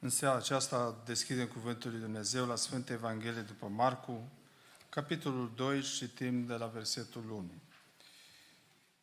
În 0.00 0.10
seara 0.10 0.36
aceasta 0.36 1.02
deschidem 1.04 1.46
Cuvântul 1.46 1.90
lui 1.90 2.00
Dumnezeu 2.00 2.46
la 2.46 2.56
Sfânta 2.56 2.92
Evanghelie 2.92 3.40
după 3.40 3.66
Marcu, 3.66 4.28
capitolul 4.88 5.52
2 5.56 5.82
și 5.82 5.98
citim 5.98 6.46
de 6.46 6.54
la 6.54 6.66
versetul 6.66 7.30
1. 7.30 7.50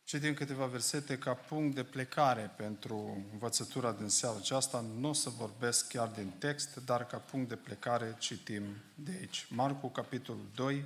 Citim 0.03 0.33
câteva 0.33 0.65
versete 0.65 1.17
ca 1.17 1.33
punct 1.33 1.75
de 1.75 1.83
plecare 1.83 2.53
pentru 2.57 3.25
învățătura 3.31 3.91
din 3.91 4.09
seara 4.09 4.35
aceasta. 4.37 4.85
Nu 4.99 5.09
o 5.09 5.13
să 5.13 5.29
vorbesc 5.29 5.87
chiar 5.87 6.07
din 6.07 6.29
text, 6.29 6.75
dar 6.85 7.07
ca 7.07 7.17
punct 7.17 7.49
de 7.49 7.55
plecare 7.55 8.15
citim 8.19 8.63
de 8.95 9.11
aici. 9.19 9.47
Marcu, 9.49 9.87
capitolul 9.87 10.47
2, 10.55 10.85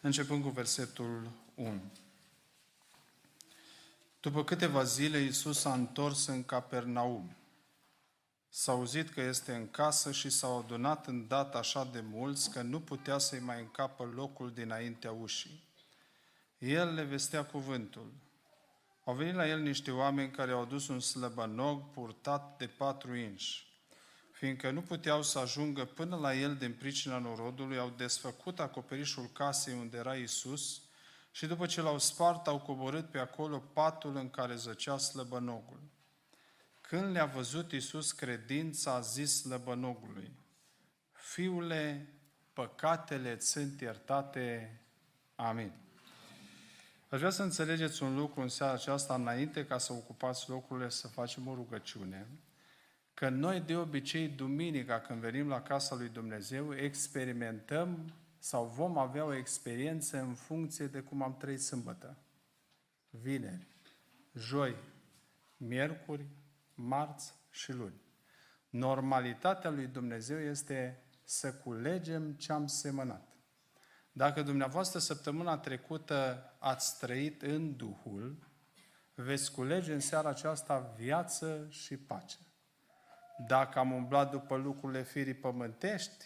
începând 0.00 0.42
cu 0.42 0.48
versetul 0.48 1.30
1. 1.54 1.80
După 4.20 4.44
câteva 4.44 4.82
zile, 4.82 5.18
Iisus 5.18 5.58
s-a 5.58 5.72
întors 5.72 6.26
în 6.26 6.44
Capernaum. 6.44 7.36
S-a 8.48 8.72
auzit 8.72 9.10
că 9.10 9.20
este 9.20 9.54
în 9.54 9.70
casă 9.70 10.12
și 10.12 10.30
s-au 10.30 10.58
adunat 10.58 11.06
în 11.06 11.28
dată 11.28 11.56
așa 11.56 11.84
de 11.92 12.00
mulți 12.00 12.50
că 12.50 12.62
nu 12.62 12.80
putea 12.80 13.18
să-i 13.18 13.40
mai 13.40 13.60
încapă 13.60 14.12
locul 14.14 14.52
dinaintea 14.52 15.12
ușii. 15.12 15.64
El 16.58 16.94
le 16.94 17.02
vestea 17.02 17.44
cuvântul. 17.44 18.12
Au 19.04 19.14
venit 19.14 19.34
la 19.34 19.48
el 19.48 19.60
niște 19.60 19.90
oameni 19.90 20.30
care 20.30 20.52
au 20.52 20.60
adus 20.60 20.88
un 20.88 21.00
slăbănog 21.00 21.90
purtat 21.90 22.58
de 22.58 22.66
patru 22.66 23.14
inși. 23.14 23.66
Fiindcă 24.32 24.70
nu 24.70 24.80
puteau 24.80 25.22
să 25.22 25.38
ajungă 25.38 25.84
până 25.84 26.16
la 26.16 26.34
el 26.34 26.56
din 26.56 26.72
pricina 26.72 27.18
norodului, 27.18 27.78
au 27.78 27.92
desfăcut 27.96 28.60
acoperișul 28.60 29.30
casei 29.32 29.74
unde 29.74 29.96
era 29.96 30.14
Isus 30.14 30.80
și 31.30 31.46
după 31.46 31.66
ce 31.66 31.80
l-au 31.80 31.98
spart, 31.98 32.46
au 32.46 32.58
coborât 32.58 33.10
pe 33.10 33.18
acolo 33.18 33.58
patul 33.58 34.16
în 34.16 34.30
care 34.30 34.54
zăcea 34.54 34.98
slăbănogul. 34.98 35.80
Când 36.88 37.12
le-a 37.12 37.26
văzut 37.26 37.72
Iisus 37.72 38.12
credința, 38.12 38.94
a 38.94 39.00
zis 39.00 39.40
slăbănogului, 39.40 40.30
Fiule, 41.12 42.08
păcatele 42.52 43.38
sunt 43.38 43.80
iertate. 43.80 44.80
Amin. 45.34 45.72
Aș 47.08 47.18
vrea 47.18 47.30
să 47.30 47.42
înțelegeți 47.42 48.02
un 48.02 48.16
lucru 48.16 48.40
în 48.40 48.48
seara 48.48 48.72
aceasta, 48.72 49.14
înainte 49.14 49.66
ca 49.66 49.78
să 49.78 49.92
ocupați 49.92 50.50
locurile, 50.50 50.88
să 50.88 51.08
facem 51.08 51.46
o 51.46 51.54
rugăciune, 51.54 52.26
că 53.14 53.28
noi 53.28 53.60
de 53.60 53.76
obicei, 53.76 54.28
duminica, 54.28 55.00
când 55.00 55.20
venim 55.20 55.48
la 55.48 55.62
casa 55.62 55.94
lui 55.94 56.08
Dumnezeu, 56.08 56.74
experimentăm 56.74 58.12
sau 58.38 58.64
vom 58.64 58.98
avea 58.98 59.24
o 59.24 59.34
experiență 59.34 60.18
în 60.18 60.34
funcție 60.34 60.86
de 60.86 61.00
cum 61.00 61.22
am 61.22 61.36
trăit 61.36 61.60
sâmbătă. 61.60 62.16
Vineri, 63.10 63.66
joi, 64.32 64.76
miercuri, 65.56 66.26
marți 66.76 67.34
și 67.50 67.72
luni. 67.72 68.00
Normalitatea 68.68 69.70
lui 69.70 69.86
Dumnezeu 69.86 70.38
este 70.38 71.02
să 71.24 71.54
culegem 71.54 72.32
ce 72.32 72.52
am 72.52 72.66
semănat. 72.66 73.36
Dacă 74.12 74.42
dumneavoastră 74.42 74.98
săptămâna 74.98 75.58
trecută 75.58 76.50
ați 76.58 76.98
trăit 76.98 77.42
în 77.42 77.76
Duhul, 77.76 78.38
veți 79.14 79.52
culege 79.52 79.92
în 79.92 80.00
seara 80.00 80.28
aceasta 80.28 80.92
viață 80.96 81.66
și 81.70 81.96
pace. 81.96 82.36
Dacă 83.46 83.78
am 83.78 83.92
umblat 83.92 84.30
după 84.30 84.56
lucrurile 84.56 85.02
firii 85.02 85.34
pământești, 85.34 86.24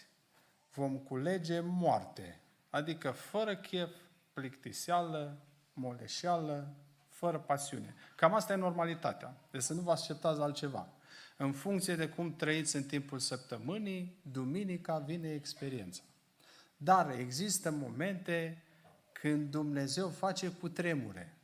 vom 0.73 0.97
culege 0.97 1.59
moarte, 1.59 2.41
adică 2.69 3.11
fără 3.11 3.55
chef, 3.55 3.95
plictiseală, 4.33 5.45
moleșeală, 5.73 6.75
fără 7.21 7.39
pasiune. 7.39 7.95
Cam 8.15 8.33
asta 8.33 8.53
e 8.53 8.55
normalitatea. 8.55 9.35
Deci 9.51 9.61
să 9.61 9.73
nu 9.73 9.81
vă 9.81 9.91
așteptați 9.91 10.41
altceva. 10.41 10.87
În 11.37 11.51
funcție 11.51 11.95
de 11.95 12.07
cum 12.07 12.35
trăiți 12.35 12.75
în 12.75 12.83
timpul 12.83 13.19
săptămânii, 13.19 14.19
duminica 14.31 14.97
vine 14.97 15.29
experiența. 15.29 16.01
Dar 16.77 17.11
există 17.11 17.71
momente 17.71 18.63
când 19.11 19.51
Dumnezeu 19.51 20.09
face 20.09 20.49
cu 20.49 20.69
tremure. 20.69 21.37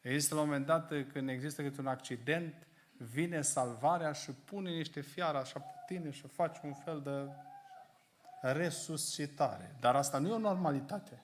Există 0.00 0.34
la 0.34 0.40
un 0.40 0.46
moment 0.46 0.66
dat 0.66 0.92
când 1.12 1.28
există 1.28 1.62
câte 1.62 1.80
un 1.80 1.86
accident, 1.86 2.66
vine 2.96 3.42
salvarea 3.42 4.12
și 4.12 4.30
pune 4.30 4.70
niște 4.70 5.00
fiare 5.00 5.38
așa 5.38 5.60
pe 5.60 5.94
tine 5.94 6.10
și 6.10 6.26
face 6.26 6.60
un 6.64 6.74
fel 6.74 7.00
de 7.00 7.28
resuscitare. 8.52 9.76
Dar 9.80 9.96
asta 9.96 10.18
nu 10.18 10.28
e 10.28 10.32
o 10.32 10.38
normalitate. 10.38 11.22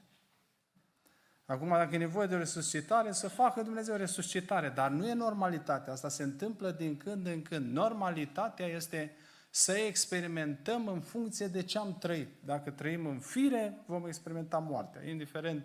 Acum, 1.50 1.68
dacă 1.68 1.94
e 1.94 1.98
nevoie 1.98 2.26
de 2.26 2.36
resuscitare, 2.36 3.12
să 3.12 3.28
facă 3.28 3.62
Dumnezeu 3.62 3.96
resuscitare. 3.96 4.68
Dar 4.68 4.90
nu 4.90 5.06
e 5.06 5.12
normalitatea. 5.12 5.92
Asta 5.92 6.08
se 6.08 6.22
întâmplă 6.22 6.70
din 6.70 6.96
când 6.96 7.26
în 7.26 7.42
când. 7.42 7.72
Normalitatea 7.72 8.66
este 8.66 9.16
să 9.50 9.72
experimentăm 9.72 10.86
în 10.86 11.00
funcție 11.00 11.46
de 11.46 11.62
ce 11.62 11.78
am 11.78 11.96
trăit. 11.98 12.28
Dacă 12.44 12.70
trăim 12.70 13.06
în 13.06 13.18
fire, 13.18 13.82
vom 13.86 14.06
experimenta 14.06 14.58
moartea, 14.58 15.08
indiferent 15.08 15.64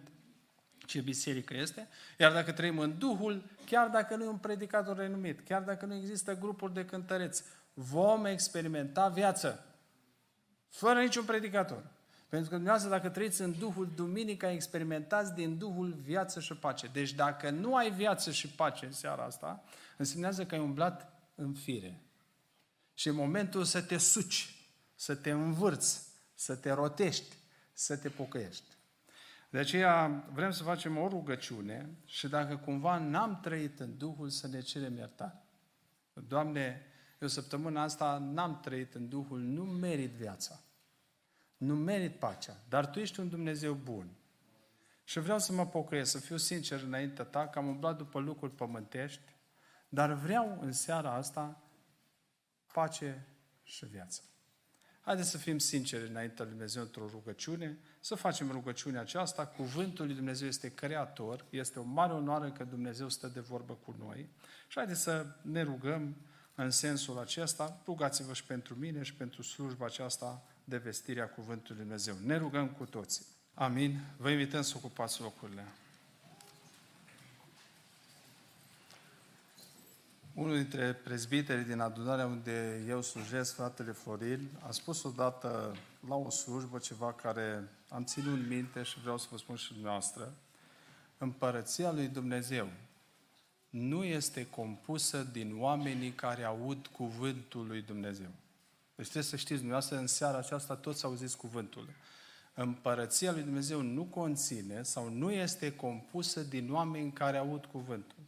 ce 0.78 1.02
biserică 1.02 1.56
este. 1.56 1.88
Iar 2.20 2.32
dacă 2.32 2.52
trăim 2.52 2.80
în 2.80 2.98
Duhul, 2.98 3.44
chiar 3.66 3.88
dacă 3.88 4.16
nu 4.16 4.24
e 4.24 4.28
un 4.28 4.38
predicator 4.38 4.98
renumit, 4.98 5.40
chiar 5.48 5.62
dacă 5.62 5.86
nu 5.86 5.96
există 5.96 6.38
grupuri 6.38 6.74
de 6.74 6.86
cântăreți, 6.86 7.44
vom 7.74 8.26
experimenta 8.26 9.08
viață. 9.08 9.66
Fără 10.70 11.00
niciun 11.00 11.26
predicator. 11.26 11.94
Pentru 12.30 12.50
că 12.50 12.56
dumneavoastră, 12.56 12.92
dacă 12.92 13.10
trăiți 13.10 13.42
în 13.42 13.56
Duhul 13.60 13.92
Duminica, 13.96 14.52
experimentați 14.52 15.34
din 15.34 15.58
Duhul 15.58 15.92
viață 15.92 16.40
și 16.40 16.54
pace. 16.54 16.88
Deci 16.88 17.14
dacă 17.14 17.50
nu 17.50 17.76
ai 17.76 17.92
viață 17.92 18.32
și 18.32 18.48
pace 18.48 18.86
în 18.86 18.92
seara 18.92 19.24
asta, 19.24 19.64
însemnează 19.98 20.46
că 20.46 20.56
ai 20.56 20.62
umblat 20.62 21.14
în 21.36 21.54
fire. 21.54 22.02
Și 22.94 23.08
în 23.08 23.16
momentul 23.16 23.64
să 23.64 23.82
te 23.82 23.98
suci, 23.98 24.68
să 24.96 25.16
te 25.16 25.32
învârți, 25.32 26.08
să 26.34 26.56
te 26.56 26.72
rotești, 26.72 27.36
să 27.74 27.98
te 27.98 28.10
pocăiești. 28.10 28.76
De 29.50 29.58
aceea 29.58 30.24
vrem 30.34 30.52
să 30.52 30.64
facem 30.64 30.98
o 30.98 31.08
rugăciune 31.08 31.90
și 32.06 32.28
dacă 32.28 32.58
cumva 32.58 32.98
n-am 32.98 33.40
trăit 33.40 33.80
în 33.80 33.98
Duhul, 33.98 34.30
să 34.30 34.48
ne 34.48 34.62
cerem 34.62 34.98
iertare. 34.98 35.44
Doamne, 36.14 36.82
eu 37.20 37.28
săptămâna 37.28 37.82
asta 37.82 38.18
n-am 38.18 38.60
trăit 38.60 38.94
în 38.94 39.10
Duhul, 39.10 39.40
nu 39.40 39.64
merit 39.64 40.12
viața. 40.12 40.60
Nu 41.66 41.76
merit 41.76 42.20
pacea, 42.20 42.58
dar 42.70 42.86
Tu 42.86 43.00
ești 43.00 43.20
un 43.20 43.30
Dumnezeu 43.30 43.74
bun. 43.74 44.08
Și 45.04 45.20
vreau 45.20 45.40
să 45.40 45.54
mă 45.54 45.66
pocăiesc, 45.68 46.12
să 46.12 46.20
fiu 46.20 46.38
sincer 46.38 46.82
înaintea 46.82 47.26
Ta, 47.26 47.48
că 47.48 47.60
am 47.60 47.68
umblat 47.68 47.98
după 47.98 48.20
lucruri 48.20 48.56
pământești, 48.56 49.36
dar 49.90 50.14
vreau 50.14 50.58
în 50.62 50.72
seara 50.72 51.14
asta 51.14 51.62
pace 52.74 53.28
și 53.64 53.86
viață. 53.86 54.22
Haideți 55.02 55.30
să 55.30 55.38
fim 55.38 55.58
sinceri 55.58 56.10
înaintea 56.10 56.44
lui 56.44 56.54
Dumnezeu 56.54 56.82
într-o 56.82 57.08
rugăciune, 57.08 57.78
să 58.00 58.16
facem 58.16 58.52
rugăciunea 58.52 59.02
aceasta. 59.02 59.48
Cuvântul 59.48 60.06
lui 60.06 60.16
Dumnezeu 60.16 60.48
este 60.48 60.74
creator, 60.74 61.46
este 61.50 61.80
o 61.80 61.84
mare 61.84 62.14
onoare 62.14 62.52
că 62.52 62.64
Dumnezeu 62.64 63.10
stă 63.10 63.28
de 63.28 63.40
vorbă 63.40 63.74
cu 63.74 63.96
noi. 64.00 64.30
Și 64.68 64.78
haideți 64.78 65.02
să 65.02 65.26
ne 65.42 65.62
rugăm 65.62 66.16
în 66.56 66.70
sensul 66.70 67.20
acesta. 67.20 67.82
Rugați-vă 67.86 68.34
și 68.34 68.44
pentru 68.44 68.76
mine 68.76 69.04
și 69.04 69.14
pentru 69.14 69.42
slujba 69.42 69.86
aceasta 69.86 70.44
de 70.66 70.78
vestirea 70.78 71.30
Cuvântului 71.30 71.82
Dumnezeu. 71.82 72.16
Ne 72.26 72.38
rugăm 72.38 72.68
cu 72.68 72.86
toții. 72.86 73.26
Amin. 73.54 74.00
Vă 74.18 74.30
invităm 74.30 74.62
să 74.62 74.74
ocupați 74.78 75.22
locurile. 75.22 75.66
Unul 80.34 80.56
dintre 80.56 80.94
prezbiterii 80.94 81.64
din 81.64 81.80
adunarea 81.80 82.26
unde 82.26 82.84
eu 82.88 83.02
slujesc, 83.02 83.56
fratele 83.56 83.92
Florin, 83.92 84.50
a 84.68 84.72
spus 84.72 85.04
odată 85.04 85.76
la 86.08 86.16
o 86.16 86.30
slujbă 86.30 86.78
ceva 86.78 87.14
care 87.14 87.70
am 87.90 88.04
ținut 88.04 88.48
minte 88.48 88.84
și 88.84 89.00
vreau 89.00 89.18
să 89.18 89.28
vă 89.32 89.38
spun 89.38 89.56
și 89.56 89.74
dumneavoastră. 89.74 90.34
Împărăția 91.18 91.92
lui 91.92 92.08
Dumnezeu 92.08 92.70
nu 93.70 94.04
este 94.04 94.50
compusă 94.50 95.24
din 95.24 95.56
oamenii 95.60 96.12
care 96.12 96.44
aud 96.44 96.88
cuvântul 96.88 97.68
lui 97.68 97.82
Dumnezeu. 97.82 98.30
Deci 98.96 99.06
trebuie 99.06 99.24
să 99.24 99.36
știți, 99.36 99.60
dumneavoastră, 99.60 99.98
în 99.98 100.08
seara 100.08 100.38
aceasta 100.38 100.76
toți 100.76 101.06
auziți 101.06 101.38
cuvântul. 101.38 101.90
Împărăția 102.54 103.32
lui 103.32 103.42
Dumnezeu 103.42 103.82
nu 103.82 104.04
conține 104.04 104.84
sau 104.84 105.10
nu 105.10 105.32
este 105.32 105.76
compusă 105.76 106.42
din 106.42 106.72
oameni 106.72 107.12
care 107.12 107.38
aud 107.38 107.66
cuvântul. 107.66 108.24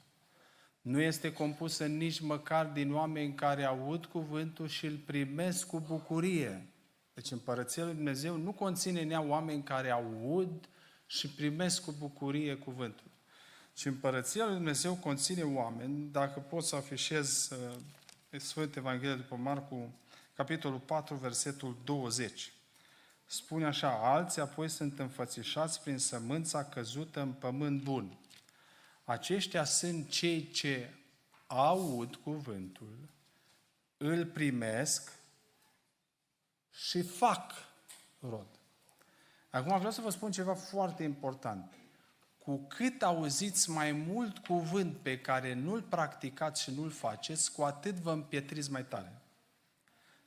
Nu 0.81 1.01
este 1.01 1.33
compusă 1.33 1.85
nici 1.85 2.19
măcar 2.19 2.65
din 2.65 2.93
oameni 2.93 3.33
care 3.33 3.63
aud 3.63 4.05
cuvântul 4.05 4.67
și 4.67 4.85
îl 4.85 4.97
primesc 4.97 5.67
cu 5.67 5.79
bucurie. 5.79 6.67
Deci 7.13 7.31
împărăția 7.31 7.83
lui 7.83 7.93
Dumnezeu 7.93 8.37
nu 8.37 8.51
conține 8.51 9.03
nea 9.03 9.21
oameni 9.21 9.63
care 9.63 9.89
aud 9.89 10.69
și 11.05 11.29
primesc 11.29 11.83
cu 11.83 11.91
bucurie 11.99 12.55
cuvântul. 12.55 13.11
Și 13.75 13.87
împărăția 13.87 14.45
lui 14.45 14.53
Dumnezeu 14.53 14.93
conține 14.93 15.43
oameni, 15.43 16.11
dacă 16.11 16.39
pot 16.39 16.63
să 16.63 16.75
afișez 16.75 17.49
uh, 17.51 18.39
Sfântul 18.39 18.81
Evanghelie 18.81 19.15
după 19.15 19.35
Marcu 19.35 19.93
capitolul 20.37 20.79
4, 20.79 21.15
versetul 21.15 21.77
20. 21.83 22.53
Spune 23.25 23.65
așa, 23.65 24.13
alții 24.13 24.41
apoi 24.41 24.69
sunt 24.69 24.99
înfățișați 24.99 25.81
prin 25.81 25.97
sămânța 25.97 26.63
căzută 26.63 27.21
în 27.21 27.31
pământ 27.31 27.81
bun. 27.81 28.17
Aceștia 29.03 29.63
sunt 29.63 30.09
cei 30.09 30.47
ce 30.47 30.93
aud 31.47 32.15
cuvântul, 32.15 33.09
îl 33.97 34.25
primesc 34.25 35.11
și 36.71 37.01
fac 37.01 37.51
rod. 38.19 38.47
Acum 39.49 39.77
vreau 39.77 39.91
să 39.91 40.01
vă 40.01 40.09
spun 40.09 40.31
ceva 40.31 40.53
foarte 40.53 41.03
important. 41.03 41.73
Cu 42.37 42.57
cât 42.67 43.01
auziți 43.01 43.69
mai 43.69 43.91
mult 43.91 44.37
cuvânt 44.37 44.97
pe 44.97 45.19
care 45.19 45.53
nu-l 45.53 45.81
practicați 45.81 46.61
și 46.61 46.71
nu-l 46.71 46.89
faceți, 46.89 47.51
cu 47.51 47.63
atât 47.63 47.95
vă 47.95 48.11
împietriți 48.11 48.71
mai 48.71 48.85
tare. 48.85 49.21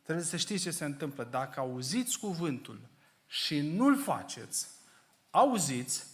Trebuie 0.03 0.25
să 0.25 0.37
știți 0.37 0.63
ce 0.63 0.71
se 0.71 0.85
întâmplă. 0.85 1.29
Dacă 1.31 1.61
auziți 1.61 2.19
cuvântul 2.19 2.81
și 3.27 3.61
nu-l 3.61 3.99
faceți, 3.99 4.69
auziți, 5.31 6.05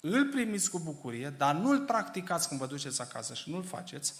îl 0.00 0.28
primiți 0.28 0.70
cu 0.70 0.78
bucurie, 0.78 1.34
dar 1.36 1.54
nu-l 1.54 1.84
practicați 1.84 2.48
când 2.48 2.60
vă 2.60 2.66
duceți 2.66 3.00
acasă 3.00 3.34
și 3.34 3.50
nu-l 3.50 3.62
faceți, 3.62 4.14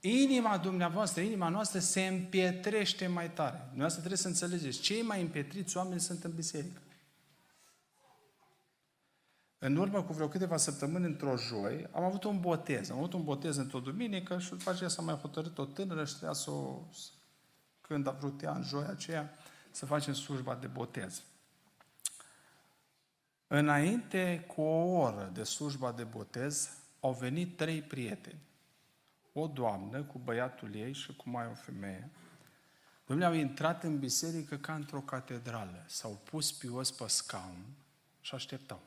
inima 0.00 0.58
dumneavoastră, 0.58 1.20
inima 1.20 1.48
noastră 1.48 1.78
se 1.78 2.06
împietrește 2.06 3.06
mai 3.06 3.30
tare. 3.30 3.58
Dumneavoastră 3.58 3.98
trebuie 3.98 4.18
să 4.18 4.28
înțelegeți, 4.28 4.80
cei 4.80 5.02
mai 5.02 5.20
împietriți 5.20 5.76
oameni 5.76 6.00
sunt 6.00 6.24
în 6.24 6.34
biserică. 6.34 6.80
În 9.58 9.76
urmă 9.76 10.02
cu 10.02 10.12
vreo 10.12 10.28
câteva 10.28 10.56
săptămâni, 10.56 11.04
într-o 11.04 11.36
joi, 11.36 11.88
am 11.92 12.02
avut 12.02 12.24
un 12.24 12.40
botez. 12.40 12.90
Am 12.90 12.96
avut 12.96 13.12
un 13.12 13.24
botez 13.24 13.56
într-o 13.56 13.78
duminică 13.78 14.38
și 14.38 14.50
după 14.50 14.70
aceea 14.70 14.88
s-a 14.88 15.02
mai 15.02 15.14
hotărât 15.14 15.58
o 15.58 15.64
tânără 15.64 16.04
și 16.04 16.12
trebuia 16.12 16.32
să 16.32 16.50
o, 16.50 16.80
când 17.86 18.06
a 18.06 18.10
vrut 18.10 18.42
ea 18.42 18.52
în 18.52 18.62
joia 18.62 18.88
aceea, 18.88 19.34
să 19.70 19.86
facem 19.86 20.14
slujba 20.14 20.54
de 20.54 20.66
botez. 20.66 21.22
Înainte 23.46 24.44
cu 24.46 24.60
o 24.60 24.98
oră 25.00 25.30
de 25.32 25.42
slujba 25.42 25.92
de 25.92 26.04
botez, 26.04 26.70
au 27.00 27.12
venit 27.12 27.56
trei 27.56 27.82
prieteni. 27.82 28.40
O 29.32 29.46
doamnă 29.46 30.02
cu 30.02 30.18
băiatul 30.18 30.74
ei 30.74 30.92
și 30.92 31.16
cu 31.16 31.28
mai 31.30 31.46
o 31.46 31.54
femeie. 31.54 32.10
Domnule, 33.06 33.28
au 33.28 33.34
intrat 33.34 33.82
în 33.82 33.98
biserică 33.98 34.56
ca 34.56 34.74
într-o 34.74 35.00
catedrală. 35.00 35.84
S-au 35.86 36.20
pus 36.24 36.52
pios 36.52 36.90
pe 36.90 37.04
scaun 37.06 37.64
și 38.20 38.34
așteptau. 38.34 38.80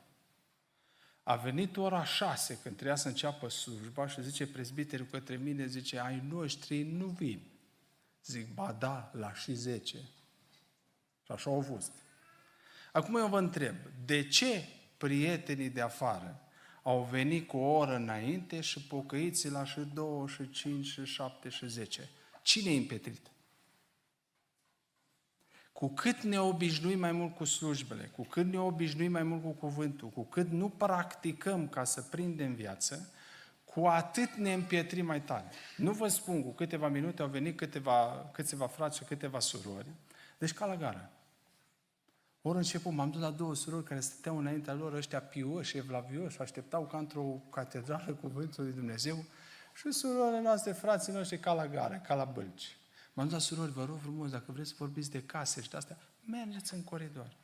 A 1.22 1.36
venit 1.36 1.76
ora 1.76 2.04
șase, 2.04 2.58
când 2.62 2.74
trebuia 2.74 2.96
să 2.96 3.08
înceapă 3.08 3.48
slujba 3.48 4.06
și 4.06 4.22
zice 4.22 4.46
prezbiterul 4.46 5.06
către 5.06 5.36
mine, 5.36 5.66
zice, 5.66 5.98
ai 5.98 6.22
noștri 6.28 6.82
nu 6.82 7.06
vin. 7.06 7.57
Zic, 8.24 8.54
ba 8.54 8.76
da, 8.78 9.10
la 9.14 9.34
și 9.34 9.54
zece. 9.54 9.98
Și 11.22 11.32
așa 11.32 11.50
au 11.50 11.60
fost. 11.60 11.92
Acum 12.92 13.16
eu 13.16 13.28
vă 13.28 13.38
întreb, 13.38 13.76
de 14.04 14.28
ce 14.28 14.68
prietenii 14.96 15.70
de 15.70 15.80
afară 15.80 16.42
au 16.82 17.02
venit 17.10 17.46
cu 17.46 17.56
o 17.56 17.76
oră 17.76 17.94
înainte 17.94 18.60
și 18.60 18.86
pocăiții 18.86 19.50
la 19.50 19.64
și 19.64 19.80
două, 19.80 20.26
și 20.28 20.50
cinci, 20.50 20.86
și 20.86 21.04
șapte, 21.04 21.48
și 21.48 21.68
zece? 21.68 22.10
Cine 22.42 22.70
e 22.70 22.76
împetrit? 22.76 23.30
Cu 25.72 25.88
cât 25.88 26.22
ne 26.22 26.40
obișnuim 26.40 26.98
mai 26.98 27.12
mult 27.12 27.34
cu 27.34 27.44
slujbele, 27.44 28.04
cu 28.04 28.24
cât 28.24 28.46
ne 28.46 28.58
obișnuim 28.58 29.12
mai 29.12 29.22
mult 29.22 29.42
cu 29.42 29.50
cuvântul, 29.50 30.08
cu 30.08 30.24
cât 30.24 30.50
nu 30.50 30.68
practicăm 30.68 31.68
ca 31.68 31.84
să 31.84 32.02
prindem 32.02 32.54
viață, 32.54 33.12
cu 33.74 33.86
atât 33.86 34.30
ne 34.34 34.52
împietrim 34.52 35.06
mai 35.06 35.20
tare. 35.20 35.50
Nu 35.76 35.92
vă 35.92 36.08
spun, 36.08 36.42
cu 36.42 36.50
câteva 36.50 36.88
minute 36.88 37.22
au 37.22 37.28
venit 37.28 37.56
câteva, 37.56 38.30
câteva 38.32 38.66
frați 38.66 38.96
și 38.96 39.04
câteva 39.04 39.38
surori, 39.38 39.88
deci 40.38 40.52
ca 40.52 40.66
la 40.66 40.76
gară. 40.76 41.10
Ori 42.42 42.56
început, 42.56 42.92
m-am 42.92 43.10
dus 43.10 43.20
la 43.20 43.30
două 43.30 43.54
surori 43.54 43.84
care 43.84 44.00
stăteau 44.00 44.38
înaintea 44.38 44.74
lor, 44.74 44.92
ăștia 44.92 45.20
pioși, 45.20 45.76
evlavioși, 45.76 46.40
așteptau 46.40 46.86
ca 46.86 46.98
într-o 46.98 47.42
catedrală 47.50 48.12
cuvântul 48.20 48.64
lui 48.64 48.72
Dumnezeu 48.72 49.24
și 49.74 49.92
surorile 49.92 50.40
noastre, 50.40 50.72
frații 50.72 51.12
noștri, 51.12 51.38
ca 51.38 51.52
la 51.52 51.66
gară, 51.66 52.02
ca 52.06 52.14
la 52.14 52.24
bălci. 52.24 52.76
M-am 53.12 53.24
dus 53.24 53.34
la 53.34 53.40
surori, 53.40 53.72
vă 53.72 53.84
rog 53.84 53.98
frumos, 53.98 54.30
dacă 54.30 54.52
vreți 54.52 54.68
să 54.68 54.74
vorbiți 54.78 55.10
de 55.10 55.22
case 55.22 55.62
și 55.62 55.70
de 55.70 55.76
astea, 55.76 55.98
mergeți 56.24 56.74
în 56.74 56.84
coridor. 56.84 57.36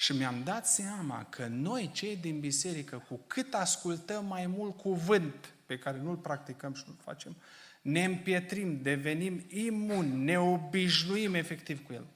Și 0.00 0.12
mi-am 0.12 0.42
dat 0.44 0.66
seama 0.66 1.24
că 1.24 1.46
noi, 1.46 1.90
cei 1.94 2.16
din 2.16 2.40
biserică, 2.40 3.04
cu 3.08 3.20
cât 3.26 3.54
ascultăm 3.54 4.26
mai 4.26 4.46
mult 4.46 4.76
cuvânt 4.76 5.52
pe 5.66 5.78
care 5.78 5.98
nu-l 5.98 6.16
practicăm 6.16 6.74
și 6.74 6.82
nu-l 6.86 6.96
facem, 7.04 7.36
ne 7.82 8.04
împietrim, 8.04 8.82
devenim 8.82 9.44
imuni, 9.48 10.24
ne 10.24 10.38
obișnuim 10.38 11.34
efectiv 11.34 11.86
cu 11.86 11.92
el. 11.92 12.06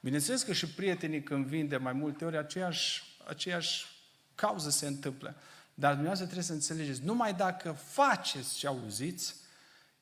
Bineînțeles 0.00 0.42
că 0.42 0.52
și 0.52 0.66
prietenii 0.66 1.22
când 1.22 1.46
vin 1.46 1.68
de 1.68 1.76
mai 1.76 1.92
multe 1.92 2.24
ori, 2.24 2.36
aceeași, 2.36 3.02
aceeași 3.28 3.86
cauză 4.34 4.70
se 4.70 4.86
întâmplă. 4.86 5.36
Dar 5.74 5.90
dumneavoastră 5.90 6.24
trebuie 6.26 6.46
să 6.46 6.52
înțelegeți, 6.52 7.04
numai 7.04 7.34
dacă 7.34 7.72
faceți 7.72 8.56
ce 8.58 8.66
auziți, 8.66 9.34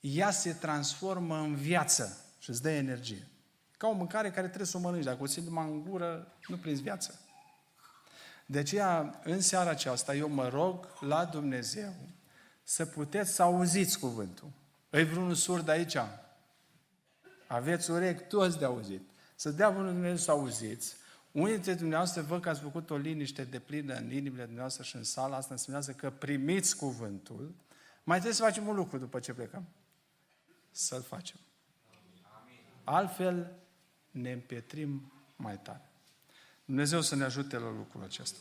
ea 0.00 0.31
se 0.31 0.53
transformă 0.53 1.38
în 1.38 1.55
viață 1.55 2.25
și 2.38 2.50
îți 2.50 2.62
dă 2.62 2.71
energie. 2.71 3.27
Ca 3.81 3.88
o 3.88 3.93
mâncare 3.93 4.31
care 4.31 4.47
trebuie 4.47 4.67
să 4.67 4.77
o 4.77 4.81
mănânci. 4.81 5.05
Dacă 5.05 5.23
o 5.23 5.27
ții 5.27 5.43
numai 5.43 5.65
în 5.65 5.85
gură, 5.85 6.32
nu 6.47 6.56
prinzi 6.56 6.82
viață. 6.82 7.21
De 8.47 8.59
aceea, 8.59 9.21
în 9.25 9.41
seara 9.41 9.71
aceasta, 9.71 10.15
eu 10.15 10.29
mă 10.29 10.49
rog 10.49 10.88
la 11.00 11.25
Dumnezeu 11.25 11.94
să 12.62 12.87
puteți 12.87 13.31
să 13.31 13.43
auziți 13.43 13.99
cuvântul. 13.99 14.49
Îi 14.91 15.05
vreunul 15.05 15.35
surd 15.35 15.69
aici? 15.69 15.97
Aveți 17.47 17.91
urechi 17.91 18.23
toți 18.23 18.59
de 18.59 18.65
auzit. 18.65 19.03
Să 19.35 19.50
dea 19.50 19.71
bunul 19.71 19.93
Dumnezeu 19.93 20.17
să 20.17 20.31
auziți. 20.31 20.97
Unii 21.32 21.53
dintre 21.53 21.75
dumneavoastră 21.75 22.23
văd 22.23 22.41
că 22.41 22.49
ați 22.49 22.61
făcut 22.61 22.91
o 22.91 22.97
liniște 22.97 23.44
de 23.44 23.59
plină 23.59 23.94
în 23.94 24.11
inimile 24.11 24.43
dumneavoastră 24.43 24.82
și 24.82 24.97
în 24.97 25.05
sala 25.05 25.37
asta, 25.37 25.55
înseamnă 25.55 25.93
că 25.93 26.11
primiți 26.11 26.77
cuvântul. 26.77 27.55
Mai 28.03 28.17
trebuie 28.17 28.37
să 28.37 28.43
facem 28.43 28.67
un 28.67 28.75
lucru 28.75 28.99
după 28.99 29.19
ce 29.19 29.32
plecăm. 29.32 29.65
Să-l 30.71 31.03
facem. 31.03 31.37
Altfel 32.85 33.59
ne 34.10 34.32
împietrim 34.32 35.12
mai 35.36 35.58
tare. 35.58 35.88
Dumnezeu 36.64 37.00
să 37.00 37.14
ne 37.14 37.24
ajute 37.24 37.58
la 37.58 37.70
lucrul 37.70 38.02
acesta. 38.02 38.38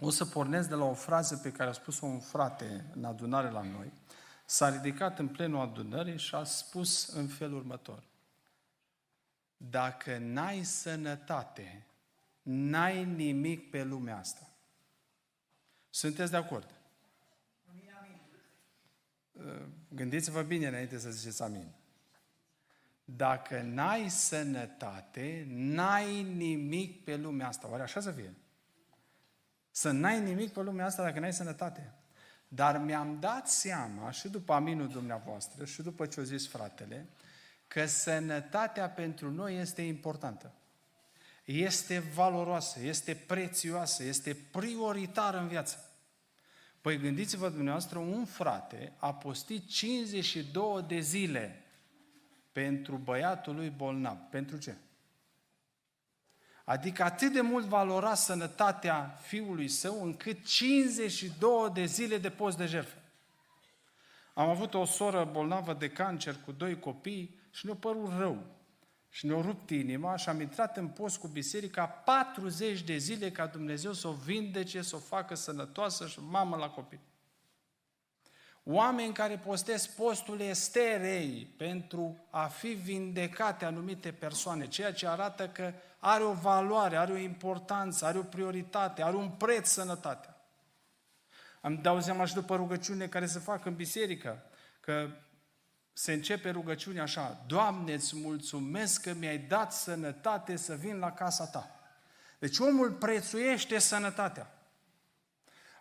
O 0.00 0.10
să 0.10 0.24
pornesc 0.24 0.68
de 0.68 0.74
la 0.74 0.84
o 0.84 0.94
frază 0.94 1.36
pe 1.36 1.52
care 1.52 1.70
a 1.70 1.72
spus-o 1.72 2.06
un 2.06 2.20
frate 2.20 2.84
în 2.94 3.04
adunare 3.04 3.50
la 3.50 3.62
noi. 3.62 3.92
S-a 4.44 4.68
ridicat 4.68 5.18
în 5.18 5.28
plenul 5.28 5.60
adunării 5.60 6.18
și 6.18 6.34
a 6.34 6.44
spus 6.44 7.06
în 7.06 7.26
felul 7.26 7.58
următor. 7.58 8.02
Dacă 9.56 10.18
n-ai 10.18 10.64
sănătate, 10.64 11.86
n-ai 12.42 13.04
nimic 13.04 13.70
pe 13.70 13.84
lumea 13.84 14.18
asta. 14.18 14.50
Sunteți 15.90 16.30
de 16.30 16.36
acord? 16.36 16.74
Gândiți-vă 19.88 20.42
bine 20.42 20.66
înainte 20.66 20.98
să 20.98 21.10
ziceți 21.10 21.42
amin. 21.42 21.72
Dacă 23.16 23.60
n-ai 23.60 24.08
sănătate, 24.08 25.46
n-ai 25.48 26.22
nimic 26.22 27.04
pe 27.04 27.16
lumea 27.16 27.46
asta. 27.46 27.68
Oare 27.70 27.82
așa 27.82 28.00
să 28.00 28.10
fie? 28.10 28.34
Să 29.70 29.90
n-ai 29.90 30.20
nimic 30.20 30.52
pe 30.52 30.62
lumea 30.62 30.86
asta 30.86 31.02
dacă 31.02 31.20
n-ai 31.20 31.32
sănătate. 31.32 31.94
Dar 32.48 32.78
mi-am 32.78 33.20
dat 33.20 33.48
seama, 33.48 34.10
și 34.10 34.28
după 34.28 34.52
aminul 34.52 34.88
dumneavoastră, 34.88 35.64
și 35.64 35.82
după 35.82 36.06
ce 36.06 36.20
o 36.20 36.22
zis 36.22 36.48
fratele, 36.48 37.08
că 37.68 37.86
sănătatea 37.86 38.90
pentru 38.90 39.30
noi 39.30 39.58
este 39.58 39.82
importantă. 39.82 40.52
Este 41.44 41.98
valoroasă, 41.98 42.80
este 42.80 43.14
prețioasă, 43.14 44.04
este 44.04 44.34
prioritară 44.50 45.38
în 45.38 45.48
viață. 45.48 45.90
Păi 46.80 46.98
gândiți-vă 46.98 47.48
dumneavoastră, 47.48 47.98
un 47.98 48.24
frate 48.24 48.92
a 48.96 49.14
postit 49.14 49.68
52 49.68 50.84
de 50.88 51.00
zile 51.00 51.62
pentru 52.58 52.96
băiatul 52.96 53.54
lui 53.54 53.70
bolnav. 53.70 54.16
Pentru 54.30 54.56
ce? 54.56 54.74
Adică 56.64 57.02
atât 57.02 57.32
de 57.32 57.40
mult 57.40 57.64
valora 57.64 58.14
sănătatea 58.14 59.18
fiului 59.22 59.68
său 59.68 60.04
încât 60.04 60.44
52 60.44 61.70
de 61.72 61.84
zile 61.84 62.18
de 62.18 62.30
post 62.30 62.56
de 62.56 62.66
jertfă. 62.66 62.98
Am 64.34 64.48
avut 64.48 64.74
o 64.74 64.84
soră 64.84 65.28
bolnavă 65.32 65.72
de 65.72 65.88
cancer 65.88 66.36
cu 66.44 66.52
doi 66.52 66.78
copii 66.78 67.40
și 67.50 67.66
ne-a 67.66 67.74
părut 67.74 68.12
rău. 68.18 68.44
Și 69.08 69.26
ne-a 69.26 69.40
rupt 69.40 69.70
inima 69.70 70.16
și 70.16 70.28
am 70.28 70.40
intrat 70.40 70.76
în 70.76 70.88
post 70.88 71.18
cu 71.18 71.26
biserica 71.26 71.86
40 71.86 72.82
de 72.82 72.96
zile 72.96 73.30
ca 73.30 73.46
Dumnezeu 73.46 73.92
să 73.92 74.08
o 74.08 74.12
vindece, 74.12 74.82
să 74.82 74.96
o 74.96 74.98
facă 74.98 75.34
sănătoasă 75.34 76.06
și 76.06 76.20
mamă 76.20 76.56
la 76.56 76.70
copii. 76.70 77.00
Oameni 78.70 79.12
care 79.12 79.36
postesc 79.36 79.88
postul 79.88 80.40
esterei 80.40 81.54
pentru 81.56 82.18
a 82.30 82.46
fi 82.46 82.68
vindecate 82.68 83.64
anumite 83.64 84.12
persoane, 84.12 84.66
ceea 84.66 84.92
ce 84.92 85.06
arată 85.06 85.48
că 85.48 85.72
are 85.98 86.22
o 86.22 86.32
valoare, 86.32 86.96
are 86.96 87.12
o 87.12 87.16
importanță, 87.16 88.04
are 88.04 88.18
o 88.18 88.22
prioritate, 88.22 89.02
are 89.02 89.16
un 89.16 89.28
preț 89.28 89.68
sănătatea. 89.68 90.36
Am 91.60 91.80
dau 91.82 92.00
seama 92.00 92.24
și 92.24 92.34
după 92.34 92.56
rugăciune 92.56 93.06
care 93.06 93.26
se 93.26 93.38
fac 93.38 93.64
în 93.64 93.74
biserică, 93.74 94.42
că 94.80 95.10
se 95.92 96.12
începe 96.12 96.50
rugăciunea 96.50 97.02
așa, 97.02 97.44
Doamne, 97.46 97.92
îți 97.92 98.16
mulțumesc 98.16 99.02
că 99.02 99.12
mi-ai 99.12 99.38
dat 99.38 99.72
sănătate 99.72 100.56
să 100.56 100.74
vin 100.74 100.98
la 100.98 101.12
casa 101.12 101.46
Ta. 101.46 101.70
Deci 102.38 102.58
omul 102.58 102.92
prețuiește 102.92 103.78
sănătatea. 103.78 104.52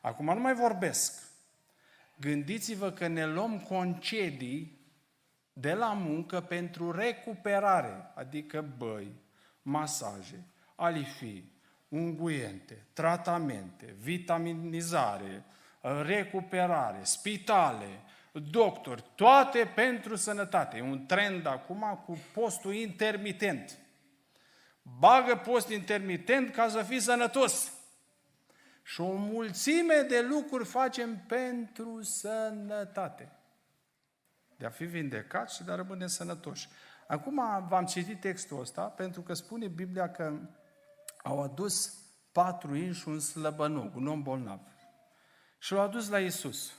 Acum 0.01 0.25
nu 0.25 0.39
mai 0.39 0.53
vorbesc. 0.53 1.26
Gândiți-vă 2.19 2.91
că 2.91 3.07
ne 3.07 3.25
luăm 3.25 3.59
concedii 3.59 4.77
de 5.53 5.73
la 5.73 5.93
muncă 5.93 6.41
pentru 6.41 6.91
recuperare, 6.91 8.11
adică 8.15 8.65
băi, 8.77 9.11
masaje, 9.61 10.45
alifii, 10.75 11.51
unguiente, 11.87 12.85
tratamente, 12.93 13.95
vitaminizare, 13.99 15.43
recuperare, 15.81 16.99
spitale, 17.01 18.01
doctori, 18.31 19.03
toate 19.15 19.71
pentru 19.75 20.15
sănătate. 20.15 20.77
E 20.77 20.81
un 20.81 21.05
trend 21.05 21.45
acum 21.45 22.03
cu 22.05 22.17
postul 22.33 22.73
intermitent. 22.73 23.77
Bagă 24.99 25.35
post 25.35 25.69
intermitent 25.69 26.53
ca 26.53 26.69
să 26.69 26.81
fii 26.81 26.99
sănătos. 26.99 27.71
Și 28.87 29.01
o 29.01 29.13
mulțime 29.13 30.05
de 30.09 30.21
lucruri 30.21 30.65
facem 30.65 31.23
pentru 31.25 32.01
sănătate. 32.01 33.31
De 34.57 34.65
a 34.65 34.69
fi 34.69 34.85
vindecat 34.85 35.51
și 35.51 35.63
de 35.63 35.71
a 35.71 35.75
rămâne 35.75 36.07
sănătoși. 36.07 36.69
Acum 37.07 37.65
v-am 37.67 37.85
citit 37.85 38.19
textul 38.19 38.59
ăsta 38.59 38.81
pentru 38.81 39.21
că 39.21 39.33
spune 39.33 39.67
Biblia 39.67 40.11
că 40.11 40.39
au 41.23 41.41
adus 41.41 41.93
patru 42.31 42.75
inși 42.75 43.07
un 43.07 43.19
slăbănuc, 43.19 43.95
un 43.95 44.07
om 44.07 44.23
bolnav. 44.23 44.59
Și 45.59 45.73
l-au 45.73 45.83
adus 45.83 46.09
la 46.09 46.19
Isus. 46.19 46.73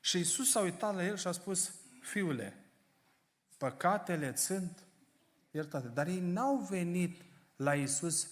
Și 0.00 0.18
Isus 0.18 0.50
s-a 0.50 0.60
uitat 0.60 0.94
la 0.94 1.04
el 1.04 1.16
și 1.16 1.26
a 1.26 1.32
spus, 1.32 1.74
fiule, 2.00 2.56
păcatele 3.58 4.36
sunt 4.36 4.84
iertate. 5.50 5.88
Dar 5.88 6.06
ei 6.06 6.20
n-au 6.20 6.56
venit 6.56 7.22
la 7.56 7.74
Isus 7.74 8.30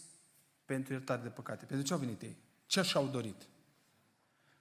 pentru 0.64 0.92
iertare 0.92 1.22
de 1.22 1.28
păcate. 1.28 1.64
Pentru 1.64 1.86
ce 1.86 1.92
au 1.92 1.98
venit 1.98 2.22
ei? 2.22 2.48
Ce 2.70 2.82
și-au 2.82 3.06
dorit? 3.06 3.42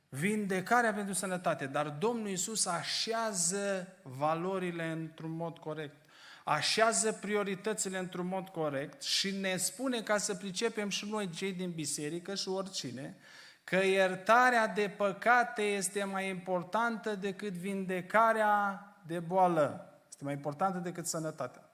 Vindecarea 0.09 0.93
pentru 0.93 1.13
sănătate. 1.13 1.65
Dar 1.65 1.89
Domnul 1.89 2.27
Isus 2.27 2.65
așează 2.65 3.87
valorile 4.03 4.85
într-un 4.85 5.31
mod 5.31 5.57
corect. 5.57 5.95
Așează 6.43 7.11
prioritățile 7.13 7.97
într-un 7.97 8.27
mod 8.27 8.47
corect 8.47 9.01
și 9.01 9.35
ne 9.35 9.57
spune 9.57 10.01
ca 10.01 10.17
să 10.17 10.35
pricepem 10.35 10.89
și 10.89 11.09
noi 11.09 11.29
cei 11.29 11.53
din 11.53 11.71
biserică 11.71 12.35
și 12.35 12.47
oricine 12.47 13.17
că 13.63 13.75
iertarea 13.75 14.67
de 14.67 14.93
păcate 14.97 15.61
este 15.61 16.03
mai 16.03 16.29
importantă 16.29 17.15
decât 17.15 17.53
vindecarea 17.53 18.83
de 19.05 19.19
boală. 19.19 19.99
Este 20.09 20.23
mai 20.23 20.33
importantă 20.33 20.77
decât 20.77 21.05
sănătatea. 21.05 21.69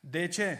De 0.00 0.28
ce? 0.28 0.58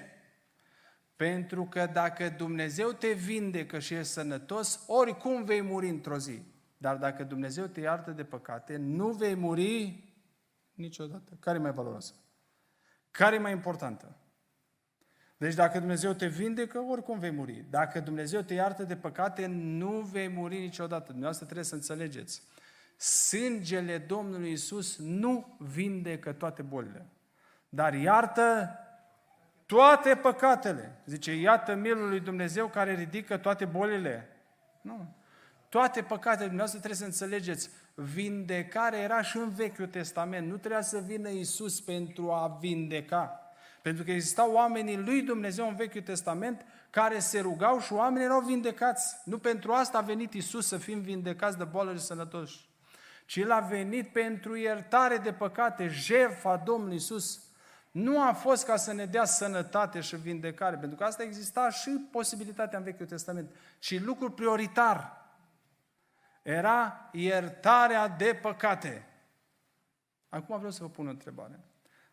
Pentru 1.19 1.65
că 1.65 1.91
dacă 1.93 2.29
Dumnezeu 2.29 2.93
te 2.93 3.13
vindecă 3.13 3.79
și 3.79 3.95
ești 3.95 4.13
sănătos, 4.13 4.85
oricum 4.87 5.45
vei 5.45 5.61
muri 5.61 5.89
într-o 5.89 6.19
zi. 6.19 6.43
Dar 6.77 6.97
dacă 6.97 7.25
Dumnezeu 7.25 7.67
te 7.67 7.81
iartă 7.81 8.11
de 8.11 8.25
păcate, 8.25 8.77
nu 8.77 9.09
vei 9.09 9.35
muri 9.35 10.05
niciodată. 10.75 11.37
Care 11.41 11.59
e 11.59 11.61
mai 11.61 11.73
valoroasă? 11.73 12.15
Care 13.11 13.35
e 13.37 13.39
mai 13.39 13.53
importantă? 13.53 14.17
Deci 15.37 15.55
dacă 15.55 15.79
Dumnezeu 15.79 16.13
te 16.13 16.27
vindecă, 16.27 16.79
oricum 16.79 17.19
vei 17.19 17.31
muri. 17.31 17.65
Dacă 17.71 18.01
Dumnezeu 18.01 18.41
te 18.41 18.55
iartă 18.55 18.83
de 18.83 18.97
păcate, 18.97 19.47
nu 19.47 20.01
vei 20.01 20.29
muri 20.29 20.59
niciodată. 20.59 21.05
Dumneavoastră 21.05 21.45
trebuie 21.45 21.67
să 21.67 21.75
înțelegeți. 21.75 22.43
Sângele 22.97 23.99
Domnului 23.99 24.53
Isus 24.53 24.99
nu 24.99 25.57
vindecă 25.59 26.33
toate 26.33 26.63
bolile, 26.63 27.07
dar 27.69 27.95
iartă 27.95 28.71
toate 29.69 30.15
păcatele. 30.15 31.01
Zice, 31.07 31.35
iată 31.35 31.75
milul 31.75 32.09
lui 32.09 32.21
Dumnezeu 32.21 32.67
care 32.67 32.95
ridică 32.95 33.37
toate 33.37 33.65
bolile. 33.65 34.29
Nu. 34.81 35.15
Toate 35.69 36.03
păcatele, 36.03 36.47
dumneavoastră 36.47 36.79
trebuie 36.79 36.99
să 37.01 37.05
înțelegeți, 37.05 37.71
vindecarea 37.95 38.99
era 38.99 39.23
și 39.23 39.37
în 39.37 39.51
Vechiul 39.51 39.87
Testament. 39.87 40.49
Nu 40.51 40.57
trebuia 40.57 40.81
să 40.81 40.99
vină 40.99 41.29
Isus 41.29 41.81
pentru 41.81 42.31
a 42.31 42.57
vindeca. 42.61 43.53
Pentru 43.83 44.05
că 44.05 44.11
existau 44.11 44.53
oamenii 44.53 44.97
lui 44.97 45.23
Dumnezeu 45.23 45.69
în 45.69 45.75
Vechiul 45.75 46.01
Testament 46.01 46.65
care 46.91 47.19
se 47.19 47.41
rugau 47.41 47.81
și 47.81 47.93
oamenii 47.93 48.25
erau 48.25 48.41
vindecați. 48.41 49.17
Nu 49.25 49.39
pentru 49.39 49.73
asta 49.73 49.99
a 49.99 50.03
venit 50.03 50.33
Isus 50.33 50.67
să 50.67 50.77
fim 50.77 51.01
vindecați 51.01 51.59
de 51.59 51.65
boală 51.65 51.93
și 51.93 52.01
sănătoși, 52.01 52.69
ci 53.27 53.37
El 53.37 53.51
a 53.51 53.61
venit 53.61 54.09
pentru 54.09 54.57
iertare 54.57 55.17
de 55.17 55.33
păcate. 55.33 55.89
Jertfa 55.89 56.57
Domnului 56.57 56.97
Isus 56.97 57.48
nu 57.91 58.23
a 58.23 58.33
fost 58.33 58.65
ca 58.65 58.77
să 58.77 58.93
ne 58.93 59.07
dea 59.07 59.25
sănătate 59.25 60.01
și 60.01 60.17
vindecare, 60.17 60.77
pentru 60.77 60.97
că 60.97 61.05
asta 61.05 61.23
exista 61.23 61.71
și 61.71 62.09
posibilitatea 62.11 62.79
în 62.79 62.85
Vechiul 62.85 63.07
Testament, 63.07 63.55
ci 63.79 64.01
lucru 64.01 64.31
prioritar. 64.31 65.27
Era 66.43 67.09
iertarea 67.13 68.09
de 68.09 68.39
păcate. 68.43 69.07
Acum 70.29 70.57
vreau 70.57 70.73
să 70.73 70.83
vă 70.83 70.89
pun 70.89 71.07
o 71.07 71.11
întrebare. 71.11 71.61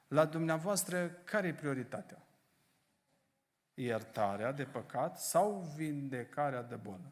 La 0.07 0.25
dumneavoastră, 0.25 1.07
care 1.07 1.47
e 1.47 1.53
prioritatea? 1.53 2.25
Iertarea 3.73 4.51
de 4.51 4.63
păcat 4.63 5.19
sau 5.19 5.73
vindecarea 5.75 6.61
de 6.61 6.75
bolă? 6.75 7.11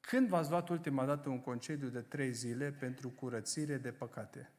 Când 0.00 0.28
v-ați 0.28 0.50
luat 0.50 0.68
ultima 0.68 1.04
dată 1.04 1.28
un 1.28 1.40
concediu 1.40 1.88
de 1.88 2.00
trei 2.00 2.32
zile 2.32 2.70
pentru 2.70 3.08
curățire 3.08 3.76
de 3.76 3.92
păcate? 3.92 4.50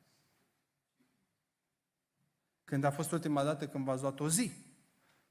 Când 2.76 2.88
a 2.88 2.92
fost 2.92 3.12
ultima 3.12 3.44
dată 3.44 3.68
când 3.68 3.84
v-ați 3.86 4.02
luat 4.02 4.20
o 4.20 4.30
zi? 4.30 4.52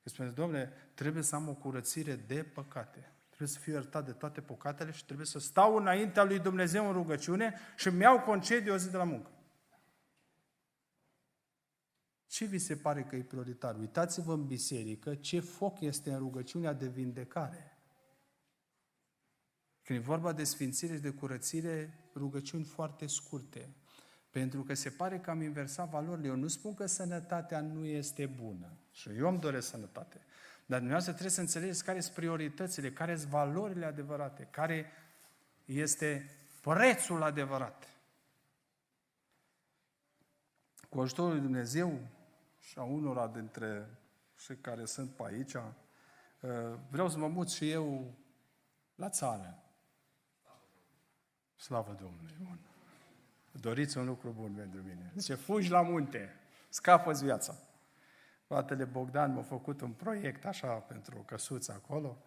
Că 0.03 0.09
spuneți, 0.09 0.35
domnule, 0.35 0.73
trebuie 0.95 1.23
să 1.23 1.35
am 1.35 1.49
o 1.49 1.55
curățire 1.55 2.17
de 2.17 2.43
păcate. 2.43 3.13
Trebuie 3.27 3.49
să 3.49 3.59
fiu 3.59 3.73
iertat 3.73 4.05
de 4.05 4.13
toate 4.13 4.41
păcatele 4.41 4.91
și 4.91 5.05
trebuie 5.05 5.27
să 5.27 5.39
stau 5.39 5.77
înaintea 5.77 6.25
lui 6.25 6.39
Dumnezeu 6.39 6.87
în 6.87 6.93
rugăciune 6.93 7.55
și 7.77 7.89
îmi 7.89 8.01
iau 8.01 8.21
concediu 8.21 8.73
o 8.73 8.77
zi 8.77 8.91
de 8.91 8.97
la 8.97 9.05
muncă. 9.05 9.31
Ce 12.27 12.45
vi 12.45 12.59
se 12.59 12.77
pare 12.77 13.03
că 13.03 13.17
e 13.17 13.23
prioritar? 13.23 13.79
Uitați-vă 13.79 14.33
în 14.33 14.47
biserică 14.47 15.15
ce 15.15 15.41
foc 15.41 15.81
este 15.81 16.13
în 16.13 16.19
rugăciunea 16.19 16.73
de 16.73 16.87
vindecare. 16.87 17.79
Când 19.83 19.99
e 19.99 20.03
vorba 20.03 20.33
de 20.33 20.45
sfințire 20.45 20.95
și 20.95 21.01
de 21.01 21.11
curățire, 21.11 22.05
rugăciuni 22.15 22.65
foarte 22.65 23.07
scurte. 23.07 23.75
Pentru 24.35 24.63
că 24.63 24.75
se 24.75 24.91
pare 24.91 25.19
că 25.19 25.31
am 25.31 25.43
inversat 25.43 25.89
valorile. 25.89 26.29
Eu 26.29 26.37
nu 26.37 26.49
spun 26.49 26.75
că 26.75 26.87
sănătatea 26.87 27.61
nu 27.61 27.85
este 27.85 28.27
bună. 28.27 28.73
Și 28.91 29.09
eu 29.17 29.29
îmi 29.29 29.39
doresc 29.39 29.69
sănătate. 29.69 30.17
Dar 30.67 30.79
dumneavoastră 30.79 31.13
trebuie 31.13 31.35
să 31.35 31.41
înțelegeți 31.41 31.85
care 31.85 32.01
sunt 32.01 32.15
prioritățile, 32.15 32.93
care 32.93 33.17
sunt 33.17 33.31
valorile 33.31 33.85
adevărate, 33.85 34.49
care 34.51 34.87
este 35.65 36.31
prețul 36.61 37.23
adevărat. 37.23 37.89
Cu 40.89 41.01
ajutorul 41.01 41.31
lui 41.33 41.41
Dumnezeu 41.41 42.01
și 42.59 42.79
a 42.79 42.83
unora 42.83 43.29
dintre 43.29 43.99
cei 44.37 44.57
care 44.57 44.85
sunt 44.85 45.11
pe 45.11 45.23
aici, 45.27 45.55
uh, 45.55 45.61
vreau 46.91 47.09
să 47.09 47.19
mă 47.19 47.29
mut 47.29 47.51
și 47.51 47.71
eu 47.71 48.15
la 48.95 49.09
țară. 49.09 49.63
Slavă 51.57 51.97
Domnului! 52.01 52.37
Bun. 52.43 52.59
Doriți 53.61 53.99
un 53.99 54.05
lucru 54.05 54.35
bun 54.39 54.53
pentru 54.53 54.81
mine. 54.81 55.13
Zice, 55.17 55.35
fugi 55.35 55.71
la 55.71 55.83
munte, 55.83 56.35
scapă-ți 56.69 57.25
viața. 57.25 57.57
Fratele 58.47 58.85
Bogdan 58.85 59.33
m-a 59.33 59.43
făcut 59.43 59.81
un 59.81 59.91
proiect 59.91 60.45
așa 60.45 60.69
pentru 60.69 61.17
o 61.19 61.21
căsuță 61.21 61.73
acolo 61.73 62.25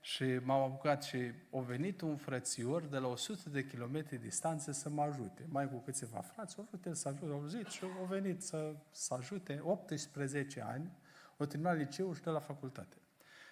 și 0.00 0.24
m-am 0.42 0.62
apucat 0.62 1.02
și 1.02 1.32
a 1.52 1.58
venit 1.58 2.00
un 2.00 2.16
frățior 2.16 2.82
de 2.82 2.98
la 2.98 3.06
100 3.06 3.50
de 3.50 3.66
kilometri 3.66 4.16
distanță 4.16 4.72
să 4.72 4.88
mă 4.88 5.02
ajute. 5.02 5.46
Mai 5.48 5.68
cu 5.68 5.76
câțiva 5.76 6.20
frați, 6.20 6.58
au 6.58 6.66
vrut 6.70 6.84
el 6.84 6.94
să 6.94 7.08
ajute, 7.08 7.32
au 7.32 7.44
zis 7.46 7.68
și 7.68 7.84
au 7.84 8.04
venit 8.04 8.42
să, 8.42 8.74
să 8.90 9.14
ajute 9.14 9.60
18 9.62 10.62
ani, 10.62 10.92
o 11.36 11.46
terminat 11.46 11.76
liceu 11.76 12.14
și 12.14 12.22
de 12.22 12.30
la 12.30 12.40
facultate. 12.40 12.96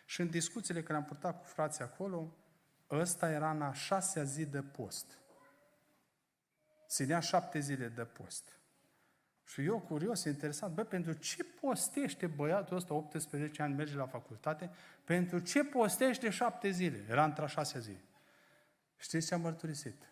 Și 0.05 0.21
în 0.21 0.31
discuțiile 0.31 0.83
care 0.83 0.99
am 0.99 1.05
purtat 1.05 1.39
cu 1.39 1.45
frații 1.45 1.85
acolo, 1.85 2.35
ăsta 2.91 3.31
era 3.31 3.51
în 3.51 3.63
a 3.63 3.73
șasea 3.73 4.23
zi 4.23 4.45
de 4.45 4.63
post. 4.63 5.19
Ținea 6.93 7.21
șapte 7.21 7.59
zile 7.59 7.89
de 7.89 8.05
post. 8.05 8.57
Și 9.45 9.65
eu, 9.65 9.81
curios, 9.81 10.25
interesat, 10.25 10.71
bă, 10.71 10.85
pentru 10.85 11.13
ce 11.13 11.45
postește 11.45 12.27
băiatul 12.27 12.77
ăsta, 12.77 12.95
18 12.95 13.63
ani, 13.63 13.75
merge 13.75 13.97
la 13.97 14.07
facultate, 14.07 14.71
pentru 15.05 15.39
ce 15.39 15.65
postește 15.65 16.31
șapte 16.31 16.71
zile? 16.71 17.05
Era 17.09 17.25
între 17.25 17.43
a 17.43 17.47
șasea 17.47 17.81
zi. 17.81 17.97
Știți 18.97 19.27
ce 19.27 19.35
am 19.35 19.41
mărturisit? 19.41 20.09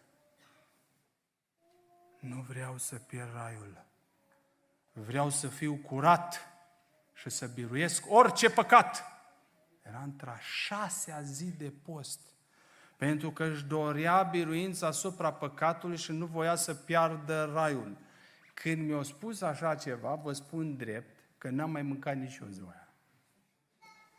Nu 2.20 2.40
vreau 2.40 2.78
să 2.78 2.96
pierd 2.96 3.32
raiul. 3.32 3.84
Vreau 4.92 5.30
să 5.30 5.48
fiu 5.48 5.74
curat 5.74 6.48
și 7.12 7.30
să 7.30 7.46
biruiesc 7.46 8.04
orice 8.08 8.50
păcat. 8.50 9.04
Era 9.82 10.02
într-a 10.02 10.38
șasea 10.38 11.22
zi 11.22 11.56
de 11.56 11.72
post. 11.82 12.20
Pentru 13.00 13.30
că 13.30 13.44
își 13.44 13.64
dorea 13.64 14.22
biruința 14.22 14.86
asupra 14.86 15.32
păcatului 15.32 15.96
și 15.96 16.12
nu 16.12 16.26
voia 16.26 16.54
să 16.54 16.74
piardă 16.74 17.50
raiul. 17.54 17.96
Când 18.54 18.86
mi-au 18.86 19.02
spus 19.02 19.40
așa 19.40 19.74
ceva, 19.74 20.14
vă 20.14 20.32
spun 20.32 20.76
drept, 20.76 21.18
că 21.38 21.50
n-am 21.50 21.70
mai 21.70 21.82
mâncat 21.82 22.16
nici 22.16 22.40
o 22.42 22.46
ziua 22.50 22.68
aia. 22.70 22.88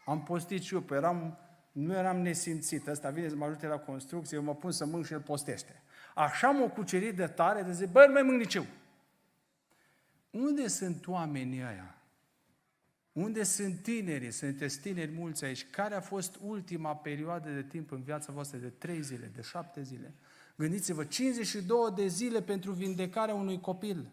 Am 0.05 0.23
postit 0.23 0.61
și 0.61 0.73
eu, 0.73 0.81
pe 0.81 0.95
eram, 0.95 1.37
nu 1.71 1.93
eram 1.93 2.17
nesimțit. 2.17 2.87
Ăsta 2.87 3.09
vine 3.09 3.27
să 3.29 3.35
mă 3.35 3.45
ajute 3.45 3.67
la 3.67 3.77
construcție, 3.77 4.37
eu 4.37 4.43
mă 4.43 4.55
pun 4.55 4.71
să 4.71 4.85
mânc 4.85 5.05
și 5.05 5.13
el 5.13 5.21
postește. 5.21 5.81
Așa 6.15 6.49
m-a 6.49 6.69
cucerit 6.69 7.15
de 7.15 7.27
tare, 7.27 7.61
de 7.61 7.71
zic, 7.71 7.91
bă, 7.91 8.05
nu 8.05 8.11
mai 8.11 8.21
mânc 8.21 8.39
nici 8.39 8.55
eu. 8.55 8.65
Unde 10.29 10.67
sunt 10.67 11.07
oamenii 11.07 11.59
ăia? 11.59 11.95
Unde 13.11 13.43
sunt 13.43 13.81
tinerii? 13.81 14.31
Sunteți 14.31 14.79
tineri 14.79 15.11
mulți 15.11 15.45
aici. 15.45 15.69
Care 15.69 15.95
a 15.95 16.01
fost 16.01 16.37
ultima 16.41 16.95
perioadă 16.95 17.49
de 17.49 17.63
timp 17.63 17.91
în 17.91 18.01
viața 18.01 18.33
voastră 18.33 18.57
de 18.57 18.69
trei 18.69 19.01
zile, 19.01 19.31
de 19.35 19.41
șapte 19.41 19.81
zile? 19.81 20.13
Gândiți-vă, 20.55 21.03
52 21.03 21.77
de 21.95 22.07
zile 22.07 22.41
pentru 22.41 22.71
vindecarea 22.71 23.33
unui 23.33 23.59
copil 23.59 24.11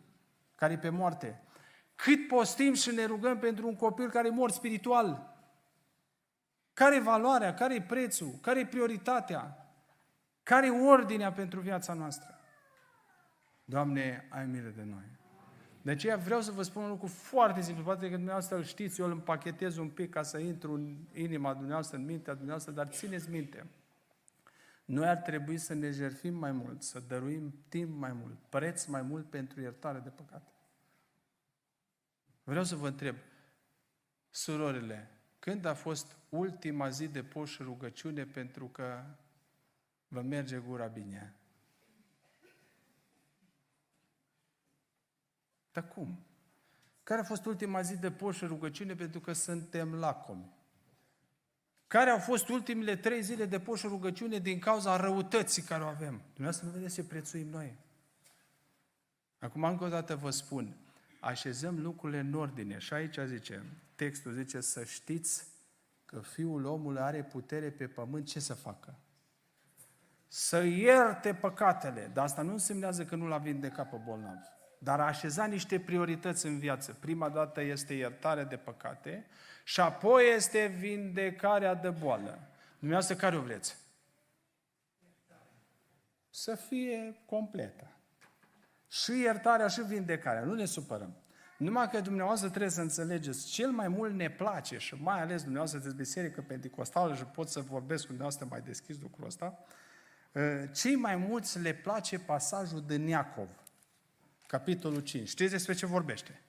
care 0.55 0.73
e 0.73 0.79
pe 0.79 0.89
moarte. 0.89 1.43
Cât 1.95 2.27
postim 2.29 2.75
și 2.75 2.91
ne 2.91 3.05
rugăm 3.05 3.39
pentru 3.39 3.67
un 3.67 3.77
copil 3.77 4.11
care 4.11 4.29
e 4.29 4.31
mort 4.31 4.55
spiritual? 4.55 5.37
Care 6.73 6.97
e 6.97 7.01
valoarea? 7.01 7.55
Care 7.55 7.75
e 7.75 7.83
prețul? 7.83 8.39
Care 8.41 8.61
e 8.61 8.67
prioritatea? 8.67 9.73
Care 10.43 10.67
e 10.67 10.71
ordinea 10.71 11.33
pentru 11.33 11.61
viața 11.61 11.93
noastră? 11.93 12.39
Doamne, 13.65 14.29
ai 14.31 14.47
milă 14.47 14.73
de 14.77 14.83
noi. 14.83 15.18
De 15.83 15.91
aceea 15.91 16.17
vreau 16.17 16.41
să 16.41 16.51
vă 16.51 16.63
spun 16.63 16.83
un 16.83 16.89
lucru 16.89 17.07
foarte 17.07 17.61
simplu. 17.61 17.85
Poate 17.85 18.09
că 18.09 18.15
dumneavoastră 18.15 18.57
îl 18.57 18.65
știți, 18.65 19.01
eu 19.01 19.07
îl 19.07 19.13
împachetez 19.13 19.77
un 19.77 19.89
pic 19.89 20.11
ca 20.11 20.23
să 20.23 20.39
intru 20.39 20.73
în 20.73 20.97
inima 21.15 21.53
dumneavoastră, 21.53 21.97
în 21.97 22.05
mintea 22.05 22.33
dumneavoastră, 22.33 22.73
dar 22.73 22.89
țineți 22.89 23.31
minte. 23.31 23.67
Noi 24.85 25.07
ar 25.07 25.17
trebui 25.17 25.59
să 25.59 25.75
ne 25.75 25.91
jertfim 25.91 26.35
mai 26.35 26.53
mult, 26.53 26.83
să 26.83 27.03
dăruim 27.09 27.55
timp 27.69 27.99
mai 27.99 28.13
mult, 28.13 28.39
preț 28.49 28.85
mai 28.85 29.03
mult 29.03 29.31
pentru 29.31 29.61
iertare 29.61 29.99
de 29.99 30.09
păcate. 30.09 30.53
Vreau 32.45 32.65
să 32.65 32.77
vă 32.77 32.87
întreb, 32.87 33.17
surorile, 34.31 35.11
când 35.39 35.65
a 35.65 35.75
fost 35.75 36.17
ultima 36.29 36.89
zi 36.89 37.09
de 37.09 37.23
poș 37.23 37.51
și 37.51 37.63
rugăciune 37.63 38.25
pentru 38.25 38.67
că 38.67 39.05
vă 40.09 40.21
merge 40.21 40.57
gura 40.57 40.87
bine? 40.87 41.38
Dar 45.79 45.89
cum? 45.89 46.19
Care 47.03 47.21
a 47.21 47.25
fost 47.25 47.45
ultima 47.47 47.81
zi 47.81 47.97
de 47.97 48.11
poș 48.11 48.37
și 48.37 48.45
rugăciune 48.45 48.95
pentru 48.95 49.21
că 49.21 49.33
suntem 49.33 49.95
lacomi? 49.95 50.53
Care 51.87 52.11
au 52.11 52.19
fost 52.19 52.49
ultimele 52.49 52.97
trei 52.97 53.23
zile 53.23 53.45
de 53.45 53.61
poș 53.61 53.81
și 53.81 53.87
rugăciune 53.87 54.39
din 54.39 54.59
cauza 54.59 54.97
răutății 54.97 55.63
care 55.63 55.83
o 55.83 55.87
avem? 55.87 56.21
Dumneavoastră 56.35 56.67
nu 56.67 56.73
vedeți 56.73 56.95
ce 56.95 57.05
prețuim 57.05 57.49
noi. 57.49 57.77
Acum, 59.39 59.65
încă 59.65 59.85
o 59.85 59.89
dată 59.89 60.17
vă 60.17 60.31
spun, 60.31 60.77
așezăm 61.21 61.81
lucrurile 61.81 62.19
în 62.19 62.35
ordine. 62.35 62.79
Și 62.79 62.93
aici 62.93 63.19
zice, 63.27 63.65
textul 63.95 64.33
zice 64.33 64.61
să 64.61 64.85
știți 64.85 65.47
că 66.05 66.21
Fiul 66.21 66.65
omului 66.65 67.01
are 67.01 67.23
putere 67.23 67.71
pe 67.71 67.87
pământ, 67.87 68.27
ce 68.27 68.41
să 68.41 68.55
facă? 68.55 68.95
Să 70.29 70.63
ierte 70.63 71.35
păcatele. 71.35 72.11
Dar 72.13 72.25
asta 72.25 72.43
nu 72.43 72.53
însemnează 72.53 73.05
că 73.05 73.17
nu 73.17 73.27
l-a 73.27 73.39
vindecat 73.39 73.91
pe 73.91 73.97
bolnav. 74.05 74.57
Dar 74.79 75.01
a 75.01 75.05
așeza 75.07 75.45
niște 75.45 75.81
priorități 75.81 76.47
în 76.47 76.59
viață. 76.59 76.97
Prima 77.01 77.29
dată 77.29 77.61
este 77.61 77.95
iertarea 77.95 78.45
de 78.45 78.57
păcate 78.57 79.27
și 79.65 79.81
apoi 79.81 80.35
este 80.35 80.77
vindecarea 80.79 81.75
de 81.75 81.91
boală. 81.91 82.39
Dumneavoastră 82.79 83.17
care 83.17 83.37
o 83.37 83.41
vreți? 83.41 83.77
Să 86.31 86.55
fie 86.55 87.17
completă. 87.27 87.91
Și 88.89 89.21
iertarea 89.21 89.69
și 89.69 89.83
vindecarea. 89.83 90.45
Nu 90.45 90.55
ne 90.55 90.65
supărăm. 90.65 91.17
Numai 91.59 91.89
că 91.91 92.01
dumneavoastră 92.01 92.49
trebuie 92.49 92.71
să 92.71 92.81
înțelegeți, 92.81 93.47
cel 93.47 93.71
mai 93.71 93.89
mult 93.89 94.15
ne 94.15 94.31
place 94.31 94.79
și 94.79 94.95
mai 94.95 95.21
ales 95.21 95.43
dumneavoastră 95.43 95.81
de 95.81 95.95
biserică 95.97 96.45
pentecostală 96.49 97.15
și 97.15 97.25
pot 97.25 97.49
să 97.49 97.61
vorbesc 97.61 98.01
cu 98.01 98.07
dumneavoastră 98.07 98.47
mai 98.51 98.61
deschis 98.61 99.01
lucrul 99.01 99.27
ăsta, 99.27 99.59
ă, 100.35 100.67
cei 100.67 100.95
mai 100.95 101.17
mulți 101.17 101.61
le 101.61 101.75
place 101.75 102.19
pasajul 102.19 102.85
din 102.87 103.07
Iacov, 103.07 103.49
capitolul 104.49 105.01
5. 105.01 105.29
Știți 105.29 105.51
despre 105.51 105.75
ce 105.75 105.87
vorbește? 105.87 106.41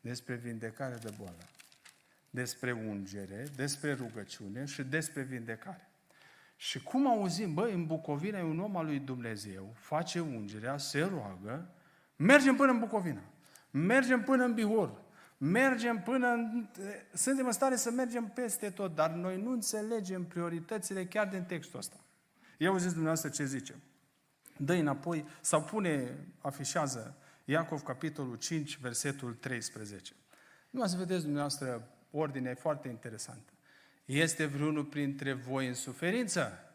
Despre 0.00 0.34
vindecare 0.34 0.98
de 1.02 1.14
boală, 1.18 1.48
despre 2.30 2.72
ungere, 2.72 3.46
despre 3.56 3.92
rugăciune 3.92 4.64
și 4.64 4.82
despre 4.82 5.22
vindecare. 5.22 5.88
Și 6.56 6.82
cum 6.82 7.06
auzim, 7.06 7.54
băi, 7.54 7.72
în 7.72 7.86
Bucovina 7.86 8.38
e 8.38 8.42
un 8.42 8.58
om 8.58 8.76
al 8.76 8.84
lui 8.84 8.98
Dumnezeu, 8.98 9.74
face 9.78 10.20
ungerea, 10.20 10.78
se 10.78 11.00
roagă, 11.00 11.74
mergem 12.16 12.56
până 12.56 12.72
în 12.72 12.78
Bucovina. 12.78 13.22
Mergem 13.70 14.22
până 14.22 14.44
în 14.44 14.54
Bihor. 14.54 15.02
Mergem 15.38 16.02
până 16.02 16.28
în... 16.28 16.68
Suntem 17.12 17.46
în 17.46 17.52
stare 17.52 17.76
să 17.76 17.90
mergem 17.90 18.28
peste 18.34 18.70
tot, 18.70 18.94
dar 18.94 19.10
noi 19.10 19.42
nu 19.42 19.50
înțelegem 19.50 20.24
prioritățile 20.24 21.06
chiar 21.06 21.28
din 21.28 21.42
textul 21.42 21.78
ăsta. 21.78 21.96
Eu 22.58 22.76
zis 22.76 22.88
dumneavoastră 22.88 23.28
ce 23.28 23.44
zice. 23.44 23.74
Dă 24.60 24.72
înapoi, 24.72 25.24
sau 25.40 25.62
pune, 25.62 26.18
afișează 26.38 27.16
Iacov, 27.44 27.82
capitolul 27.82 28.36
5, 28.36 28.78
versetul 28.78 29.34
13. 29.34 30.14
Nu 30.70 30.86
să 30.86 30.96
vedeți 30.96 31.22
dumneavoastră, 31.22 31.88
ordinea 32.10 32.50
e 32.50 32.54
foarte 32.54 32.88
interesantă. 32.88 33.52
Este 34.04 34.46
vreunul 34.46 34.84
printre 34.84 35.32
voi 35.32 35.66
în 35.66 35.74
suferință? 35.74 36.72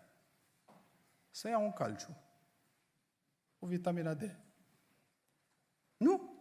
Să 1.31 1.47
ia 1.47 1.57
un 1.57 1.73
calciu. 1.73 2.17
O 3.59 3.67
vitamina 3.67 4.13
D. 4.13 4.35
Nu? 5.97 6.33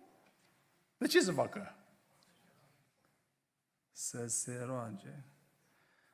De 0.96 1.06
ce 1.06 1.20
să 1.20 1.32
facă? 1.32 1.76
Să 3.92 4.26
se 4.26 4.62
roage. 4.64 5.14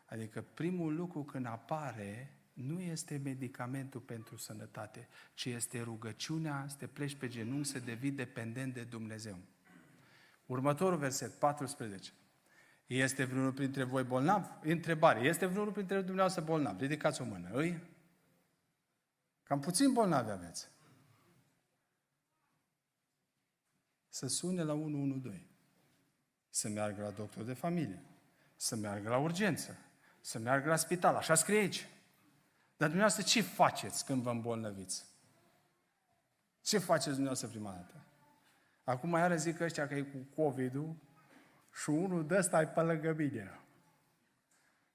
Adică 0.04 0.42
primul 0.54 0.94
lucru 0.94 1.24
când 1.24 1.46
apare 1.46 2.39
nu 2.60 2.80
este 2.80 3.20
medicamentul 3.24 4.00
pentru 4.00 4.36
sănătate, 4.36 5.08
ci 5.34 5.44
este 5.44 5.80
rugăciunea, 5.80 6.64
să 6.68 6.76
te 6.76 6.86
pleci 6.86 7.14
pe 7.14 7.28
genunchi, 7.28 7.68
să 7.68 7.78
devii 7.78 8.10
dependent 8.10 8.74
de 8.74 8.82
Dumnezeu. 8.82 9.38
Următorul 10.46 10.98
verset, 10.98 11.38
14. 11.38 12.12
Este 12.86 13.24
vreunul 13.24 13.52
printre 13.52 13.84
voi 13.84 14.02
bolnav? 14.02 14.58
Întrebare. 14.62 15.20
Este 15.20 15.46
vreunul 15.46 15.72
printre 15.72 15.96
dumneavoastră 15.96 16.42
bolnav? 16.44 16.80
Ridicați 16.80 17.20
o 17.20 17.24
mână. 17.24 17.50
Îi? 17.52 17.82
Cam 19.42 19.60
puțin 19.60 19.92
bolnavi 19.92 20.30
aveți. 20.30 20.68
să 24.10 24.26
sune 24.26 24.62
la 24.62 24.72
112, 24.72 25.44
să 26.50 26.68
meargă 26.68 27.02
la 27.02 27.10
doctor 27.10 27.44
de 27.44 27.52
familie, 27.52 28.02
să 28.56 28.76
meargă 28.76 29.08
la 29.08 29.16
urgență, 29.16 29.76
să 30.20 30.38
meargă 30.38 30.68
la 30.68 30.76
spital, 30.76 31.14
așa 31.14 31.34
scrie 31.34 31.58
aici. 31.58 31.86
Dar 32.80 32.88
dumneavoastră 32.88 33.22
ce 33.22 33.42
faceți 33.42 34.04
când 34.04 34.22
vă 34.22 34.30
îmbolnăviți? 34.30 35.04
Ce 36.62 36.78
faceți 36.78 37.08
dumneavoastră 37.08 37.48
prima 37.48 37.70
dată? 37.70 38.04
Acum 38.84 39.10
iară 39.10 39.36
zic 39.36 39.56
că 39.56 39.64
ăștia 39.64 39.88
că 39.88 39.94
e 39.94 40.02
cu 40.02 40.42
COVID-ul 40.42 40.96
și 41.72 41.90
unul 41.90 42.26
de 42.26 42.36
ăsta 42.36 42.60
e 42.60 42.66
pe 42.66 42.80
lângă 42.80 43.12
mine. 43.12 43.60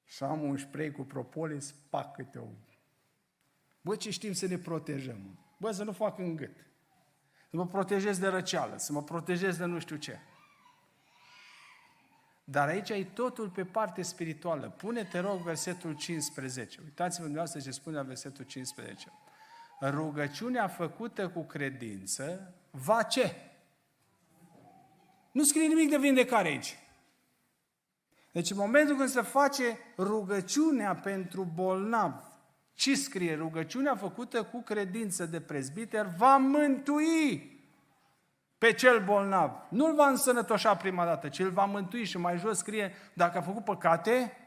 Și 0.04 0.24
am 0.24 0.44
un 0.44 0.58
spray 0.58 0.92
cu 0.92 1.02
propolis, 1.02 1.76
pac 1.90 2.16
câte 2.16 2.38
o... 2.38 2.48
Bă, 3.82 3.96
ce 3.96 4.12
știm 4.12 4.34
să 4.34 4.48
ne 4.48 4.58
protejăm? 4.58 5.40
Bă, 5.58 5.72
să 5.72 5.84
nu 5.84 5.92
fac 5.92 6.18
în 6.18 6.36
gât 6.36 6.66
să 7.50 7.62
mă 7.62 7.68
protejez 7.68 8.18
de 8.18 8.28
răceală, 8.28 8.78
să 8.78 8.92
mă 8.92 9.04
protejez 9.04 9.58
de 9.58 9.66
nu 9.66 9.80
știu 9.80 9.96
ce. 9.96 10.20
Dar 12.48 12.68
aici 12.68 12.92
ai 12.92 13.04
totul 13.04 13.50
pe 13.50 13.64
parte 13.64 14.02
spirituală. 14.02 14.70
Pune, 14.70 15.04
te 15.04 15.20
rog, 15.20 15.40
versetul 15.40 15.96
15. 15.96 16.80
Uitați-vă 16.84 17.24
dumneavoastră 17.24 17.62
ce 17.62 17.72
spune 17.72 17.96
la 17.96 18.02
versetul 18.02 18.46
15. 18.46 19.12
Rugăciunea 19.82 20.68
făcută 20.68 21.30
cu 21.30 21.44
credință 21.44 22.54
va 22.72 23.04
ce? 23.04 23.36
Nu 25.32 25.44
scrie 25.44 25.68
nimic 25.68 25.90
de 25.90 25.98
vindecare 25.98 26.48
aici. 26.48 26.78
Deci 28.32 28.50
în 28.50 28.58
momentul 28.58 28.96
când 28.96 29.10
se 29.10 29.22
face 29.22 29.78
rugăciunea 29.98 30.96
pentru 30.96 31.52
bolnav, 31.54 32.14
ce 32.74 32.96
scrie? 32.96 33.36
Rugăciunea 33.36 33.96
făcută 33.96 34.44
cu 34.44 34.62
credință 34.62 35.26
de 35.26 35.42
prezbiter 35.42 36.06
va 36.18 36.38
mântui 36.38 37.55
pe 38.66 38.74
cel 38.74 39.04
bolnav. 39.04 39.52
Nu-l 39.70 39.96
va 39.96 40.08
însănătoșa 40.08 40.76
prima 40.76 41.06
dată, 41.06 41.30
ci 41.30 41.40
îl 41.40 41.50
va 41.50 41.66
mântui 41.66 42.06
și 42.06 42.18
mai 42.18 42.38
jos 42.38 42.58
scrie, 42.58 42.94
dacă 43.14 43.38
a 43.38 43.42
făcut 43.42 43.64
păcate, 43.64 44.38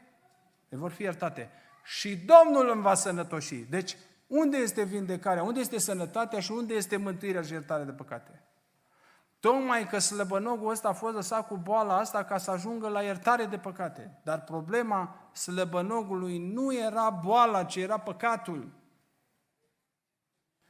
le 0.69 0.77
vor 0.77 0.91
fi 0.91 1.03
iertate. 1.03 1.49
Și 1.83 2.15
Domnul 2.17 2.69
îl 2.69 2.81
va 2.81 2.93
sănătoși. 2.93 3.55
Deci, 3.55 3.97
unde 4.27 4.57
este 4.57 4.83
vindecarea? 4.83 5.43
Unde 5.43 5.59
este 5.59 5.79
sănătatea 5.79 6.39
și 6.39 6.51
unde 6.51 6.73
este 6.73 6.97
mântuirea 6.97 7.41
și 7.41 7.51
iertarea 7.51 7.85
de 7.85 7.91
păcate? 7.91 8.43
Tocmai 9.39 9.87
că 9.87 9.99
slăbănogul 9.99 10.71
ăsta 10.71 10.87
a 10.87 10.93
fost 10.93 11.15
lăsat 11.15 11.47
cu 11.47 11.57
boala 11.57 11.97
asta 11.97 12.23
ca 12.23 12.37
să 12.37 12.51
ajungă 12.51 12.87
la 12.87 13.01
iertare 13.01 13.45
de 13.45 13.57
păcate. 13.57 14.19
Dar 14.23 14.41
problema 14.41 15.29
slăbănogului 15.31 16.37
nu 16.37 16.75
era 16.75 17.09
boala, 17.09 17.63
ci 17.63 17.75
era 17.75 17.97
păcatul. 17.97 18.69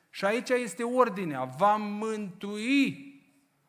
Și 0.09 0.25
aici 0.25 0.49
este 0.49 0.83
ordinea, 0.83 1.43
va 1.43 1.75
mântui, 1.75 3.08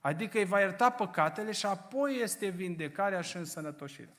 adică 0.01 0.39
îi 0.39 0.45
va 0.45 0.61
ierta 0.61 0.91
păcatele 0.91 1.53
și 1.53 1.67
apoi 1.67 2.21
este 2.23 2.49
vindecarea 2.49 3.21
și 3.21 3.37
însănătoșirea. 3.37 4.15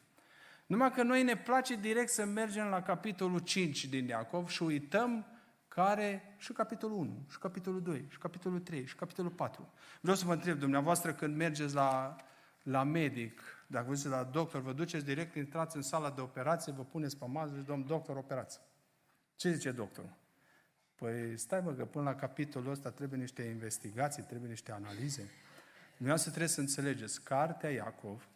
Numai 0.66 0.92
că 0.92 1.04
noi 1.04 1.24
ne 1.24 1.38
place 1.38 1.76
direct 1.76 2.10
să 2.10 2.26
mergem 2.26 2.66
la 2.66 2.82
capitolul 2.82 3.40
5 3.40 3.86
din 3.86 4.08
Iacov 4.08 4.48
și 4.48 4.64
uităm 4.64 5.26
care 5.68 6.36
și 6.38 6.52
capitolul 6.52 6.98
1, 6.98 7.26
și 7.30 7.38
capitolul 7.38 7.82
2, 7.82 8.06
și 8.10 8.18
capitolul 8.18 8.60
3, 8.60 8.86
și 8.86 8.96
capitolul 8.96 9.32
4. 9.32 9.74
Vreau 10.02 10.16
să 10.16 10.26
vă 10.26 10.34
întreb, 10.34 10.60
dumneavoastră, 10.60 11.14
când 11.14 11.36
mergeți 11.36 11.74
la, 11.74 12.16
la 12.64 12.84
medic, 12.84 13.42
dacă 13.68 13.92
vă 13.92 14.10
la 14.10 14.24
doctor, 14.24 14.62
vă 14.62 14.74
duceți 14.74 15.06
direct, 15.06 15.36
intrați 15.36 15.76
în 15.76 15.82
sala 15.82 16.10
de 16.10 16.22
operație, 16.22 16.74
vă 16.74 16.84
puneți 16.84 17.18
pe 17.18 17.26
masă 17.28 17.54
și 17.58 17.64
domn 17.64 17.86
doctor, 17.88 18.18
operație. 18.18 18.62
Ce 19.36 19.52
zice 19.52 19.72
doctorul? 19.72 20.18
Păi 20.96 21.38
stai 21.38 21.62
mă, 21.62 21.74
că 21.74 21.86
până 21.86 22.04
la 22.04 22.16
capitolul 22.16 22.72
ăsta 22.72 22.90
trebuie 22.90 23.20
niște 23.20 23.42
investigații, 23.42 24.24
trebuie 24.24 24.50
niște 24.50 24.72
analize. 24.72 25.32
Dumneavoastră 26.02 26.36
trebuie 26.36 26.56
să 26.56 26.60
înțelegeți, 26.60 27.24
Cartea 27.24 27.70
Iacov 27.70 28.28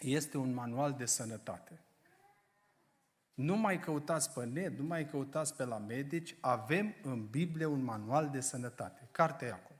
este 0.00 0.36
un 0.36 0.54
manual 0.54 0.94
de 0.98 1.04
sănătate. 1.04 1.80
Nu 3.34 3.56
mai 3.56 3.80
căutați 3.80 4.32
pe 4.32 4.44
net, 4.44 4.78
nu 4.78 4.84
mai 4.84 5.08
căutați 5.08 5.56
pe 5.56 5.64
la 5.64 5.78
medici, 5.78 6.34
avem 6.40 6.94
în 7.02 7.26
Biblie 7.26 7.66
un 7.66 7.84
manual 7.84 8.28
de 8.28 8.40
sănătate, 8.40 9.08
Cartea 9.10 9.48
Iacov. 9.48 9.76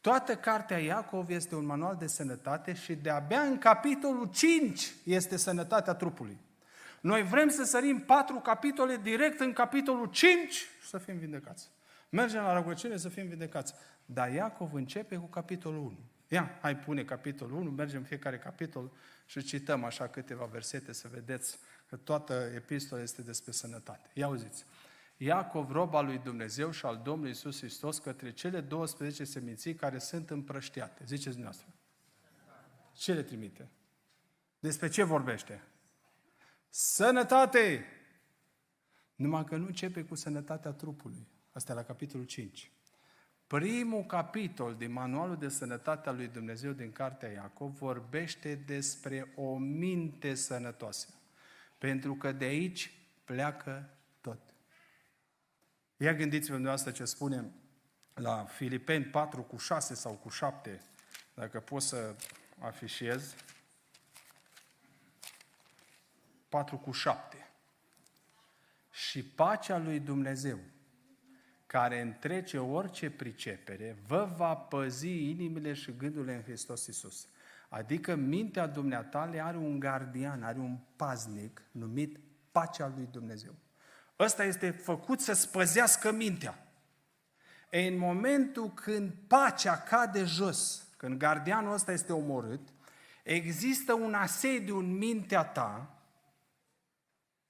Toată 0.00 0.36
Cartea 0.36 0.78
Iacov 0.78 1.30
este 1.30 1.54
un 1.54 1.64
manual 1.64 1.96
de 1.96 2.06
sănătate 2.06 2.74
și 2.74 2.94
de-abia 2.94 3.40
în 3.40 3.58
capitolul 3.58 4.30
5 4.30 4.92
este 5.04 5.36
sănătatea 5.36 5.94
trupului. 5.94 6.38
Noi 7.00 7.22
vrem 7.22 7.48
să 7.48 7.64
sărim 7.64 8.00
patru 8.00 8.38
capitole 8.38 8.96
direct 8.96 9.40
în 9.40 9.52
capitolul 9.52 10.06
5 10.06 10.52
și 10.52 10.88
să 10.88 10.98
fim 10.98 11.18
vindecați. 11.18 11.70
Mergem 12.08 12.42
la 12.42 12.56
rugăciune 12.56 12.96
să 12.96 13.08
fim 13.08 13.28
vindecați. 13.28 13.74
Dar 14.04 14.32
Iacov 14.32 14.74
începe 14.74 15.16
cu 15.16 15.26
capitolul 15.26 15.80
1. 15.80 15.96
Ia, 16.28 16.58
hai 16.60 16.76
pune 16.76 17.04
capitolul 17.04 17.58
1, 17.58 17.70
mergem 17.70 17.98
în 17.98 18.04
fiecare 18.04 18.38
capitol 18.38 18.92
și 19.26 19.42
cităm 19.42 19.84
așa 19.84 20.08
câteva 20.08 20.44
versete 20.44 20.92
să 20.92 21.08
vedeți 21.08 21.58
că 21.86 21.96
toată 21.96 22.50
epistola 22.54 23.02
este 23.02 23.22
despre 23.22 23.52
sănătate. 23.52 24.10
Ia 24.14 24.26
auziți. 24.26 24.64
Iacov, 25.16 25.70
roba 25.70 26.00
lui 26.00 26.18
Dumnezeu 26.18 26.70
și 26.70 26.86
al 26.86 27.00
Domnului 27.04 27.30
Isus 27.30 27.58
Hristos, 27.58 27.98
către 27.98 28.32
cele 28.32 28.60
12 28.60 29.24
seminții 29.24 29.74
care 29.74 29.98
sunt 29.98 30.30
împrăștiate. 30.30 31.04
Ziceți 31.04 31.36
dumneavoastră. 31.36 31.68
Ce 32.92 33.12
le 33.12 33.22
trimite? 33.22 33.68
Despre 34.58 34.88
ce 34.88 35.02
vorbește? 35.02 35.62
Sănătate! 36.68 37.84
Numai 39.14 39.44
că 39.44 39.56
nu 39.56 39.66
începe 39.66 40.04
cu 40.04 40.14
sănătatea 40.14 40.72
trupului. 40.72 41.28
Asta 41.52 41.72
e 41.72 41.74
la 41.74 41.84
capitolul 41.84 42.26
5. 42.26 42.70
Primul 43.46 44.04
capitol 44.04 44.74
din 44.74 44.92
manualul 44.92 45.36
de 45.36 45.48
sănătate 45.48 46.08
al 46.08 46.16
lui 46.16 46.28
Dumnezeu 46.28 46.72
din 46.72 46.92
Cartea 46.92 47.30
Iacov 47.30 47.78
vorbește 47.78 48.54
despre 48.54 49.32
o 49.36 49.56
minte 49.56 50.34
sănătoasă. 50.34 51.08
Pentru 51.78 52.14
că 52.14 52.32
de 52.32 52.44
aici 52.44 52.92
pleacă 53.24 53.90
tot. 54.20 54.38
Ia 55.96 56.14
gândiți-vă 56.14 56.52
dumneavoastră 56.52 56.92
ce 56.92 57.04
spune 57.04 57.52
la 58.14 58.44
Filipeni 58.44 59.04
4 59.04 59.42
cu 59.42 59.56
6 59.56 59.94
sau 59.94 60.12
cu 60.12 60.28
7, 60.28 60.82
dacă 61.34 61.60
pot 61.60 61.82
să 61.82 62.14
afișez. 62.58 63.34
4 66.48 66.76
cu 66.76 66.92
7. 66.92 67.48
Și 68.90 69.24
pacea 69.24 69.78
lui 69.78 70.00
Dumnezeu, 70.00 70.58
care 71.66 72.00
întrece 72.00 72.58
orice 72.58 73.10
pricepere, 73.10 73.96
vă 74.06 74.28
va 74.36 74.54
păzi 74.54 75.30
inimile 75.30 75.72
și 75.72 75.96
gândurile 75.96 76.34
în 76.34 76.42
Hristos 76.42 76.86
Iisus. 76.86 77.28
Adică 77.68 78.14
mintea 78.14 78.66
dumneatale 78.66 79.44
are 79.44 79.56
un 79.56 79.78
gardian, 79.78 80.42
are 80.42 80.58
un 80.58 80.78
paznic 80.96 81.62
numit 81.70 82.20
pacea 82.52 82.92
lui 82.96 83.08
Dumnezeu. 83.10 83.54
Ăsta 84.18 84.44
este 84.44 84.70
făcut 84.70 85.20
să 85.20 85.32
spăzească 85.32 86.12
mintea. 86.12 86.66
E 87.70 87.86
în 87.86 87.98
momentul 87.98 88.72
când 88.72 89.12
pacea 89.26 89.76
cade 89.76 90.24
jos, 90.24 90.88
când 90.96 91.18
gardianul 91.18 91.72
ăsta 91.72 91.92
este 91.92 92.12
omorât, 92.12 92.68
există 93.22 93.92
un 93.92 94.14
asediu 94.14 94.78
în 94.78 94.96
mintea 94.96 95.44
ta 95.44 95.90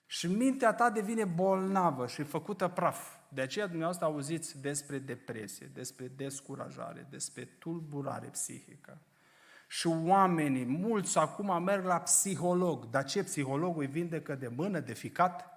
și 0.07 0.27
mintea 0.27 0.75
ta 0.75 0.91
devine 0.91 1.25
bolnavă 1.25 2.07
și 2.07 2.23
făcută 2.23 2.69
praf. 2.69 3.15
De 3.37 3.43
aceea 3.43 3.67
dumneavoastră 3.67 4.07
auziți 4.07 4.61
despre 4.61 4.99
depresie, 4.99 5.71
despre 5.75 6.09
descurajare, 6.09 7.07
despre 7.11 7.45
tulburare 7.45 8.27
psihică. 8.27 8.99
Și 9.69 9.87
oamenii, 9.87 10.65
mulți 10.65 11.19
acum 11.19 11.63
merg 11.63 11.85
la 11.85 12.01
psiholog. 12.01 12.85
Dar 12.91 13.05
ce 13.05 13.23
psihologul 13.23 13.83
îi 13.83 13.89
vindecă 13.89 14.35
de 14.35 14.49
mână, 14.49 14.81
de 14.81 14.93
ficat? 14.93 15.51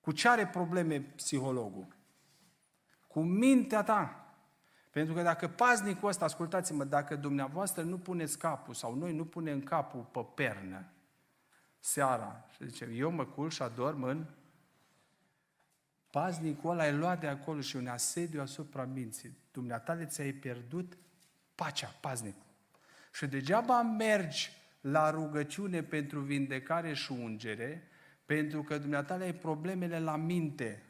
Cu 0.00 0.12
ce 0.12 0.28
are 0.28 0.46
probleme 0.46 1.00
psihologul? 1.00 1.86
Cu 3.06 3.20
mintea 3.20 3.82
ta. 3.82 4.32
Pentru 4.90 5.14
că 5.14 5.22
dacă 5.22 5.48
paznicul 5.48 6.08
ăsta, 6.08 6.24
ascultați-mă, 6.24 6.84
dacă 6.84 7.16
dumneavoastră 7.16 7.82
nu 7.82 7.98
puneți 7.98 8.38
capul 8.38 8.74
sau 8.74 8.94
noi 8.94 9.14
nu 9.14 9.24
punem 9.24 9.60
capul 9.60 10.08
pe 10.12 10.26
pernă 10.34 10.92
seara 11.78 12.44
și 12.54 12.68
zicem, 12.68 12.88
eu 12.92 13.10
mă 13.10 13.24
cul 13.24 13.50
și 13.50 13.62
adorm 13.62 14.02
în 14.02 14.26
paznicul 16.10 16.70
ăla 16.70 16.86
e 16.86 16.92
luat 16.92 17.20
de 17.20 17.26
acolo 17.26 17.60
și 17.60 17.76
un 17.76 17.86
asediu 17.86 18.40
asupra 18.40 18.84
minții. 18.84 19.36
Dumneatale 19.52 20.04
ți-ai 20.04 20.32
pierdut 20.32 20.98
pacea, 21.54 21.94
paznicul. 22.00 22.46
Și 23.12 23.26
degeaba 23.26 23.82
mergi 23.82 24.50
la 24.80 25.10
rugăciune 25.10 25.82
pentru 25.82 26.20
vindecare 26.20 26.92
și 26.92 27.12
ungere, 27.12 27.88
pentru 28.24 28.62
că 28.62 28.78
dumneatale 28.78 29.24
ai 29.24 29.34
problemele 29.34 29.98
la 29.98 30.16
minte. 30.16 30.82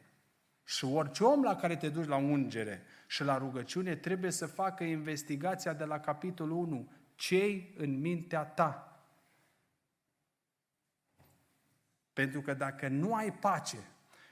Și 0.63 0.85
orice 0.85 1.23
om 1.23 1.43
la 1.43 1.55
care 1.55 1.75
te 1.75 1.89
duci 1.89 2.07
la 2.07 2.15
ungere 2.15 2.83
și 3.07 3.23
la 3.23 3.37
rugăciune 3.37 3.95
trebuie 3.95 4.31
să 4.31 4.45
facă 4.45 4.83
investigația 4.83 5.73
de 5.73 5.83
la 5.83 5.99
capitolul 5.99 6.57
1. 6.57 6.91
Cei 7.15 7.73
în 7.77 7.99
mintea 7.99 8.43
ta? 8.43 8.99
Pentru 12.13 12.41
că 12.41 12.53
dacă 12.53 12.87
nu 12.87 13.13
ai 13.13 13.33
pace 13.33 13.77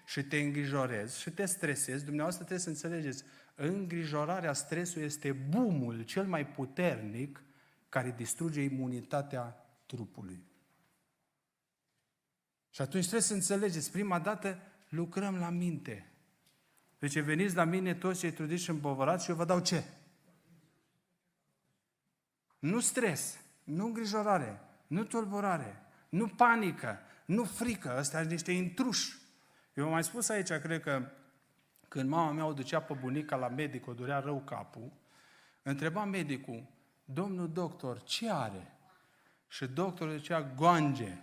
și 0.07 0.23
te 0.23 0.37
îngrijorezi 0.37 1.21
și 1.21 1.29
te 1.29 1.45
stresezi, 1.45 2.03
dumneavoastră 2.03 2.45
trebuie 2.45 2.65
să 2.65 2.69
înțelegeți, 2.69 3.23
îngrijorarea, 3.55 4.53
stresul 4.53 5.01
este 5.01 5.31
bumul 5.31 6.01
cel 6.01 6.25
mai 6.25 6.47
puternic 6.47 7.43
care 7.89 8.13
distruge 8.17 8.61
imunitatea 8.61 9.65
trupului. 9.85 10.43
Și 12.69 12.81
atunci 12.81 13.03
trebuie 13.03 13.21
să 13.21 13.33
înțelegeți, 13.33 13.91
prima 13.91 14.19
dată 14.19 14.59
lucrăm 14.89 15.35
la 15.35 15.49
minte. 15.49 16.11
Deci 16.99 17.19
veniți 17.19 17.55
la 17.55 17.63
mine 17.63 17.95
toți 17.95 18.19
cei 18.19 18.31
trudiți 18.31 18.63
și 18.63 18.69
împovărați 18.69 19.23
și 19.23 19.29
eu 19.29 19.35
vă 19.35 19.45
dau 19.45 19.59
ce? 19.59 19.83
Nu 22.59 22.79
stres, 22.79 23.39
nu 23.63 23.85
îngrijorare, 23.85 24.59
nu 24.87 25.03
tulburare, 25.03 25.81
nu 26.09 26.27
panică, 26.27 26.99
nu 27.25 27.43
frică. 27.43 27.89
Astea 27.89 28.19
sunt 28.19 28.31
niște 28.31 28.51
intruși. 28.51 29.25
Eu 29.77 29.83
v-am 29.83 29.91
mai 29.91 30.03
spus 30.03 30.29
aici, 30.29 30.51
cred 30.51 30.81
că 30.81 31.09
când 31.87 32.09
mama 32.09 32.31
mea 32.31 32.45
o 32.45 32.53
ducea 32.53 32.81
pe 32.81 32.93
bunica 32.93 33.35
la 33.35 33.47
medic, 33.47 33.87
o 33.87 33.93
durea 33.93 34.19
rău 34.19 34.39
capul, 34.39 34.91
întreba 35.63 36.05
medicul, 36.05 36.67
domnul 37.05 37.51
doctor, 37.51 38.03
ce 38.03 38.31
are? 38.31 38.77
Și 39.47 39.65
doctorul 39.65 40.17
zicea, 40.17 40.41
goange. 40.41 41.17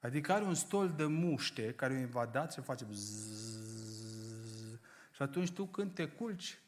Adică 0.00 0.32
are 0.32 0.44
un 0.44 0.54
stol 0.54 0.88
de 0.88 1.04
muște 1.04 1.72
care 1.72 1.94
o 1.94 1.96
invadat 1.96 2.52
și 2.52 2.60
face 2.60 2.84
bzzz. 2.84 3.58
Și 5.14 5.22
atunci 5.22 5.50
tu 5.50 5.64
când 5.64 5.94
te 5.94 6.08
culci, 6.08 6.58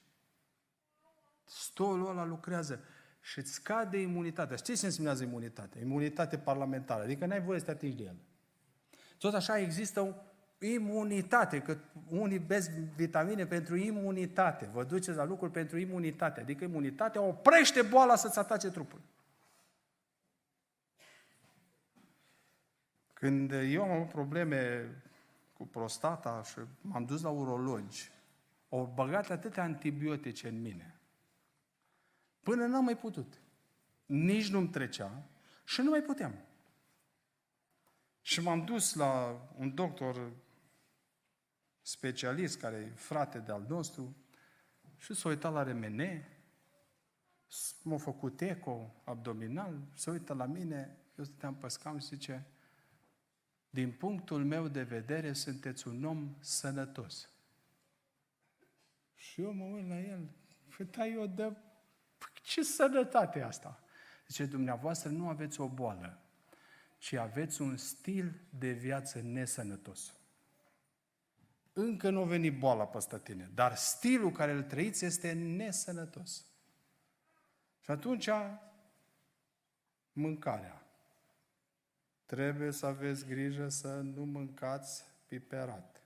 stolul 1.44 2.08
ăla 2.08 2.24
lucrează 2.24 2.80
și 3.20 3.38
îți 3.38 3.52
scade 3.52 4.00
imunitatea. 4.00 4.56
Știi 4.56 4.76
ce 4.76 4.86
înseamnă 4.86 5.22
imunitate? 5.22 5.78
Imunitate 5.78 6.38
parlamentară, 6.38 7.02
adică 7.02 7.26
n-ai 7.26 7.42
voie 7.42 7.58
să 7.58 7.64
te 7.64 7.70
atingi 7.70 7.96
de 7.96 8.02
el. 8.02 8.16
Tot 9.18 9.34
așa 9.34 9.58
există 9.58 10.00
o 10.00 10.14
imunitate, 10.62 11.60
că 11.60 11.78
unii 12.08 12.38
bezi 12.38 12.70
vitamine 12.96 13.46
pentru 13.46 13.76
imunitate. 13.76 14.70
Vă 14.72 14.84
duceți 14.84 15.16
la 15.16 15.24
lucruri 15.24 15.52
pentru 15.52 15.78
imunitate, 15.78 16.40
adică 16.40 16.64
imunitatea 16.64 17.20
oprește 17.20 17.82
boala 17.82 18.16
să-ți 18.16 18.38
atace 18.38 18.70
trupul. 18.70 19.00
Când 23.12 23.52
eu 23.52 23.82
am 23.82 23.90
avut 23.90 24.08
probleme 24.08 24.90
cu 25.52 25.66
prostata 25.66 26.42
și 26.42 26.58
m-am 26.80 27.04
dus 27.04 27.22
la 27.22 27.30
urologi, 27.30 28.10
au 28.68 28.92
băgat 28.94 29.30
atâtea 29.30 29.62
antibiotice 29.62 30.48
în 30.48 30.60
mine, 30.60 31.00
până 32.42 32.66
n-am 32.66 32.84
mai 32.84 32.96
putut. 32.96 33.40
Nici 34.06 34.50
nu-mi 34.50 34.68
trecea 34.68 35.22
și 35.64 35.80
nu 35.80 35.90
mai 35.90 36.00
puteam. 36.00 36.34
Și 38.20 38.40
m-am 38.40 38.64
dus 38.64 38.94
la 38.94 39.40
un 39.58 39.74
doctor 39.74 40.32
specialist, 41.82 42.58
care 42.58 42.76
e 42.76 42.94
frate 42.94 43.38
de-al 43.38 43.64
nostru, 43.68 44.16
și 44.98 45.14
s-a 45.14 45.28
uitat 45.28 45.52
la 45.52 45.62
remene, 45.62 46.28
m-a 47.82 47.96
făcut 47.96 48.40
eco 48.40 48.94
abdominal, 49.04 49.80
se 49.94 50.10
uită 50.10 50.34
la 50.34 50.44
mine, 50.44 50.96
eu 51.18 51.24
stăteam 51.24 51.54
pe 51.54 51.68
scaun 51.68 51.98
și 51.98 52.06
zice, 52.06 52.46
din 53.70 53.92
punctul 53.92 54.44
meu 54.44 54.68
de 54.68 54.82
vedere, 54.82 55.32
sunteți 55.32 55.88
un 55.88 56.04
om 56.04 56.36
sănătos. 56.40 57.28
Și 59.14 59.40
eu 59.40 59.52
mă 59.52 59.64
uit 59.64 59.88
la 59.88 60.00
el, 60.00 60.28
păi 60.76 61.12
eu 61.12 61.26
de... 61.26 61.56
Ce 62.42 62.62
sănătate 62.62 63.38
e 63.38 63.44
asta? 63.44 63.82
Zice, 64.28 64.46
dumneavoastră 64.46 65.10
nu 65.10 65.28
aveți 65.28 65.60
o 65.60 65.68
boală, 65.68 66.20
ci 66.98 67.12
aveți 67.12 67.62
un 67.62 67.76
stil 67.76 68.40
de 68.58 68.72
viață 68.72 69.20
nesănătos. 69.20 70.14
Încă 71.72 72.10
nu 72.10 72.20
a 72.20 72.24
venit 72.24 72.58
boala 72.58 72.86
peste 72.86 73.18
tine, 73.18 73.50
dar 73.54 73.76
stilul 73.76 74.30
care 74.30 74.52
îl 74.52 74.62
trăiți 74.62 75.04
este 75.04 75.32
nesănătos. 75.32 76.46
Și 77.80 77.90
atunci, 77.90 78.28
mâncarea. 80.12 80.86
Trebuie 82.26 82.70
să 82.70 82.86
aveți 82.86 83.26
grijă 83.26 83.68
să 83.68 84.00
nu 84.00 84.24
mâncați 84.24 85.04
piperat. 85.26 86.02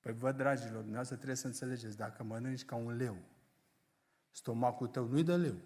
Păi 0.00 0.12
vă, 0.12 0.32
dragilor, 0.32 0.72
dumneavoastră 0.72 1.16
trebuie 1.16 1.36
să 1.36 1.46
înțelegeți, 1.46 1.96
dacă 1.96 2.22
mănânci 2.22 2.64
ca 2.64 2.74
un 2.74 2.96
leu, 2.96 3.16
stomacul 4.30 4.86
tău 4.86 5.06
nu-i 5.06 5.24
de 5.24 5.36
leu. 5.36 5.56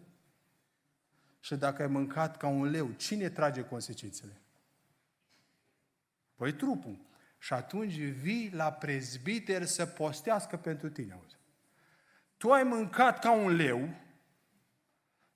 Și 1.40 1.56
dacă 1.56 1.82
ai 1.82 1.88
mâncat 1.88 2.36
ca 2.36 2.46
un 2.46 2.64
leu, 2.64 2.90
cine 2.90 3.28
trage 3.28 3.64
consecințele? 3.64 4.40
Păi 6.34 6.52
trupul. 6.52 6.98
Și 7.42 7.52
atunci 7.52 7.98
vii 7.98 8.50
la 8.52 8.72
prezbiter 8.72 9.64
să 9.64 9.86
postească 9.86 10.56
pentru 10.56 10.90
tine. 10.90 11.12
Auzi. 11.12 11.36
Tu 12.36 12.50
ai 12.50 12.62
mâncat 12.62 13.18
ca 13.18 13.32
un 13.32 13.56
leu, 13.56 13.88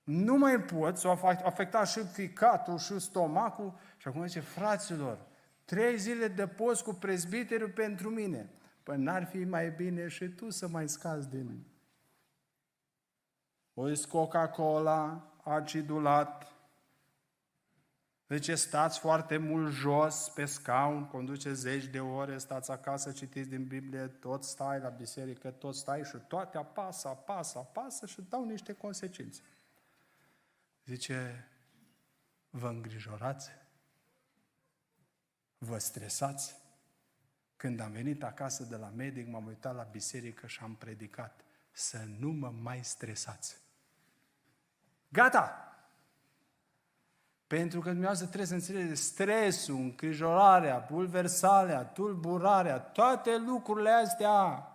nu 0.04 0.36
mai 0.36 0.60
poți, 0.60 1.06
o 1.06 1.10
afecta 1.44 1.84
și 1.84 2.04
ficatul, 2.04 2.78
și 2.78 2.98
stomacul. 2.98 3.78
Și 3.96 4.08
acum 4.08 4.26
zice, 4.26 4.40
fraților, 4.40 5.26
trei 5.64 5.98
zile 5.98 6.28
de 6.28 6.46
post 6.46 6.82
cu 6.82 6.92
prezbiterul 6.92 7.70
pentru 7.70 8.10
mine. 8.10 8.50
Păi 8.82 8.96
n-ar 8.96 9.24
fi 9.24 9.44
mai 9.44 9.70
bine 9.70 10.08
și 10.08 10.28
tu 10.28 10.50
să 10.50 10.68
mai 10.68 10.88
scazi 10.88 11.28
din... 11.28 11.66
O 13.74 13.84
Coca-Cola, 14.08 15.32
acidulat. 15.44 16.55
Zice, 18.28 18.54
stați 18.54 18.98
foarte 18.98 19.36
mult 19.36 19.72
jos 19.72 20.28
pe 20.34 20.44
scaun, 20.44 21.06
conduce 21.06 21.52
zeci 21.52 21.84
de 21.84 22.00
ore, 22.00 22.38
stați 22.38 22.70
acasă, 22.70 23.12
citiți 23.12 23.48
din 23.48 23.66
Biblie, 23.66 24.06
tot 24.06 24.44
stai 24.44 24.80
la 24.80 24.88
biserică, 24.88 25.50
tot 25.50 25.74
stai 25.74 26.04
și 26.04 26.16
toate 26.28 26.58
apasă, 26.58 27.08
apasă, 27.08 27.58
apasă 27.58 28.06
și 28.06 28.22
dau 28.28 28.44
niște 28.44 28.72
consecințe. 28.72 29.40
Zice, 30.84 31.48
vă 32.50 32.68
îngrijorați? 32.68 33.50
Vă 35.58 35.78
stresați? 35.78 36.56
Când 37.56 37.80
am 37.80 37.92
venit 37.92 38.22
acasă 38.22 38.64
de 38.64 38.76
la 38.76 38.88
medic, 38.88 39.28
m-am 39.28 39.46
uitat 39.46 39.74
la 39.74 39.82
biserică 39.82 40.46
și 40.46 40.60
am 40.62 40.74
predicat 40.74 41.40
să 41.70 42.04
nu 42.18 42.30
mă 42.30 42.50
mai 42.50 42.84
stresați. 42.84 43.56
Gata! 45.08 45.75
Pentru 47.46 47.80
că 47.80 47.88
dumneavoastră 47.88 48.26
trebuie 48.26 48.48
să 48.48 48.54
înțelegeți 48.54 49.02
stresul, 49.02 49.74
îngrijorarea, 49.74 50.86
bulversarea, 50.90 51.84
tulburarea, 51.84 52.78
toate 52.78 53.36
lucrurile 53.36 53.90
astea 53.90 54.70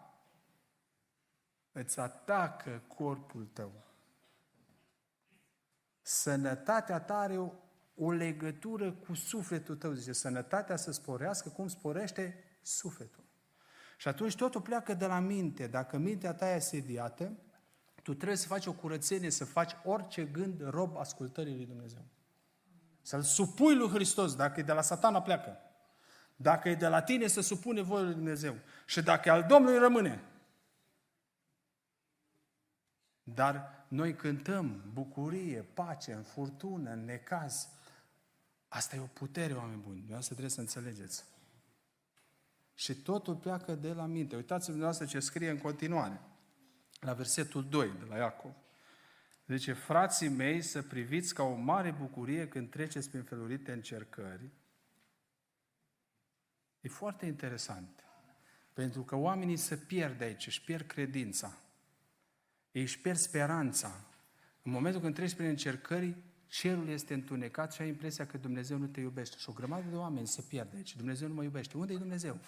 îți 1.71 1.99
atacă 1.99 2.81
corpul 2.87 3.49
tău. 3.53 3.71
Sănătatea 6.01 6.99
ta 6.99 7.17
are 7.17 7.37
o, 7.37 7.51
o 7.95 8.11
legătură 8.11 8.91
cu 8.91 9.13
sufletul 9.13 9.75
tău. 9.75 9.91
Zice, 9.91 10.11
sănătatea 10.13 10.75
să 10.75 10.91
sporească 10.91 11.49
cum 11.49 11.67
sporește 11.67 12.43
sufletul. 12.61 13.23
Și 13.97 14.07
atunci 14.07 14.35
totul 14.35 14.61
pleacă 14.61 14.93
de 14.93 15.05
la 15.05 15.19
minte. 15.19 15.67
Dacă 15.67 15.97
mintea 15.97 16.33
ta 16.33 16.49
e 16.49 16.55
asediată, 16.55 17.31
tu 18.03 18.13
trebuie 18.13 18.37
să 18.37 18.47
faci 18.47 18.65
o 18.65 18.73
curățenie, 18.73 19.29
să 19.29 19.45
faci 19.45 19.71
orice 19.83 20.25
gând 20.25 20.69
rob 20.69 20.97
ascultării 20.97 21.55
lui 21.55 21.65
Dumnezeu. 21.65 22.01
Să-L 23.01 23.21
supui 23.21 23.75
lui 23.75 23.89
Hristos, 23.89 24.35
dacă 24.35 24.59
e 24.59 24.63
de 24.63 24.71
la 24.71 24.81
satana 24.81 25.21
pleacă. 25.21 25.57
Dacă 26.35 26.69
e 26.69 26.75
de 26.75 26.87
la 26.87 27.01
tine, 27.01 27.27
să 27.27 27.41
supune 27.41 27.81
voia 27.81 28.03
lui 28.03 28.13
Dumnezeu. 28.13 28.55
Și 28.85 29.01
dacă 29.01 29.29
e 29.29 29.31
al 29.31 29.43
Domnului, 29.43 29.79
rămâne. 29.79 30.23
Dar 33.23 33.85
noi 33.87 34.15
cântăm 34.15 34.83
bucurie, 34.93 35.61
pace, 35.73 36.13
în 36.13 36.23
furtună, 36.23 36.91
în 36.91 37.05
necaz. 37.05 37.67
Asta 38.67 38.95
e 38.95 38.99
o 38.99 39.05
putere, 39.05 39.53
oameni 39.53 39.81
buni. 39.81 39.95
Dumneavoastră 39.95 40.33
trebuie 40.33 40.55
să 40.55 40.59
înțelegeți. 40.59 41.25
Și 42.75 42.95
totul 42.95 43.35
pleacă 43.35 43.75
de 43.75 43.93
la 43.93 44.05
minte. 44.05 44.35
Uitați-vă 44.35 44.71
dumneavoastră 44.71 45.05
ce 45.05 45.19
scrie 45.19 45.49
în 45.49 45.57
continuare. 45.57 46.21
La 46.99 47.13
versetul 47.13 47.69
2 47.69 47.91
de 47.99 48.05
la 48.09 48.17
Iacov. 48.17 48.51
Zice, 49.57 49.73
frații 49.73 50.29
mei, 50.29 50.61
să 50.61 50.81
priviți 50.81 51.33
ca 51.33 51.43
o 51.43 51.55
mare 51.55 51.91
bucurie 51.91 52.47
când 52.47 52.69
treceți 52.69 53.09
prin 53.09 53.23
felurite 53.23 53.71
încercări. 53.71 54.49
E 56.81 56.89
foarte 56.89 57.25
interesant. 57.25 58.03
Pentru 58.73 59.01
că 59.01 59.15
oamenii 59.15 59.57
se 59.57 59.77
pierd 59.77 60.21
aici, 60.21 60.47
își 60.47 60.61
pierd 60.61 60.87
credința. 60.87 61.57
Ei 62.71 62.81
își 62.81 62.99
pierd 62.99 63.17
speranța. 63.17 64.05
În 64.61 64.71
momentul 64.71 65.01
când 65.01 65.15
treci 65.15 65.33
prin 65.33 65.47
încercări, 65.47 66.15
cerul 66.47 66.87
este 66.87 67.13
întunecat 67.13 67.73
și 67.73 67.81
ai 67.81 67.87
impresia 67.87 68.25
că 68.25 68.37
Dumnezeu 68.37 68.77
nu 68.77 68.87
te 68.87 68.99
iubește. 68.99 69.37
Și 69.37 69.49
o 69.49 69.53
grămadă 69.53 69.85
de 69.89 69.95
oameni 69.95 70.27
se 70.27 70.41
pierd 70.41 70.75
aici. 70.75 70.95
Dumnezeu 70.95 71.27
nu 71.27 71.33
mă 71.33 71.43
iubește. 71.43 71.77
Unde 71.77 71.93
e 71.93 71.97
Dumnezeu? 71.97 72.39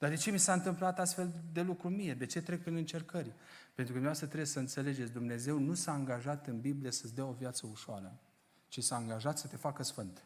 Dar 0.00 0.10
de 0.10 0.16
ce 0.16 0.30
mi 0.30 0.38
s-a 0.38 0.52
întâmplat 0.52 0.98
astfel 0.98 1.32
de 1.52 1.60
lucru 1.60 1.88
mie? 1.88 2.14
De 2.14 2.26
ce 2.26 2.42
trec 2.42 2.62
prin 2.62 2.76
încercări? 2.76 3.32
Pentru 3.74 3.74
că 3.74 3.82
dumneavoastră 3.82 4.26
trebuie 4.26 4.46
să 4.46 4.58
înțelegeți, 4.58 5.12
Dumnezeu 5.12 5.58
nu 5.58 5.74
s-a 5.74 5.92
angajat 5.92 6.46
în 6.46 6.60
Biblie 6.60 6.90
să-ți 6.90 7.14
dea 7.14 7.24
o 7.24 7.32
viață 7.32 7.66
ușoară, 7.70 8.20
ci 8.68 8.82
s-a 8.82 8.96
angajat 8.96 9.38
să 9.38 9.46
te 9.46 9.56
facă 9.56 9.82
sfânt. 9.82 10.24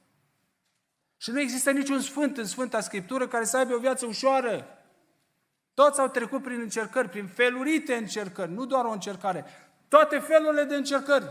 Și 1.17 1.31
nu 1.31 1.41
există 1.41 1.71
niciun 1.71 2.01
sfânt 2.01 2.37
în 2.37 2.45
Sfânta 2.45 2.81
Scriptură 2.81 3.29
care 3.29 3.45
să 3.45 3.57
aibă 3.57 3.75
o 3.75 3.79
viață 3.79 4.07
ușoară. 4.07 4.67
Toți 5.75 6.01
au 6.01 6.09
trecut 6.09 6.43
prin 6.43 6.61
încercări, 6.61 7.09
prin 7.09 7.27
felurite 7.27 7.95
încercări, 7.95 8.53
nu 8.53 8.67
doar 8.67 8.85
o 8.85 8.91
încercare, 8.91 9.45
toate 9.89 10.19
felurile 10.19 10.65
de 10.65 10.75
încercări. 10.75 11.25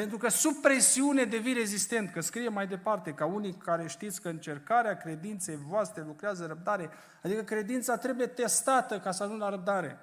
Pentru 0.00 0.18
că 0.18 0.28
sub 0.28 0.54
presiune 0.54 1.24
devii 1.24 1.52
rezistent, 1.52 2.10
că 2.10 2.20
scrie 2.20 2.48
mai 2.48 2.66
departe, 2.66 3.12
ca 3.12 3.24
unii 3.24 3.54
care 3.54 3.86
știți 3.86 4.20
că 4.20 4.28
încercarea 4.28 4.96
credinței 4.96 5.56
voastre 5.56 6.02
lucrează 6.02 6.46
răbdare, 6.46 6.90
adică 7.22 7.42
credința 7.42 7.96
trebuie 7.96 8.26
testată 8.26 9.00
ca 9.00 9.10
să 9.10 9.22
ajungă 9.22 9.44
la 9.44 9.50
răbdare. 9.50 9.98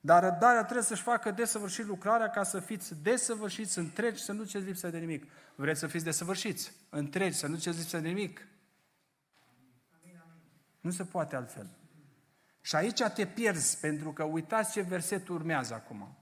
Dar 0.00 0.22
răbdarea 0.22 0.62
trebuie 0.62 0.84
să-și 0.84 1.02
facă 1.02 1.30
desăvârșit 1.30 1.86
lucrarea 1.86 2.30
ca 2.30 2.42
să 2.42 2.60
fiți 2.60 3.02
desăvârșiți, 3.02 3.78
întregi, 3.78 4.22
să 4.22 4.32
nu 4.32 4.44
ce 4.44 4.58
lipsă 4.58 4.88
de 4.88 4.98
nimic. 4.98 5.30
Vreți 5.54 5.80
să 5.80 5.86
fiți 5.86 6.04
desăvârșiți, 6.04 6.72
întregi, 6.88 7.36
să 7.36 7.46
nu 7.46 7.56
ce 7.56 7.70
lipsă 7.70 7.98
de 7.98 8.08
nimic? 8.08 8.46
Nu 10.80 10.90
se 10.90 11.04
poate 11.04 11.36
altfel. 11.36 11.66
Și 12.60 12.76
aici 12.76 13.02
te 13.14 13.26
pierzi, 13.26 13.78
pentru 13.78 14.12
că 14.12 14.22
uitați 14.22 14.72
ce 14.72 14.80
verset 14.80 15.28
urmează 15.28 15.74
acum. 15.74 16.19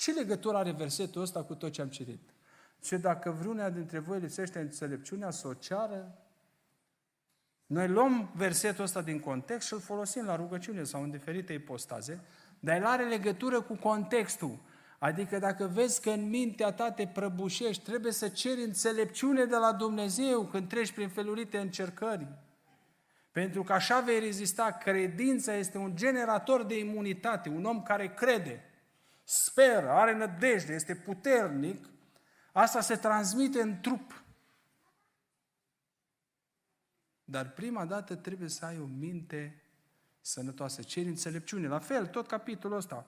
Ce 0.00 0.12
legătură 0.12 0.56
are 0.56 0.70
versetul 0.70 1.22
ăsta 1.22 1.42
cu 1.42 1.54
tot 1.54 1.72
ce 1.72 1.80
am 1.80 1.88
citit? 1.88 2.20
Ce 2.82 2.96
dacă 2.96 3.30
vreunea 3.30 3.70
dintre 3.70 3.98
voi 3.98 4.20
lipsește 4.20 4.58
înțelepciunea 4.58 5.30
să 5.30 5.48
o 5.48 5.54
ceară, 5.54 6.18
noi 7.66 7.88
luăm 7.88 8.30
versetul 8.34 8.84
ăsta 8.84 9.02
din 9.02 9.20
context 9.20 9.66
și 9.66 9.72
îl 9.72 9.80
folosim 9.80 10.24
la 10.24 10.36
rugăciune 10.36 10.84
sau 10.84 11.02
în 11.02 11.10
diferite 11.10 11.52
ipostaze, 11.52 12.20
dar 12.60 12.76
el 12.76 12.84
are 12.84 13.08
legătură 13.08 13.60
cu 13.60 13.74
contextul. 13.74 14.58
Adică 14.98 15.38
dacă 15.38 15.66
vezi 15.66 16.00
că 16.00 16.10
în 16.10 16.28
mintea 16.28 16.72
ta 16.72 16.90
te 16.90 17.06
prăbușești, 17.06 17.84
trebuie 17.84 18.12
să 18.12 18.28
ceri 18.28 18.62
înțelepciune 18.62 19.44
de 19.44 19.56
la 19.56 19.72
Dumnezeu 19.72 20.42
când 20.42 20.68
treci 20.68 20.92
prin 20.92 21.08
felurite 21.08 21.58
încercări. 21.58 22.26
Pentru 23.32 23.62
că 23.62 23.72
așa 23.72 24.00
vei 24.00 24.18
rezista. 24.18 24.70
Credința 24.70 25.54
este 25.54 25.78
un 25.78 25.96
generator 25.96 26.64
de 26.64 26.78
imunitate, 26.78 27.48
un 27.48 27.64
om 27.64 27.82
care 27.82 28.14
crede 28.14 28.64
speră, 29.30 29.90
are 29.90 30.14
nădejde, 30.14 30.72
este 30.72 30.94
puternic, 30.94 31.88
asta 32.52 32.80
se 32.80 32.96
transmite 32.96 33.60
în 33.60 33.80
trup. 33.80 34.22
Dar 37.24 37.50
prima 37.50 37.84
dată 37.84 38.16
trebuie 38.16 38.48
să 38.48 38.64
ai 38.64 38.78
o 38.78 38.84
minte 38.84 39.62
sănătoasă, 40.20 40.82
ceri 40.82 41.08
înțelepciune. 41.08 41.68
La 41.68 41.78
fel, 41.78 42.06
tot 42.06 42.26
capitolul 42.26 42.76
ăsta. 42.76 43.06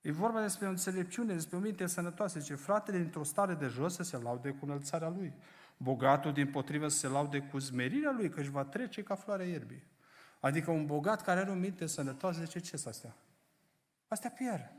E 0.00 0.12
vorba 0.12 0.40
despre 0.40 0.66
o 0.66 0.70
înțelepciune, 0.70 1.34
despre 1.34 1.56
o 1.56 1.60
minte 1.60 1.86
sănătoasă. 1.86 2.38
Zice, 2.38 2.54
fratele 2.54 2.98
dintr-o 2.98 3.22
stare 3.22 3.54
de 3.54 3.66
jos 3.66 3.94
să 3.94 4.02
se 4.02 4.16
laude 4.16 4.50
cu 4.50 4.64
înălțarea 4.64 5.08
lui. 5.08 5.32
Bogatul 5.76 6.32
din 6.32 6.50
potrivă 6.50 6.88
să 6.88 6.98
se 6.98 7.08
laude 7.08 7.40
cu 7.40 7.58
zmerirea 7.58 8.10
lui, 8.10 8.30
că 8.30 8.40
își 8.40 8.50
va 8.50 8.64
trece 8.64 9.02
ca 9.02 9.14
floarea 9.14 9.46
ierbii. 9.46 9.86
Adică 10.40 10.70
un 10.70 10.86
bogat 10.86 11.22
care 11.22 11.40
are 11.40 11.50
o 11.50 11.54
minte 11.54 11.86
sănătoasă, 11.86 12.40
zice, 12.44 12.58
ce 12.58 12.76
să 12.76 12.88
astea? 12.88 13.16
Astea 14.08 14.30
pierd. 14.30 14.77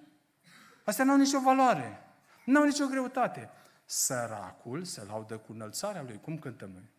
Astea 0.89 1.05
nu 1.05 1.11
au 1.11 1.17
nicio 1.17 1.39
valoare. 1.39 2.03
Nu 2.45 2.59
au 2.59 2.65
nicio 2.65 2.85
greutate. 2.85 3.49
Săracul 3.85 4.83
se 4.83 5.03
laudă 5.05 5.37
cu 5.37 5.51
înălțarea 5.51 6.01
lui. 6.01 6.19
Cum 6.21 6.39
cântăm 6.39 6.69
noi? 6.69 6.89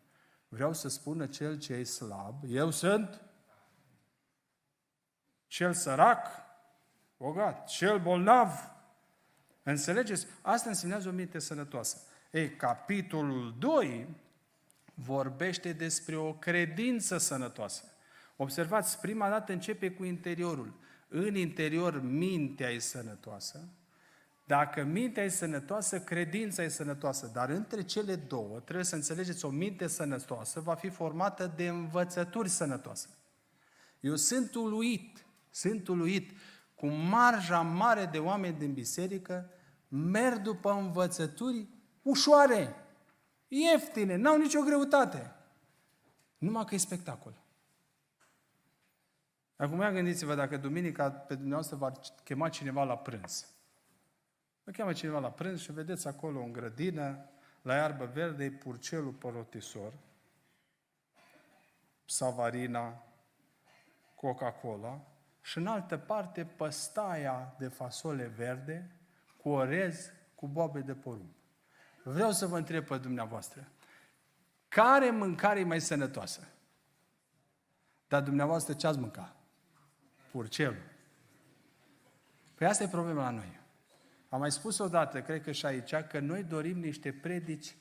Vreau 0.48 0.72
să 0.72 0.88
spună 0.88 1.26
cel 1.26 1.58
ce 1.58 1.72
e 1.72 1.84
slab, 1.84 2.34
eu 2.46 2.70
sunt 2.70 3.20
cel 5.46 5.72
sărac, 5.72 6.26
bogat, 7.16 7.66
cel 7.66 7.98
bolnav. 7.98 8.72
Înțelegeți? 9.62 10.26
Asta 10.42 10.68
înseamnă 10.68 11.08
o 11.08 11.12
minte 11.12 11.38
sănătoasă. 11.38 11.96
Ei, 12.30 12.56
capitolul 12.56 13.54
2 13.58 14.16
vorbește 14.94 15.72
despre 15.72 16.16
o 16.16 16.34
credință 16.34 17.18
sănătoasă. 17.18 17.84
Observați, 18.36 19.00
prima 19.00 19.28
dată 19.28 19.52
începe 19.52 19.90
cu 19.90 20.04
interiorul. 20.04 20.74
În 21.08 21.34
interior 21.34 22.00
mintea 22.02 22.68
e 22.68 22.78
sănătoasă. 22.78 23.68
Dacă 24.50 24.84
mintea 24.84 25.22
e 25.22 25.28
sănătoasă, 25.28 26.00
credința 26.00 26.62
e 26.62 26.68
sănătoasă. 26.68 27.30
Dar 27.32 27.48
între 27.48 27.82
cele 27.82 28.16
două, 28.16 28.60
trebuie 28.60 28.84
să 28.84 28.94
înțelegeți, 28.94 29.44
o 29.44 29.48
minte 29.48 29.86
sănătoasă 29.86 30.60
va 30.60 30.74
fi 30.74 30.88
formată 30.88 31.52
de 31.56 31.68
învățături 31.68 32.48
sănătoase. 32.48 33.08
Eu 34.00 34.16
sunt 34.16 34.54
uluit, 34.54 35.26
sunt 35.50 35.88
uluit 35.88 36.30
cu 36.74 36.86
marja 36.86 37.60
mare 37.60 38.04
de 38.04 38.18
oameni 38.18 38.58
din 38.58 38.72
biserică 38.72 39.50
merg 39.88 40.42
după 40.42 40.72
învățături 40.72 41.68
ușoare, 42.02 42.74
ieftine, 43.48 44.16
n-au 44.16 44.36
nicio 44.36 44.60
greutate. 44.60 45.32
Numai 46.38 46.64
că 46.64 46.74
e 46.74 46.78
spectacol. 46.78 47.42
Acum 49.56 49.78
gândiți-vă 49.78 50.34
dacă 50.34 50.56
duminica 50.56 51.10
pe 51.10 51.34
dumneavoastră 51.34 51.76
va 51.76 51.92
chema 52.24 52.48
cineva 52.48 52.84
la 52.84 52.96
prânz. 52.96 53.54
Vă 54.70 54.76
cheamă 54.76 54.92
cineva 54.92 55.18
la 55.18 55.30
prânz 55.30 55.60
și 55.60 55.72
vedeți 55.72 56.08
acolo 56.08 56.40
în 56.40 56.52
grădină, 56.52 57.28
la 57.62 57.74
iarbă 57.74 58.04
verde, 58.04 58.44
e 58.44 58.50
purcelul 58.50 59.12
părotisor, 59.12 59.92
savarina, 62.04 63.04
Coca-Cola 64.14 65.00
și 65.40 65.58
în 65.58 65.66
altă 65.66 65.98
parte 65.98 66.44
păstaia 66.44 67.54
de 67.58 67.68
fasole 67.68 68.26
verde 68.26 68.90
cu 69.36 69.48
orez, 69.48 70.12
cu 70.34 70.48
boabe 70.48 70.80
de 70.80 70.94
porumb. 70.94 71.34
Vreau 72.02 72.30
să 72.30 72.46
vă 72.46 72.56
întreb 72.56 72.86
pe 72.86 72.98
dumneavoastră, 72.98 73.68
care 74.68 75.10
mâncare 75.10 75.60
e 75.60 75.64
mai 75.64 75.80
sănătoasă? 75.80 76.48
Dar 78.08 78.22
dumneavoastră 78.22 78.74
ce 78.74 78.86
ați 78.86 78.98
mâncat? 78.98 79.36
Purcelul. 80.30 80.82
Păi 82.54 82.66
asta 82.66 82.82
e 82.82 82.88
problema 82.88 83.22
la 83.22 83.30
noi. 83.30 83.59
Am 84.30 84.40
mai 84.40 84.52
spus 84.52 84.78
odată, 84.78 85.22
cred 85.22 85.42
că 85.42 85.52
și 85.52 85.66
aici, 85.66 85.94
că 85.94 86.18
noi 86.18 86.42
dorim 86.42 86.78
niște 86.78 87.12
predici 87.12 87.76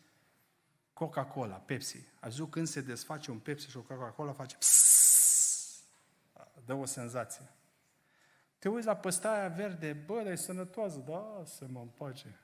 Coca-Cola, 0.94 1.56
Pepsi. 1.56 1.98
Ați 1.98 2.36
văzut 2.36 2.50
când 2.50 2.68
se 2.68 2.82
desface 2.82 3.32
un 3.32 3.40
Pepsi 3.40 3.70
și 3.70 3.78
o 3.78 3.82
Coca-Cola 3.82 4.32
face 4.32 4.56
psss, 4.58 5.84
dă 6.66 6.74
o 6.74 6.86
senzație. 6.86 7.50
Te 8.60 8.70
uiți 8.70 8.86
la 8.86 8.96
păstaia 8.96 9.48
verde, 9.48 9.94
bă, 9.94 10.22
dar 10.24 10.32
e 10.32 10.36
sănătoasă, 10.36 10.98
da, 10.98 11.44
să 11.46 11.66
mă 11.68 11.80
împace. 11.80 12.40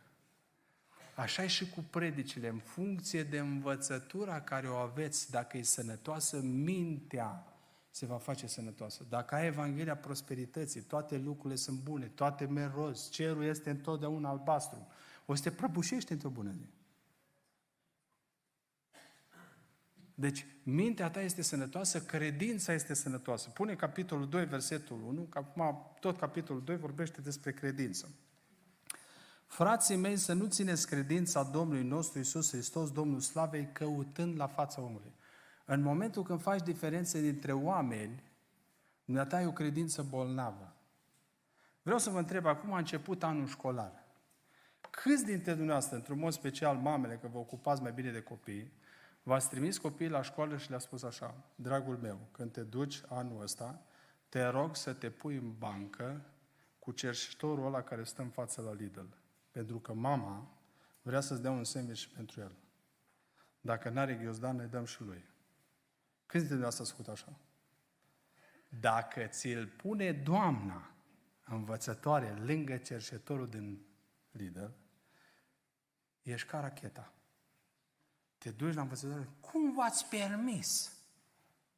Așa 1.15 1.43
e 1.43 1.47
și 1.47 1.69
cu 1.69 1.85
predicile, 1.89 2.47
în 2.47 2.59
funcție 2.59 3.23
de 3.23 3.39
învățătura 3.39 4.41
care 4.41 4.69
o 4.69 4.75
aveți, 4.75 5.31
dacă 5.31 5.57
e 5.57 5.63
sănătoasă, 5.63 6.41
mintea 6.41 7.54
se 7.95 8.05
va 8.05 8.17
face 8.17 8.47
sănătoasă. 8.47 9.05
Dacă 9.09 9.35
ai 9.35 9.45
Evanghelia 9.45 9.97
prosperității, 9.97 10.81
toate 10.81 11.17
lucrurile 11.17 11.55
sunt 11.55 11.79
bune, 11.79 12.05
toate 12.05 12.45
merg 12.45 12.73
roz, 12.73 13.09
cerul 13.09 13.43
este 13.43 13.69
întotdeauna 13.69 14.29
albastru, 14.29 14.87
o 15.25 15.35
să 15.35 15.41
te 15.41 15.51
prăbușești 15.51 16.11
într-o 16.11 16.29
bună 16.29 16.51
zi. 16.51 16.69
Deci, 20.15 20.45
mintea 20.63 21.09
ta 21.09 21.21
este 21.21 21.41
sănătoasă, 21.41 22.01
credința 22.01 22.73
este 22.73 22.93
sănătoasă. 22.93 23.49
Pune 23.49 23.75
capitolul 23.75 24.29
2, 24.29 24.45
versetul 24.45 25.01
1, 25.03 25.21
că 25.21 25.37
acum 25.37 25.91
tot 25.99 26.17
capitolul 26.17 26.63
2 26.63 26.77
vorbește 26.77 27.21
despre 27.21 27.53
credință. 27.53 28.09
Frații 29.45 29.95
mei, 29.95 30.17
să 30.17 30.33
nu 30.33 30.45
țineți 30.45 30.87
credința 30.87 31.43
Domnului 31.43 31.83
nostru 31.83 32.19
Isus 32.19 32.49
Hristos, 32.49 32.91
Domnul 32.91 33.19
Slavei, 33.19 33.69
căutând 33.71 34.37
la 34.37 34.47
fața 34.47 34.81
omului. 34.81 35.13
În 35.65 35.81
momentul 35.81 36.23
când 36.23 36.41
faci 36.41 36.61
diferențe 36.61 37.21
dintre 37.21 37.53
oameni, 37.53 38.23
dumneata 39.05 39.35
ai 39.35 39.45
o 39.45 39.51
credință 39.51 40.03
bolnavă. 40.03 40.75
Vreau 41.81 41.99
să 41.99 42.09
vă 42.09 42.17
întreb, 42.17 42.45
acum 42.45 42.73
a 42.73 42.77
început 42.77 43.23
anul 43.23 43.47
școlar. 43.47 44.03
Câți 44.89 45.25
dintre 45.25 45.53
dumneavoastră, 45.53 45.95
într-un 45.95 46.19
mod 46.19 46.33
special 46.33 46.77
mamele, 46.77 47.17
că 47.17 47.27
vă 47.27 47.37
ocupați 47.37 47.81
mai 47.81 47.91
bine 47.91 48.11
de 48.11 48.21
copii, 48.21 48.71
v-ați 49.23 49.49
trimis 49.49 49.77
copiii 49.77 50.09
la 50.09 50.21
școală 50.21 50.57
și 50.57 50.69
le-a 50.69 50.79
spus 50.79 51.03
așa, 51.03 51.35
dragul 51.55 51.97
meu, 51.97 52.19
când 52.31 52.51
te 52.51 52.61
duci 52.61 53.01
anul 53.09 53.41
ăsta, 53.41 53.81
te 54.29 54.45
rog 54.45 54.75
să 54.75 54.93
te 54.93 55.09
pui 55.09 55.35
în 55.35 55.53
bancă 55.57 56.21
cu 56.79 56.91
cerșitorul 56.91 57.65
ăla 57.65 57.81
care 57.81 58.03
stă 58.03 58.21
în 58.21 58.29
față 58.29 58.61
la 58.61 58.73
Lidl. 58.73 59.05
Pentru 59.51 59.79
că 59.79 59.93
mama 59.93 60.47
vrea 61.01 61.19
să-ți 61.19 61.41
dea 61.41 61.51
un 61.51 61.63
sandwich 61.63 62.03
pentru 62.15 62.41
el. 62.41 62.51
Dacă 63.61 63.89
n-are 63.89 64.13
ghiozdan, 64.13 64.55
ne 64.55 64.65
dăm 64.65 64.85
și 64.85 65.01
lui. 65.01 65.23
Câți 66.25 66.47
dintre 66.47 66.65
asta 66.65 66.83
făcut 66.83 67.07
așa? 67.07 67.39
Dacă 68.79 69.25
ți-l 69.25 69.67
pune 69.67 70.11
doamna 70.11 70.95
învățătoare 71.45 72.33
lângă 72.33 72.77
cerșetorul 72.77 73.49
din 73.49 73.85
Lidl, 74.31 74.65
ești 76.21 76.47
ca 76.47 76.59
racheta. 76.59 77.13
Te 78.37 78.51
duci 78.51 78.73
la 78.73 78.81
învățătoare, 78.81 79.29
cum 79.39 79.73
v-ați 79.73 80.05
permis 80.05 80.95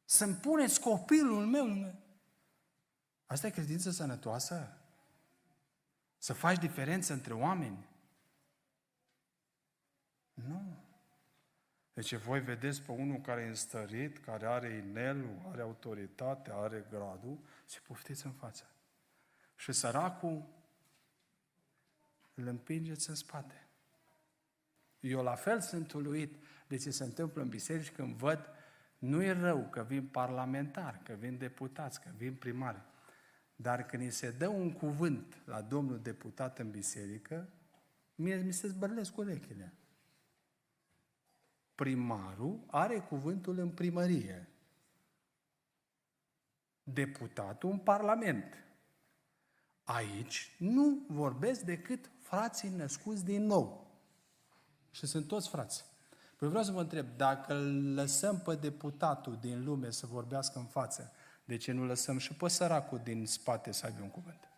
să-mi 0.04 0.34
puneți 0.34 0.80
copilul 0.80 1.46
meu 1.46 1.66
lângă... 1.66 1.98
Asta 3.26 3.46
e 3.46 3.50
credință 3.50 3.90
sănătoasă? 3.90 4.78
Să 6.18 6.32
faci 6.32 6.58
diferență 6.58 7.12
între 7.12 7.32
oameni? 7.32 7.88
Nu. 10.34 10.87
Deci 11.98 12.14
voi 12.14 12.40
vedeți 12.40 12.82
pe 12.82 12.92
unul 12.92 13.20
care 13.20 13.40
e 13.40 13.48
înstărit, 13.48 14.18
care 14.18 14.46
are 14.46 14.84
inelul, 14.88 15.48
are 15.50 15.62
autoritate, 15.62 16.50
are 16.52 16.86
gradul, 16.90 17.38
și 17.68 17.82
poftiți 17.82 18.26
în 18.26 18.32
față. 18.32 18.70
Și 19.56 19.72
săracul 19.72 20.48
îl 22.34 22.46
împingeți 22.46 23.08
în 23.08 23.14
spate. 23.14 23.66
Eu 25.00 25.22
la 25.22 25.34
fel 25.34 25.60
sunt 25.60 25.92
uluit 25.92 26.36
de 26.68 26.76
ce 26.76 26.90
se 26.90 27.04
întâmplă 27.04 27.42
în 27.42 27.48
biserici 27.48 27.90
când 27.90 28.14
văd 28.14 28.50
nu 28.98 29.22
e 29.22 29.32
rău 29.32 29.68
că 29.70 29.82
vin 29.82 30.06
parlamentari, 30.06 31.02
că 31.02 31.12
vin 31.12 31.38
deputați, 31.38 32.00
că 32.00 32.10
vin 32.16 32.34
primari. 32.34 32.82
Dar 33.56 33.86
când 33.86 34.02
îi 34.02 34.10
se 34.10 34.30
dă 34.30 34.48
un 34.48 34.72
cuvânt 34.72 35.42
la 35.44 35.60
domnul 35.60 36.00
deputat 36.00 36.58
în 36.58 36.70
biserică, 36.70 37.48
mie 38.14 38.36
mi 38.36 38.52
se 38.52 38.68
zbărlesc 38.68 39.16
urechile 39.16 39.72
primarul 41.78 42.60
are 42.66 42.98
cuvântul 42.98 43.58
în 43.58 43.68
primărie. 43.68 44.48
Deputatul 46.82 47.70
în 47.70 47.78
Parlament. 47.78 48.54
Aici 49.82 50.56
nu 50.58 51.04
vorbesc 51.08 51.60
decât 51.60 52.10
frații 52.20 52.68
născuți 52.68 53.24
din 53.24 53.46
nou. 53.46 53.96
Și 54.90 55.06
sunt 55.06 55.26
toți 55.26 55.48
frați. 55.48 55.84
Păi 56.36 56.48
vreau 56.48 56.64
să 56.64 56.72
vă 56.72 56.80
întreb, 56.80 57.06
dacă 57.16 57.54
îl 57.54 57.94
lăsăm 57.94 58.40
pe 58.40 58.54
deputatul 58.54 59.38
din 59.40 59.64
lume 59.64 59.90
să 59.90 60.06
vorbească 60.06 60.58
în 60.58 60.66
față, 60.66 61.12
de 61.44 61.56
ce 61.56 61.72
nu 61.72 61.84
lăsăm 61.84 62.18
și 62.18 62.34
pe 62.34 62.48
săracul 62.48 63.00
din 63.04 63.26
spate 63.26 63.72
să 63.72 63.86
aibă 63.86 64.02
un 64.02 64.10
cuvânt? 64.10 64.48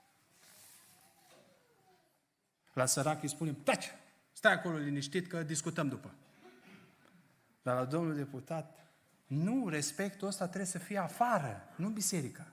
La 2.73 2.87
sărac 2.87 3.23
îi 3.23 3.29
spunem, 3.29 3.55
taci, 3.55 3.87
stai 4.33 4.53
acolo 4.53 4.77
liniștit 4.77 5.27
că 5.27 5.43
discutăm 5.43 5.89
după. 5.89 6.15
Dar 7.63 7.77
la 7.77 7.85
domnul 7.85 8.15
deputat, 8.15 8.79
nu, 9.27 9.69
respectul 9.69 10.29
ăsta 10.29 10.45
trebuie 10.45 10.67
să 10.67 10.79
fie 10.79 10.99
afară, 10.99 11.69
nu 11.77 11.87
în 11.87 11.93
biserică. 11.93 12.47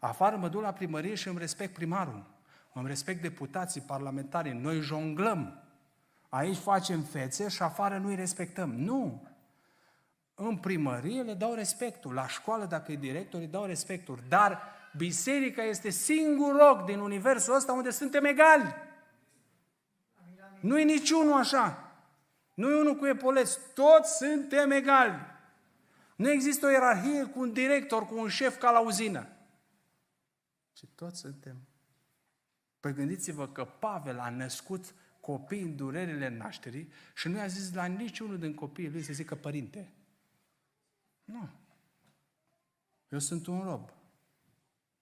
Afară 0.00 0.36
mă 0.36 0.48
duc 0.48 0.62
la 0.62 0.72
primărie 0.72 1.14
și 1.14 1.28
îmi 1.28 1.38
respect 1.38 1.74
primarul. 1.74 2.26
Îmi 2.72 2.86
respect 2.86 3.22
deputații, 3.22 3.80
parlamentari. 3.80 4.52
Noi 4.52 4.80
jonglăm. 4.80 5.62
Aici 6.28 6.56
facem 6.56 7.02
fețe 7.02 7.48
și 7.48 7.62
afară 7.62 7.98
nu-i 7.98 8.14
respectăm. 8.14 8.70
Nu! 8.70 9.28
În 10.34 10.56
primărie 10.56 11.22
le 11.22 11.34
dau 11.34 11.54
respectul. 11.54 12.14
La 12.14 12.28
școală, 12.28 12.64
dacă 12.64 12.92
e 12.92 12.96
director, 12.96 13.40
îi 13.40 13.46
dau 13.46 13.64
respectul. 13.64 14.18
Dar 14.28 14.62
biserica 14.96 15.62
este 15.62 15.90
singur 15.90 16.54
loc 16.54 16.84
din 16.84 16.98
universul 16.98 17.54
ăsta 17.54 17.72
unde 17.72 17.90
suntem 17.90 18.24
egali. 18.24 18.74
Nu 20.60 20.78
e 20.78 20.82
niciunul 20.82 21.38
așa. 21.38 21.83
Nu 22.54 22.70
e 22.70 22.80
unul 22.80 22.96
cu 22.96 23.06
epoleți, 23.06 23.58
toți 23.74 24.16
suntem 24.16 24.70
egali. 24.70 25.20
Nu 26.16 26.30
există 26.30 26.66
o 26.66 26.70
ierarhie 26.70 27.24
cu 27.24 27.40
un 27.40 27.52
director, 27.52 28.06
cu 28.06 28.18
un 28.18 28.28
șef 28.28 28.58
ca 28.58 28.70
la 28.70 28.80
uzină. 28.80 29.28
Și 30.76 30.86
toți 30.86 31.20
suntem. 31.20 31.56
Păi 32.80 32.92
gândiți-vă 32.92 33.48
că 33.48 33.64
Pavel 33.64 34.18
a 34.18 34.30
născut 34.30 34.94
copii 35.20 35.62
în 35.62 35.76
durerile 35.76 36.28
nașterii 36.28 36.92
și 37.14 37.28
nu 37.28 37.36
i-a 37.36 37.46
zis 37.46 37.74
la 37.74 37.84
niciunul 37.84 38.38
din 38.38 38.54
copiii 38.54 38.90
lui 38.90 39.02
să 39.02 39.12
zică 39.12 39.34
părinte. 39.34 39.92
Nu. 41.24 41.48
Eu 43.08 43.18
sunt 43.18 43.46
un 43.46 43.62
rob. 43.62 43.90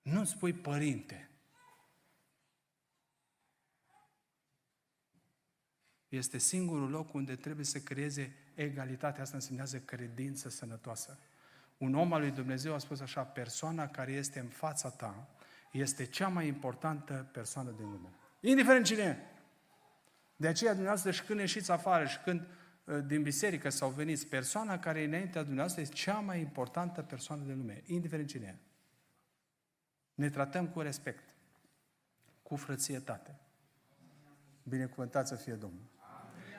Nu 0.02 0.24
spui 0.24 0.52
părinte. 0.52 1.30
Este 6.16 6.38
singurul 6.38 6.90
loc 6.90 7.14
unde 7.14 7.36
trebuie 7.36 7.64
să 7.64 7.78
creeze 7.78 8.34
egalitate. 8.54 9.20
Asta 9.20 9.36
însemnează 9.36 9.78
credință 9.78 10.48
sănătoasă. 10.48 11.18
Un 11.78 11.94
om 11.94 12.12
al 12.12 12.20
lui 12.20 12.30
Dumnezeu 12.30 12.74
a 12.74 12.78
spus 12.78 13.00
așa, 13.00 13.22
persoana 13.22 13.88
care 13.88 14.12
este 14.12 14.38
în 14.38 14.46
fața 14.46 14.90
ta 14.90 15.28
este 15.72 16.04
cea 16.04 16.28
mai 16.28 16.46
importantă 16.46 17.28
persoană 17.32 17.70
din 17.70 17.90
lume. 17.90 18.08
Indiferent 18.40 18.84
cine 18.84 19.02
e. 19.02 19.16
De 20.36 20.48
aceea 20.48 20.70
dumneavoastră 20.70 21.10
și 21.10 21.22
când 21.22 21.38
ieșiți 21.38 21.70
afară 21.70 22.04
și 22.04 22.18
când 22.18 22.46
uh, 22.84 22.98
din 23.06 23.22
biserică 23.22 23.68
sau 23.68 23.90
veniți, 23.90 24.26
persoana 24.26 24.78
care 24.78 25.00
e 25.00 25.04
înaintea 25.04 25.42
dumneavoastră 25.42 25.80
este 25.80 25.94
cea 25.94 26.18
mai 26.18 26.40
importantă 26.40 27.02
persoană 27.02 27.44
din 27.44 27.56
lume, 27.56 27.82
indiferent 27.86 28.28
cine 28.28 28.46
e. 28.46 28.56
Ne 30.14 30.30
tratăm 30.30 30.68
cu 30.68 30.80
respect, 30.80 31.24
cu 32.42 32.56
frățietate. 32.56 33.40
Binecuvântat 34.62 35.26
să 35.26 35.34
fie 35.34 35.54
Domnul. 35.54 35.91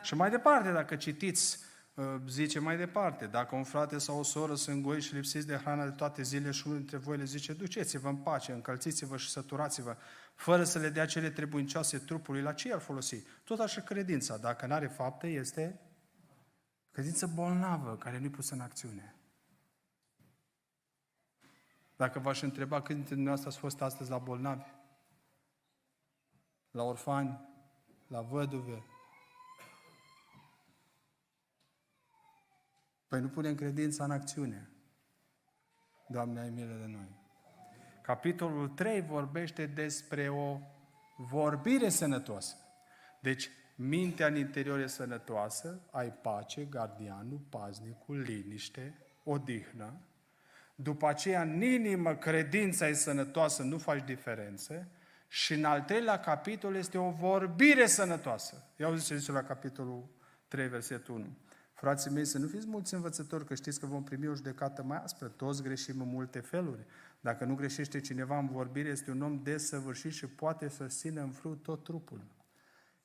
Amin. 0.04 0.16
Și 0.16 0.16
mai 0.16 0.30
departe, 0.30 0.72
dacă 0.72 0.96
citiți, 0.96 1.60
uh, 1.94 2.06
zice 2.28 2.60
mai 2.60 2.78
departe, 2.78 3.26
dacă 3.26 3.56
un 3.56 3.64
frate 3.64 3.98
sau 3.98 4.20
o 4.20 4.24
soră 4.24 4.56
sunt 4.56 4.82
goi 4.82 5.02
și 5.02 5.14
lipsiți 5.14 5.48
de 5.48 5.56
hrana 5.56 5.84
de 5.84 5.92
toate 5.92 6.22
zilele 6.22 6.52
și 6.52 6.64
unul 6.66 6.78
dintre 6.78 6.98
voi 6.98 7.18
le 7.18 7.24
zice, 7.24 7.54
duceți-vă 7.54 8.08
în 8.08 8.16
pace, 8.16 8.52
încălțiți-vă 8.52 9.18
și 9.18 9.30
săturați-vă, 9.30 9.98
fără 10.36 10.64
să 10.64 10.80
le 10.80 10.90
dea 10.90 11.06
cele 11.06 11.30
trebuincioase 11.30 11.98
trupului, 11.98 12.42
la 12.42 12.54
ce 12.54 12.74
ar 12.74 12.80
folosi? 12.80 13.24
Tot 13.44 13.60
așa 13.60 13.82
credința, 13.82 14.38
dacă 14.38 14.66
nu 14.66 14.74
are 14.74 14.88
fapte, 14.88 15.28
este 15.28 15.80
credință 16.92 17.28
bolnavă, 17.28 17.98
care 17.98 18.20
nu-i 18.20 18.30
pusă 18.30 18.54
în 18.54 18.60
acțiune. 18.60 19.16
Dacă 21.96 22.20
v-aș 22.20 22.42
întreba 22.42 22.82
cât 22.82 22.96
dintre 22.96 23.14
dumneavoastră 23.14 23.50
ați 23.50 23.60
fost 23.60 23.82
astăzi 23.82 24.10
la 24.10 24.18
bolnavi, 24.18 24.72
la 26.72 26.84
orfani, 26.84 27.40
la 28.08 28.22
văduve, 28.22 28.84
Păi 33.14 33.22
nu 33.22 33.28
punem 33.28 33.56
credința 33.56 34.04
în 34.04 34.12
acțiune. 34.12 34.70
Doamne, 36.08 36.40
ai 36.40 36.50
milă 36.50 36.74
de 36.80 36.86
noi. 36.86 37.10
Capitolul 38.02 38.68
3 38.68 39.02
vorbește 39.02 39.66
despre 39.66 40.30
o 40.30 40.60
vorbire 41.18 41.90
sănătoasă. 41.90 42.56
Deci, 43.22 43.50
mintea 43.76 44.28
în 44.28 44.36
interior 44.36 44.80
e 44.80 44.88
sănătoasă, 44.88 45.82
ai 45.92 46.12
pace, 46.12 46.64
gardianul, 46.64 47.42
paznicul, 47.50 48.20
liniște, 48.20 48.98
odihnă. 49.24 49.94
După 50.76 51.08
aceea, 51.08 51.42
în 51.42 51.62
inimă, 51.62 52.16
credința 52.16 52.88
e 52.88 52.94
sănătoasă, 52.94 53.64
nu 53.64 53.78
faci 53.78 54.04
diferențe. 54.06 54.92
Și 55.28 55.54
în 55.54 55.66
al 55.66 55.82
treilea 55.82 56.20
capitol 56.20 56.76
este 56.76 56.98
o 56.98 57.10
vorbire 57.10 57.86
sănătoasă. 57.86 58.74
Ia 58.78 58.96
zis 58.96 59.06
ce 59.06 59.18
zice 59.18 59.32
la 59.32 59.44
capitolul 59.44 60.10
3, 60.48 60.68
versetul 60.68 61.16
1. 61.16 61.38
Frații 61.84 62.12
mei, 62.12 62.26
să 62.26 62.38
nu 62.38 62.48
fiți 62.48 62.68
mulți 62.68 62.94
învățători, 62.94 63.46
că 63.46 63.56
știți 63.56 63.80
că 63.80 63.86
vom 63.86 64.04
primi 64.04 64.28
o 64.28 64.36
judecată 64.36 64.84
mai 64.84 64.98
aspră. 64.98 65.28
Toți 65.28 65.64
greșim 65.64 66.02
în 66.02 66.08
multe 66.08 66.40
feluri. 66.40 66.86
Dacă 67.22 67.46
nu 67.46 67.56
greșește 67.56 68.00
cineva 68.00 68.38
în 68.38 68.48
vorbire, 68.48 68.90
este 68.90 69.12
un 69.12 69.22
om 69.22 69.44
desăvârșit 69.44 70.12
și 70.12 70.28
poate 70.28 70.70
să 70.70 70.86
țină 70.86 71.22
în 71.22 71.32
frâu 71.32 71.54
tot 71.54 71.84
trupul. 71.84 72.22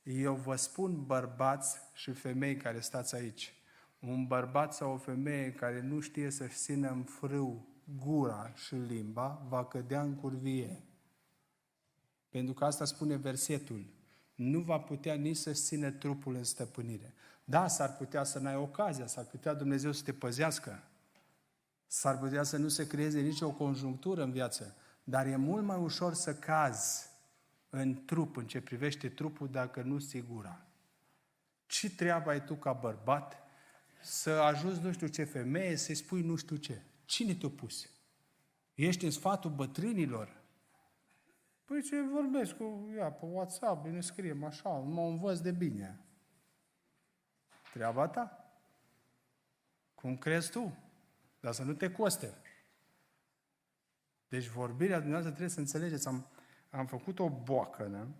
Eu 0.02 0.34
vă 0.34 0.56
spun 0.56 1.04
bărbați 1.06 1.78
și 1.92 2.12
femei 2.12 2.56
care 2.56 2.80
stați 2.80 3.14
aici, 3.14 3.54
un 4.00 4.26
bărbat 4.26 4.74
sau 4.74 4.92
o 4.92 4.96
femeie 4.96 5.52
care 5.52 5.80
nu 5.80 6.00
știe 6.00 6.30
să-și 6.30 6.56
țină 6.56 6.88
în 6.88 7.02
frâu 7.02 7.66
gura 8.04 8.52
și 8.54 8.74
limba, 8.74 9.46
va 9.48 9.64
cădea 9.64 10.02
în 10.02 10.14
curvie. 10.14 10.82
Pentru 12.28 12.54
că 12.54 12.64
asta 12.64 12.84
spune 12.84 13.16
versetul. 13.16 13.86
Nu 14.34 14.60
va 14.60 14.78
putea 14.78 15.14
nici 15.14 15.36
să-și 15.36 15.60
țină 15.60 15.90
trupul 15.90 16.34
în 16.34 16.44
stăpânire. 16.44 17.14
Da, 17.50 17.68
s-ar 17.68 17.96
putea 17.96 18.24
să 18.24 18.38
n-ai 18.38 18.56
ocazia, 18.56 19.06
s-ar 19.06 19.24
putea 19.24 19.54
Dumnezeu 19.54 19.92
să 19.92 20.02
te 20.02 20.12
păzească, 20.12 20.82
s-ar 21.86 22.18
putea 22.18 22.42
să 22.42 22.56
nu 22.56 22.68
se 22.68 22.86
creeze 22.86 23.20
nicio 23.20 23.50
conjunctură 23.50 24.22
în 24.22 24.32
viață, 24.32 24.76
dar 25.04 25.26
e 25.26 25.36
mult 25.36 25.64
mai 25.64 25.78
ușor 25.78 26.14
să 26.14 26.34
cazi 26.34 27.08
în 27.70 28.04
trup, 28.04 28.36
în 28.36 28.46
ce 28.46 28.60
privește 28.60 29.08
trupul, 29.08 29.48
dacă 29.50 29.82
nu 29.82 29.98
sigura. 29.98 30.66
Ce 31.66 31.94
treabă 31.94 32.30
ai 32.30 32.44
tu 32.44 32.54
ca 32.54 32.72
bărbat 32.72 33.36
să 34.02 34.30
ajuți 34.30 34.80
nu 34.80 34.92
știu 34.92 35.06
ce 35.06 35.24
femeie, 35.24 35.76
să-i 35.76 35.94
spui 35.94 36.22
nu 36.22 36.36
știu 36.36 36.56
ce? 36.56 36.82
Cine 37.04 37.34
te-a 37.34 37.48
pus? 37.48 37.90
Ești 38.74 39.04
în 39.04 39.10
sfatul 39.10 39.50
bătrânilor? 39.50 40.42
Păi 41.64 41.82
ce 41.82 41.96
vorbesc 42.12 42.56
cu 42.56 42.88
ea 42.96 43.10
pe 43.10 43.24
WhatsApp, 43.26 43.86
ne 43.86 44.00
scriem 44.00 44.44
așa, 44.44 44.68
mă 44.68 45.02
învăț 45.02 45.38
de 45.38 45.50
bine. 45.50 46.02
Treaba 47.72 48.08
ta. 48.08 48.52
Cum 49.94 50.16
crezi 50.16 50.50
tu? 50.50 50.78
Dar 51.40 51.52
să 51.52 51.62
nu 51.62 51.72
te 51.72 51.90
coste. 51.90 52.34
Deci 54.28 54.46
vorbirea 54.46 54.98
dumneavoastră 54.98 55.30
trebuie 55.30 55.54
să 55.54 55.60
înțelegeți. 55.60 56.08
Am, 56.08 56.26
am 56.70 56.86
făcut 56.86 57.18
o 57.18 57.28
boacă, 57.30 57.84
nu? 57.84 58.14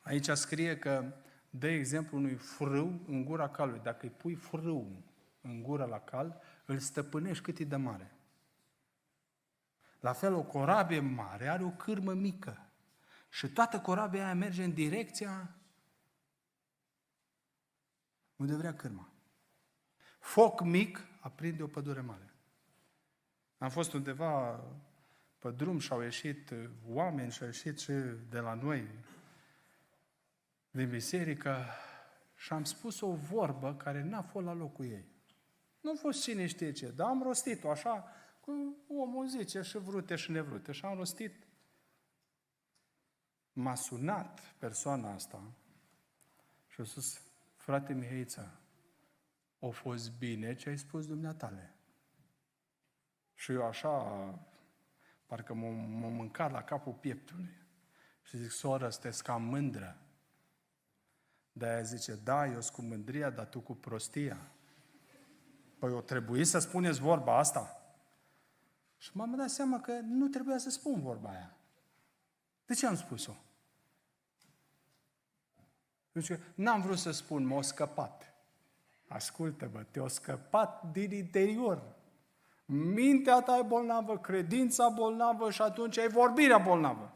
Aici 0.00 0.28
scrie 0.30 0.78
că 0.78 1.12
dă 1.50 1.66
exemplu 1.66 2.16
unui 2.16 2.34
frâu 2.34 3.00
în 3.06 3.24
gura 3.24 3.48
calului. 3.48 3.80
Dacă 3.82 4.06
îi 4.06 4.12
pui 4.12 4.34
frâu 4.34 5.02
în 5.40 5.62
gura 5.62 5.84
la 5.84 6.00
cal, 6.00 6.40
îl 6.64 6.78
stăpânești 6.78 7.44
cât 7.44 7.58
e 7.58 7.64
de 7.64 7.76
mare. 7.76 8.12
La 10.00 10.12
fel, 10.12 10.34
o 10.34 10.42
corabie 10.42 11.00
mare 11.00 11.48
are 11.48 11.64
o 11.64 11.70
cârmă 11.70 12.12
mică. 12.12 12.66
Și 13.28 13.48
toată 13.48 13.80
corabia 13.80 14.24
aia 14.24 14.34
merge 14.34 14.64
în 14.64 14.72
direcția 14.72 15.50
unde 18.36 18.54
vrea 18.54 18.74
cârma. 18.74 19.12
Foc 20.18 20.60
mic 20.60 21.06
aprinde 21.20 21.62
o 21.62 21.66
pădure 21.66 22.00
mare. 22.00 22.34
Am 23.58 23.70
fost 23.70 23.92
undeva 23.92 24.64
pe 25.38 25.50
drum 25.50 25.78
și 25.78 25.92
au 25.92 26.00
ieșit 26.00 26.52
oameni 26.86 27.30
și 27.30 27.40
au 27.40 27.46
ieșit 27.46 27.78
și 27.78 27.92
de 28.28 28.38
la 28.38 28.54
noi 28.54 28.88
din 30.70 30.88
biserică 30.88 31.64
și 32.34 32.52
am 32.52 32.64
spus 32.64 33.00
o 33.00 33.14
vorbă 33.14 33.74
care 33.74 34.02
n-a 34.02 34.22
fost 34.22 34.46
la 34.46 34.52
locul 34.52 34.84
ei. 34.84 35.10
Nu 35.80 35.90
a 35.90 35.94
fost 35.94 36.22
cine 36.22 36.46
știe 36.46 36.72
ce, 36.72 36.90
dar 36.90 37.08
am 37.08 37.22
rostit-o 37.22 37.70
așa, 37.70 38.06
cu 38.40 38.76
omul 38.88 39.26
zice 39.26 39.62
și 39.62 39.78
vrute 39.78 40.14
și 40.16 40.30
nevrute. 40.30 40.72
Și 40.72 40.84
am 40.84 40.96
rostit. 40.96 41.46
M-a 43.52 43.74
sunat 43.74 44.54
persoana 44.58 45.12
asta 45.12 45.52
și 46.68 46.80
a 46.80 46.84
spus, 46.84 47.20
frate 47.62 47.92
Mihaița, 47.92 48.60
a 49.60 49.68
fost 49.68 50.18
bine 50.18 50.54
ce 50.54 50.68
ai 50.68 50.78
spus 50.78 51.06
dumneatale. 51.06 51.74
Și 53.34 53.52
eu 53.52 53.66
așa, 53.66 53.90
parcă 55.26 55.54
m-am 55.54 56.12
mâncat 56.12 56.50
la 56.50 56.62
capul 56.62 56.92
pieptului. 56.92 57.50
Și 58.22 58.36
zic, 58.36 58.50
soră, 58.50 58.90
sunteți 58.90 59.22
cam 59.22 59.42
mândră. 59.42 59.96
De 61.52 61.66
aia 61.66 61.82
zice, 61.82 62.14
da, 62.14 62.46
eu 62.46 62.60
sunt 62.60 62.74
cu 62.74 62.82
mândria, 62.82 63.30
dar 63.30 63.46
tu 63.46 63.60
cu 63.60 63.74
prostia. 63.74 64.50
Păi 65.78 65.90
o 65.90 66.00
trebuie 66.00 66.44
să 66.44 66.58
spuneți 66.58 67.00
vorba 67.00 67.38
asta. 67.38 67.76
Și 68.96 69.10
m-am 69.16 69.36
dat 69.36 69.50
seama 69.50 69.80
că 69.80 69.92
nu 69.92 70.28
trebuia 70.28 70.58
să 70.58 70.70
spun 70.70 71.00
vorba 71.00 71.28
aia. 71.28 71.56
De 72.66 72.74
ce 72.74 72.86
am 72.86 72.96
spus-o? 72.96 73.36
Deci, 76.12 76.30
n-am 76.54 76.80
vrut 76.80 76.98
să 76.98 77.10
spun, 77.10 77.44
m-a 77.44 77.62
scăpat. 77.62 78.34
Ascultă-mă, 79.08 79.82
te-a 79.90 80.08
scăpat 80.08 80.92
din 80.92 81.12
interior. 81.12 81.82
Mintea 82.66 83.40
ta 83.40 83.58
e 83.58 83.62
bolnavă, 83.62 84.18
credința 84.18 84.88
bolnavă 84.88 85.50
și 85.50 85.62
atunci 85.62 85.98
ai 85.98 86.08
vorbirea 86.08 86.58
bolnavă. 86.58 87.12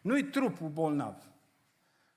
Nu-i 0.00 0.24
trupul 0.24 0.68
bolnav. 0.68 1.22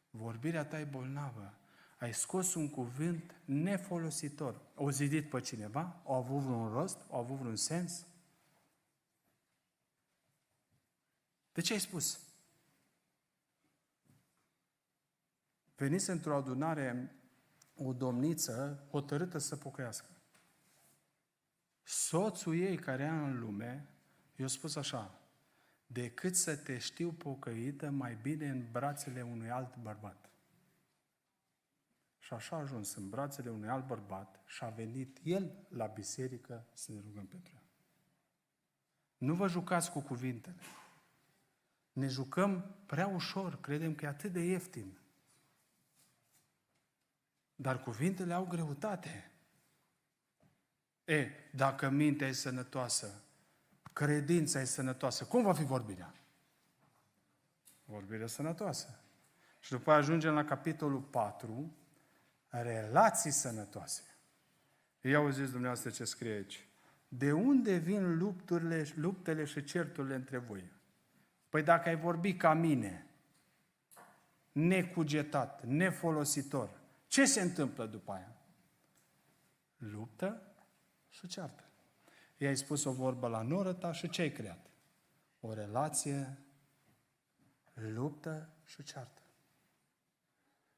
Vorbirea 0.10 0.66
ta 0.66 0.80
e 0.80 0.84
bolnavă. 0.84 1.54
Ai 2.00 2.14
scos 2.14 2.54
un 2.54 2.70
cuvânt 2.70 3.36
nefolositor. 3.46 4.62
O 4.76 4.92
zidit 4.92 5.30
pe 5.30 5.40
cineva? 5.40 5.96
O 6.04 6.14
avut 6.14 6.40
vreun 6.40 6.72
rost? 6.72 6.98
O 7.10 7.18
avut 7.18 7.38
vreun 7.38 7.56
sens? 7.56 8.06
De 11.54 11.62
ce 11.62 11.74
ai 11.74 11.80
spus? 11.80 12.20
Venise 15.76 16.12
într-o 16.12 16.36
adunare 16.36 17.16
o 17.76 17.94
domniță 17.94 18.86
hotărâtă 18.90 19.38
să 19.38 19.56
pocăiască. 19.56 20.10
Soțul 21.84 22.56
ei 22.56 22.78
care 22.78 23.04
era 23.04 23.28
în 23.28 23.40
lume 23.40 23.90
i-a 24.36 24.48
spus 24.48 24.76
așa, 24.76 25.20
decât 25.88 26.36
să 26.36 26.58
te 26.58 26.78
știu 26.78 27.12
pocăită, 27.12 27.90
mai 27.90 28.18
bine 28.22 28.50
în 28.50 28.72
brațele 28.72 29.22
unui 29.22 29.50
alt 29.50 29.78
bărbat. 29.78 30.30
Și 32.20 32.34
așa 32.34 32.56
a 32.56 32.60
ajuns 32.60 32.96
în 32.96 33.10
brațele 33.10 33.50
unui 33.50 33.70
alt 33.70 33.88
bărbat 33.88 34.42
și 34.46 34.64
a 34.64 34.70
venit 34.70 35.20
el 35.24 35.68
la 35.70 35.86
biserică 35.86 36.66
să 36.74 36.92
ne 36.92 37.00
rugăm 37.00 37.26
pentru 37.26 37.52
el. 37.56 37.64
Nu 39.18 39.34
vă 39.34 39.48
jucați 39.48 39.92
cu 39.92 40.00
cuvintele. 40.00 40.56
Ne 41.92 42.08
jucăm 42.08 42.76
prea 42.86 43.08
ușor, 43.08 43.60
credem 43.60 43.96
că 43.96 44.06
e 44.06 44.08
atât 44.08 44.32
de 44.32 44.40
ieftin. 44.40 44.98
Dar 47.56 47.84
cuvintele 47.84 48.34
au 48.34 48.46
greutate. 48.46 49.32
E, 51.06 51.30
dacă 51.52 51.90
mintea 51.90 52.28
e 52.28 52.32
sănătoasă, 52.32 53.22
credința 53.94 54.60
e 54.60 54.66
sănătoasă, 54.66 55.26
cum 55.26 55.44
va 55.44 55.54
fi 55.54 55.64
vorbirea? 55.64 56.14
Vorbirea 57.86 58.28
sănătoasă. 58.28 59.00
Și 59.60 59.72
după 59.72 59.90
aia 59.90 60.00
ajungem 60.00 60.34
la 60.34 60.44
capitolul 60.44 61.02
4, 61.02 61.76
relații 62.50 63.32
sănătoase. 63.32 64.04
Ia 65.02 65.18
auziți 65.18 65.52
dumneavoastră 65.52 65.90
ce 65.90 66.04
scrie 66.04 66.32
aici. 66.32 66.68
De 67.08 67.32
unde 67.32 67.76
vin 67.76 68.18
lupturile, 68.18 68.86
luptele 68.96 69.44
și 69.44 69.64
certurile 69.64 70.16
între 70.16 70.38
voi? 70.38 70.72
Păi 71.50 71.64
dacă 71.64 71.90
ai 71.90 71.96
vorbi 71.96 72.34
ca 72.36 72.54
mine, 72.54 73.06
necugetat, 74.52 75.64
nefolositor, 75.64 76.70
ce 77.16 77.26
se 77.26 77.42
întâmplă 77.42 77.86
după 77.86 78.12
aia? 78.12 78.36
Luptă 79.78 80.42
și 81.10 81.28
ceartă. 81.28 81.64
I-ai 82.38 82.58
spus 82.58 82.84
o 82.84 82.92
vorbă 82.92 83.28
la 83.28 83.42
noră 83.42 83.74
ta 83.74 83.92
și 83.92 84.10
ce 84.10 84.22
ai 84.22 84.32
creat? 84.32 84.70
O 85.40 85.54
relație, 85.54 86.38
luptă 87.74 88.50
și 88.64 88.84
ceartă. 88.84 89.22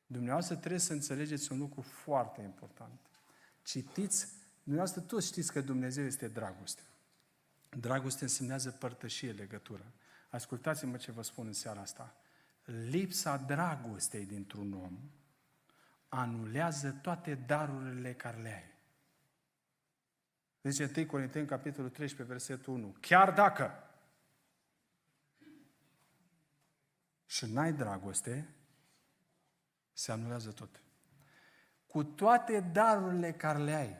Dumneavoastră 0.06 0.56
trebuie 0.56 0.80
să 0.80 0.94
înțelegeți 0.94 1.52
un 1.52 1.58
lucru 1.58 1.82
foarte 1.82 2.42
important. 2.42 3.00
Citiți, 3.64 4.28
dumneavoastră 4.64 5.02
toți 5.02 5.28
știți 5.28 5.52
că 5.52 5.62
Dumnezeu 5.62 6.06
este 6.06 6.28
dragoste. 6.28 6.84
Dragoste 7.70 8.24
însemnează 8.24 8.72
părtășie, 8.72 9.32
legătură. 9.32 9.94
Ascultați-mă 10.30 10.98
ce 10.98 11.12
vă 11.12 11.22
spun 11.22 11.46
în 11.48 11.54
seara 11.54 11.82
asta. 11.82 12.16
Lipsa 12.64 13.38
dragostei 13.38 14.26
dintr-un 14.26 14.74
om 14.74 15.00
anulează 16.10 16.91
toate 16.91 17.36
darurile 17.36 18.14
care 18.14 18.41
le 18.41 18.53
ai. 18.53 18.76
Zice 20.62 20.91
1 20.97 21.05
Corinteni, 21.05 21.47
capitolul 21.47 21.89
13, 21.89 22.36
versetul 22.36 22.74
1. 22.74 22.95
Chiar 22.99 23.32
dacă 23.34 23.84
și 27.26 27.45
n-ai 27.45 27.74
dragoste, 27.74 28.53
se 29.93 30.12
anulează 30.12 30.51
tot. 30.51 30.82
Cu 31.88 32.03
toate 32.03 32.60
darurile 32.60 33.34
care 33.34 33.60
le 33.60 33.74
ai, 33.74 33.97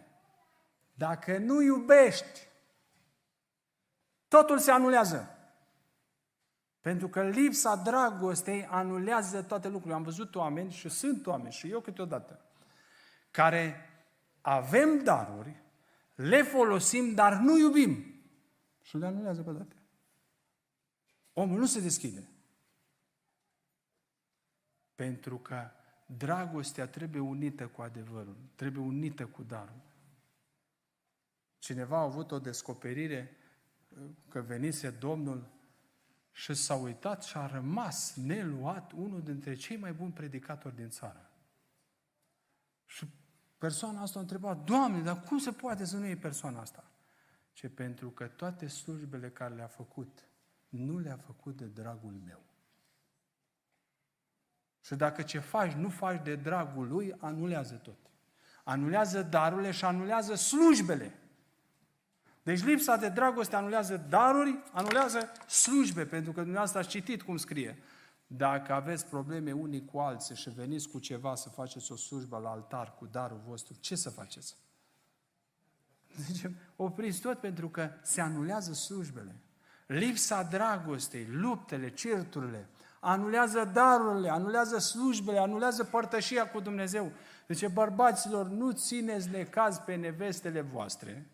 dacă 0.93 1.38
nu 1.38 1.62
iubești, 1.62 2.47
totul 4.28 4.60
se 4.60 4.72
anulează. 4.72 5.37
Pentru 6.88 7.08
că 7.08 7.24
lipsa 7.24 7.76
dragostei 7.76 8.66
anulează 8.66 9.44
toate 9.44 9.68
lucrurile. 9.68 9.96
Am 9.96 10.04
văzut 10.04 10.36
oameni 10.36 10.72
și 10.72 10.90
sunt 10.90 11.28
oameni 11.28 11.52
și 11.52 11.70
eu 11.70 11.80
câteodată 11.80 12.40
care 13.32 13.90
avem 14.42 15.04
daruri, 15.04 15.64
le 16.16 16.42
folosim, 16.42 17.14
dar 17.14 17.34
nu 17.34 17.58
iubim. 17.58 18.22
Și 18.82 18.98
le 18.98 19.06
anulează 19.06 19.42
pe 19.42 19.52
toate. 19.52 19.76
Omul 21.34 21.60
nu 21.60 21.66
se 21.66 21.80
deschide. 21.80 22.30
Pentru 24.96 25.38
că 25.38 25.70
dragostea 26.06 26.88
trebuie 26.88 27.22
unită 27.22 27.68
cu 27.68 27.82
adevărul, 27.82 28.38
trebuie 28.56 28.84
unită 28.84 29.26
cu 29.26 29.44
darul. 29.44 29.82
Cineva 31.58 31.98
a 31.98 32.02
avut 32.02 32.32
o 32.32 32.40
descoperire 32.40 33.38
că 34.30 34.42
venise 34.42 34.90
Domnul 34.90 35.56
și 36.38 36.54
s-a 36.54 36.76
uitat 36.76 37.24
și 37.24 37.38
a 37.38 37.48
rămas 37.48 38.16
neluat 38.16 38.92
unul 38.92 39.22
dintre 39.22 39.54
cei 39.54 39.78
mai 39.78 39.94
buni 39.94 40.12
predicatori 40.12 40.76
din 40.76 40.90
țară. 40.90 41.30
Și 42.86 43.08
persoana 43.58 44.02
asta 44.02 44.20
a 44.20 44.22
întrebat, 44.22 44.64
Doamne, 44.64 45.02
dar 45.02 45.20
cum 45.20 45.38
se 45.38 45.52
poate 45.52 45.86
să 45.86 45.98
nu 45.98 46.06
iei 46.06 46.16
persoana 46.16 46.60
asta? 46.60 46.92
Ce 47.54 47.70
pentru 47.70 48.10
că 48.10 48.28
toate 48.28 48.68
slujbele 48.68 49.30
care 49.30 49.56
le-a 49.56 49.68
făcut, 49.68 50.28
nu 50.70 50.98
le-a 50.98 51.18
făcut 51.18 51.58
de 51.58 51.66
dragul 51.66 52.14
meu. 52.26 52.42
Și 54.80 54.96
dacă 54.96 55.22
ce 55.22 55.40
faci, 55.40 55.72
nu 55.72 55.90
faci 55.90 56.24
de 56.24 56.36
dragul 56.36 56.88
lui, 56.88 57.16
anulează 57.18 57.76
tot. 57.76 58.00
Anulează 58.64 59.22
darurile 59.22 59.72
și 59.72 59.86
anulează 59.86 60.36
slujbele. 60.36 61.20
Deci 62.48 62.64
lipsa 62.64 62.95
de 62.95 63.10
dragoste 63.10 63.56
anulează 63.56 64.06
daruri, 64.10 64.60
anulează 64.72 65.32
slujbe, 65.48 66.06
pentru 66.06 66.32
că 66.32 66.39
dumneavoastră 66.39 66.80
ați 66.80 66.89
citit 66.89 67.22
cum 67.22 67.38
scrie. 67.38 67.78
Dacă 68.28 68.74
aveți 68.74 69.06
probleme 69.06 69.52
unii 69.52 69.86
cu 69.86 69.98
alții 69.98 70.36
și 70.36 70.50
veniți 70.50 70.89
cu 70.89 71.00
ceva 71.00 71.36
să 71.36 71.50
faceți 71.50 71.91
o 71.91 71.95
slujbă 71.95 72.38
la 72.38 72.50
altar 72.50 72.95
cu 72.98 73.06
darul 73.06 73.41
vostru, 73.48 73.76
ce 73.80 73.95
să 73.95 74.10
faceți? 74.10 74.56
Deci, 76.28 76.52
opriți 76.76 77.22
tot 77.22 77.39
pentru 77.39 77.70
că 77.70 77.89
se 78.02 78.22
anulează 78.22 78.74
slujbele. 78.74 79.36
Lipsa 79.88 80.43
dragostei, 80.43 81.28
luptele, 81.32 81.89
certurile, 81.89 82.68
anulează 83.00 83.70
darurile, 83.74 84.30
anulează 84.30 84.78
slujbele, 84.78 85.39
anulează 85.39 85.84
părtășia 85.84 86.50
cu 86.50 86.60
Dumnezeu. 86.60 87.12
Deci, 87.48 87.68
bărbaților, 87.68 88.48
nu 88.48 88.72
țineți 88.72 89.30
necaz 89.30 89.78
pe 89.78 89.95
nevestele 89.95 90.62
voastre, 90.62 91.32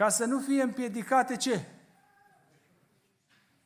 ca 0.00 0.08
să 0.08 0.24
nu 0.24 0.38
fie 0.38 0.62
împiedicate 0.62 1.36
ce? 1.36 1.64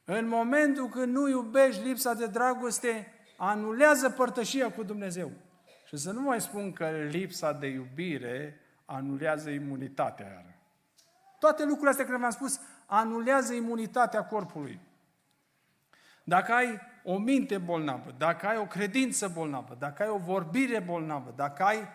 În 0.05 0.29
momentul 0.29 0.89
când 0.89 1.13
nu 1.13 1.29
iubești 1.29 1.83
lipsa 1.83 2.15
de 2.15 2.27
dragoste, 2.27 3.13
anulează 3.37 4.11
părtășia 4.11 4.73
cu 4.73 4.83
Dumnezeu. 4.83 5.31
Și 5.87 5.97
să 5.97 6.13
nu 6.13 6.21
mai 6.21 6.41
spun 6.41 6.73
că 6.73 6.89
lipsa 7.11 7.53
de 7.53 7.67
iubire 7.67 8.61
anulează 8.85 9.51
imunitatea 9.51 10.27
iară. 10.27 10.55
Toate 11.39 11.63
lucrurile 11.63 11.91
astea 11.91 12.05
care 12.05 12.19
v-am 12.19 12.31
spus 12.31 12.61
anulează 12.87 13.55
imunitatea 13.55 14.25
corpului. 14.25 14.81
Dacă 16.25 16.53
ai 16.53 16.81
o 17.05 17.19
minte 17.19 17.59
bolnavă, 17.59 18.15
dacă 18.19 18.47
ai 18.47 18.57
o 18.57 18.67
credință 18.67 19.29
bolnavă, 19.29 19.77
dacă 19.79 20.03
ai 20.03 20.09
o 20.09 20.19
vorbire 20.19 20.81
bolnavă, 20.81 21.33
dacă 21.37 21.63
ai 21.63 21.89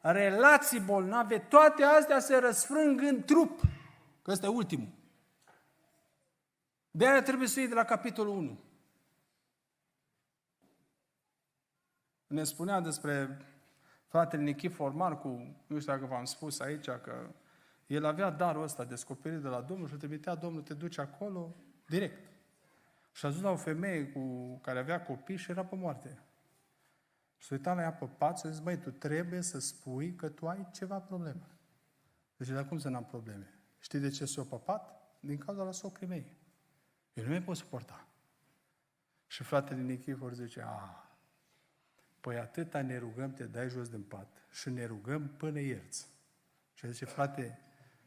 relații 0.00 0.80
bolnave, 0.80 1.38
toate 1.38 1.82
astea 1.82 2.18
se 2.18 2.36
răsfrâng 2.36 3.00
în 3.00 3.22
trup. 3.24 3.60
Că 4.26 4.32
ăsta 4.32 4.46
e 4.46 4.48
ultimul. 4.48 4.88
De 6.90 7.06
aia 7.06 7.22
trebuie 7.22 7.48
să 7.48 7.58
iei 7.58 7.68
de 7.68 7.74
la 7.74 7.84
capitolul 7.84 8.36
1. 8.36 8.60
Ne 12.26 12.44
spunea 12.44 12.80
despre 12.80 13.38
fratele 14.06 14.42
Nichifor 14.42 14.92
Marcu, 14.92 15.28
nu 15.66 15.78
știu 15.78 15.92
dacă 15.92 16.06
v-am 16.06 16.24
spus 16.24 16.60
aici, 16.60 16.84
că 16.84 17.34
el 17.86 18.04
avea 18.04 18.30
darul 18.30 18.62
ăsta 18.62 18.84
descoperit 18.84 19.40
de 19.40 19.48
la 19.48 19.60
Domnul 19.60 19.88
și 19.88 19.94
o 19.94 19.96
trimitea 19.96 20.34
Domnul, 20.34 20.62
te 20.62 20.74
duci 20.74 20.98
acolo 20.98 21.54
direct. 21.88 22.30
Și 23.12 23.24
a 23.24 23.28
ajuns 23.28 23.44
la 23.44 23.50
o 23.50 23.56
femeie 23.56 24.06
cu, 24.08 24.54
care 24.62 24.78
avea 24.78 25.02
copii 25.02 25.36
și 25.36 25.50
era 25.50 25.64
pe 25.64 25.76
moarte. 25.76 26.18
Și 27.36 27.46
s-a 27.46 27.54
uitat 27.54 27.76
la 27.76 27.82
ea 27.82 27.92
pe 27.92 28.06
pat 28.06 28.38
și 28.38 28.46
a 28.46 28.50
zis, 28.50 28.60
băi, 28.60 28.78
tu 28.78 28.90
trebuie 28.90 29.40
să 29.40 29.58
spui 29.58 30.14
că 30.14 30.28
tu 30.28 30.48
ai 30.48 30.68
ceva 30.72 31.00
problemă. 31.00 31.46
Deci, 32.36 32.48
dar 32.48 32.68
cum 32.68 32.78
să 32.78 32.88
n-am 32.88 33.04
probleme? 33.04 33.50
Știi 33.86 33.98
de 33.98 34.10
ce 34.10 34.24
s-a 34.24 34.42
papat? 34.42 35.00
Din 35.20 35.38
cauza 35.38 35.62
la 35.62 35.72
socrii 35.72 36.08
mei. 36.08 36.32
Eu 37.12 37.24
nu 37.24 37.30
mai 37.30 37.42
pot 37.42 37.56
suporta. 37.56 38.06
Și 39.26 39.42
fratele 39.42 39.80
Nichifor 39.80 40.32
zice, 40.32 40.62
a, 40.64 41.10
păi 42.20 42.36
atâta 42.38 42.82
ne 42.82 42.98
rugăm, 42.98 43.32
te 43.32 43.44
dai 43.44 43.68
jos 43.68 43.88
din 43.88 44.02
pat 44.02 44.46
și 44.50 44.70
ne 44.70 44.84
rugăm 44.84 45.28
până 45.28 45.60
ierți. 45.60 46.08
Și 46.74 46.92
zice, 46.92 47.04
frate, 47.04 47.58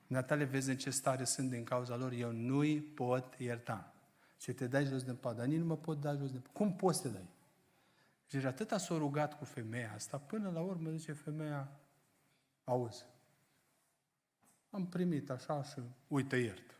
Natale, 0.07 0.43
vezi 0.43 0.69
în 0.69 0.77
ce 0.77 0.89
stare 0.89 1.23
sunt 1.23 1.49
din 1.49 1.63
cauza 1.63 1.95
lor, 1.95 2.11
eu 2.11 2.31
nu-i 2.31 2.81
pot 2.81 3.35
ierta. 3.37 3.93
Și 4.37 4.53
te 4.53 4.67
dai 4.67 4.85
jos 4.85 5.03
din 5.03 5.15
pat, 5.15 5.35
dar 5.35 5.45
nici 5.45 5.59
nu 5.59 5.65
mă 5.65 5.77
pot 5.77 5.99
da 5.99 6.15
jos 6.15 6.31
din 6.31 6.39
pat. 6.39 6.53
Cum 6.53 6.75
poți 6.75 6.97
să 6.97 7.07
te 7.07 7.13
dai? 7.13 7.29
Și 8.27 8.45
atâta 8.45 8.77
s-a 8.77 8.97
rugat 8.97 9.37
cu 9.37 9.45
femeia 9.45 9.93
asta, 9.93 10.17
până 10.17 10.49
la 10.49 10.61
urmă 10.61 10.89
zice 10.89 11.13
femeia, 11.13 11.71
auzi, 12.63 13.05
am 14.69 14.87
primit 14.87 15.29
așa 15.29 15.63
și 15.63 15.81
uite 16.07 16.35
iert. 16.35 16.79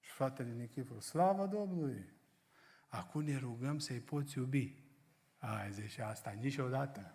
Și 0.00 0.10
fratele 0.10 0.52
Nichifor, 0.52 1.00
slavă 1.00 1.46
Domnului! 1.46 2.10
Acum 2.88 3.22
ne 3.22 3.36
rugăm 3.38 3.78
să-i 3.78 4.00
poți 4.00 4.38
iubi. 4.38 4.82
Ai, 5.38 5.72
zice 5.72 6.02
asta, 6.02 6.30
niciodată. 6.30 7.14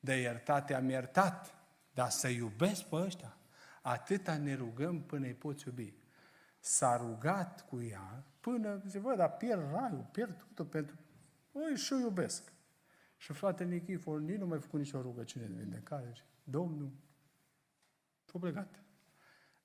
De 0.00 0.14
iertate 0.14 0.74
am 0.74 0.88
iertat, 0.88 1.54
dar 1.94 2.10
să 2.10 2.28
iubesc 2.28 2.82
pe 2.82 2.96
ăștia. 2.96 3.36
Atâta 3.82 4.36
ne 4.36 4.54
rugăm 4.54 5.02
până 5.02 5.26
îi 5.26 5.34
poți 5.34 5.66
iubi. 5.66 5.94
S-a 6.58 6.96
rugat 6.96 7.68
cu 7.68 7.82
ea 7.82 8.24
până, 8.40 8.82
zice, 8.84 8.98
bă, 8.98 9.14
dar 9.16 9.36
pierd 9.36 9.70
raiul, 9.72 10.08
pierd 10.12 10.42
totul 10.42 10.64
pentru... 10.64 10.96
Păi, 11.52 11.76
și 11.76 11.92
iubesc. 11.92 12.52
Și 13.16 13.32
fratele 13.32 13.70
Nichifor 13.70 14.20
nici 14.20 14.38
nu 14.38 14.46
mai 14.46 14.60
făcut 14.60 14.78
nicio 14.78 15.00
rugăciune 15.00 15.46
de 15.46 15.62
vindecare. 15.62 16.12
Domnul, 16.44 16.92
S-a 18.32 18.38
plecat. 18.38 18.82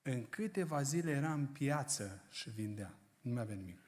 În 0.02 0.24
câteva 0.24 0.82
zile 0.82 1.10
era 1.10 1.32
în 1.32 1.46
piață 1.46 2.22
și 2.30 2.50
vindea. 2.50 2.98
Nu 3.20 3.32
mai 3.32 3.42
avea 3.42 3.54
nimic. 3.54 3.78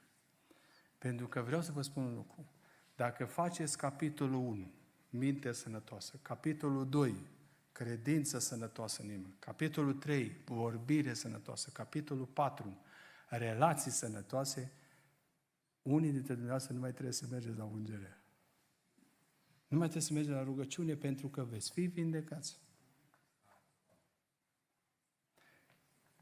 Pentru 0.99 1.29
că 1.29 1.41
vreau 1.41 1.63
să 1.63 1.73
vă 1.73 1.83
spun 1.83 2.05
un 2.05 2.15
lucru. 2.15 2.51
Dacă 2.97 3.25
faceți 3.25 3.79
capitolul 3.79 4.41
1, 4.41 4.71
minte 5.11 5.53
sănătoasă, 5.53 6.19
capitolul 6.23 6.89
2, 6.89 7.15
credință 7.73 8.39
sănătoasă 8.39 9.03
în 9.03 9.09
inimă, 9.09 9.35
capitolul 9.39 9.95
3, 9.95 10.37
vorbire 10.45 11.15
sănătoasă, 11.15 11.71
capitolul 11.73 12.27
4, 12.27 12.81
relații 13.29 13.91
sănătoase, 13.91 14.73
unii 15.83 16.11
dintre 16.11 16.33
dumneavoastră 16.33 16.75
nu 16.75 16.81
mai 16.81 16.93
trebuie 16.93 17.13
să 17.13 17.27
mergeți 17.31 17.57
la 17.57 17.65
ungere. 17.65 18.21
Nu 19.69 19.79
mai 19.79 19.89
trebuie 19.89 20.09
să 20.09 20.13
mergeți 20.13 20.35
la 20.35 20.43
rugăciune 20.43 20.95
pentru 20.95 21.29
că 21.29 21.45
veți 21.45 21.73
fi 21.73 21.81
vindecați. 21.81 22.66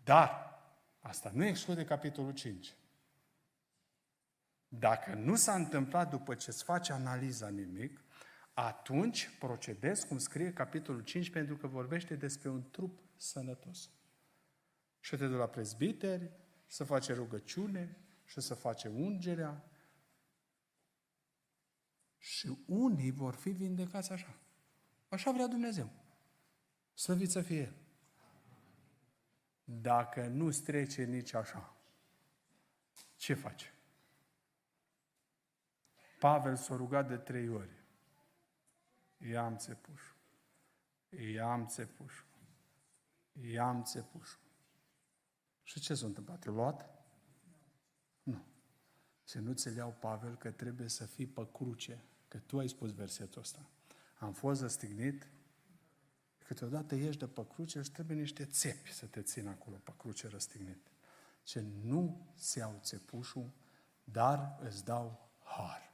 Dar, 0.05 0.59
asta 1.01 1.31
nu 1.35 1.45
exclude 1.45 1.85
capitolul 1.85 2.33
5. 2.33 2.75
Dacă 4.69 5.15
nu 5.15 5.37
s-a 5.37 5.55
întâmplat 5.55 6.11
după 6.11 6.35
ce 6.35 6.51
îți 6.51 6.65
faci 6.65 6.91
analiza 6.91 7.49
nimic, 7.49 8.05
atunci 8.55 9.31
procedezi 9.39 10.07
cum 10.07 10.19
scrie 10.19 10.53
capitolul 10.53 11.01
5 11.01 11.31
pentru 11.31 11.57
că 11.57 11.67
vorbește 11.67 12.17
despre 12.17 12.49
un 12.49 12.71
trup 12.71 13.01
sănătos. 13.17 13.91
Și 15.01 15.17
te 15.17 15.27
duci 15.27 15.39
la 15.39 15.49
prezbiteri, 15.49 16.31
să 16.67 16.85
face 16.85 17.13
rugăciune 17.13 17.97
și 18.25 18.41
să 18.41 18.55
face 18.55 18.89
ungerea. 18.89 19.65
Și 22.19 22.59
unii 22.67 23.11
vor 23.11 23.35
fi 23.35 23.51
vindecați 23.51 24.13
așa. 24.13 24.37
Așa 25.09 25.31
vrea 25.33 25.47
Dumnezeu. 25.47 25.91
Slăvit 26.95 27.31
să 27.31 27.41
fie 27.41 27.61
El. 27.61 27.84
Dacă 29.65 30.27
nu 30.27 30.51
strece 30.51 31.05
nici 31.05 31.35
așa, 31.35 31.77
ce 33.17 33.35
face? 33.35 33.75
Pavel 36.19 36.57
s-a 36.57 36.77
rugat 36.77 37.09
de 37.09 37.17
trei 37.17 37.49
ori. 37.49 37.83
Ia-mi 39.17 39.57
țepușul. 39.59 40.17
Ia-mi 41.33 41.67
țepușul. 41.67 42.27
Ia-mi 43.33 43.83
țepușul. 43.83 44.41
Și 45.63 45.81
ce 45.81 45.95
s-a 45.95 46.07
întâmplat? 46.07 46.45
I-a 46.45 46.53
luat? 46.53 46.91
Nu. 48.23 48.45
Și 49.29 49.39
nu 49.39 49.53
ți 49.53 49.77
iau, 49.77 49.93
Pavel, 49.93 50.37
că 50.37 50.51
trebuie 50.51 50.89
să 50.89 51.07
fii 51.07 51.27
pe 51.27 51.49
cruce. 51.53 52.05
Că 52.29 52.39
tu 52.39 52.59
ai 52.59 52.69
spus 52.69 52.95
versetul 52.95 53.41
ăsta. 53.41 53.69
Am 54.19 54.33
fost 54.33 54.61
răstignit, 54.61 55.29
câteodată 56.47 56.95
ești 56.95 57.19
de 57.19 57.27
pe 57.27 57.47
cruce 57.55 57.83
și 57.83 57.91
trebuie 57.91 58.17
niște 58.17 58.45
țepi 58.45 58.93
să 58.93 59.07
te 59.07 59.23
țină 59.23 59.51
acolo 59.51 59.77
pe 59.77 59.93
cruce 59.97 60.29
răstignit. 60.29 60.87
Ce 61.43 61.65
nu 61.83 62.27
se 62.35 62.59
iau 62.59 62.79
țepușul, 62.81 63.51
dar 64.05 64.59
îți 64.63 64.85
dau 64.85 65.31
har. 65.43 65.93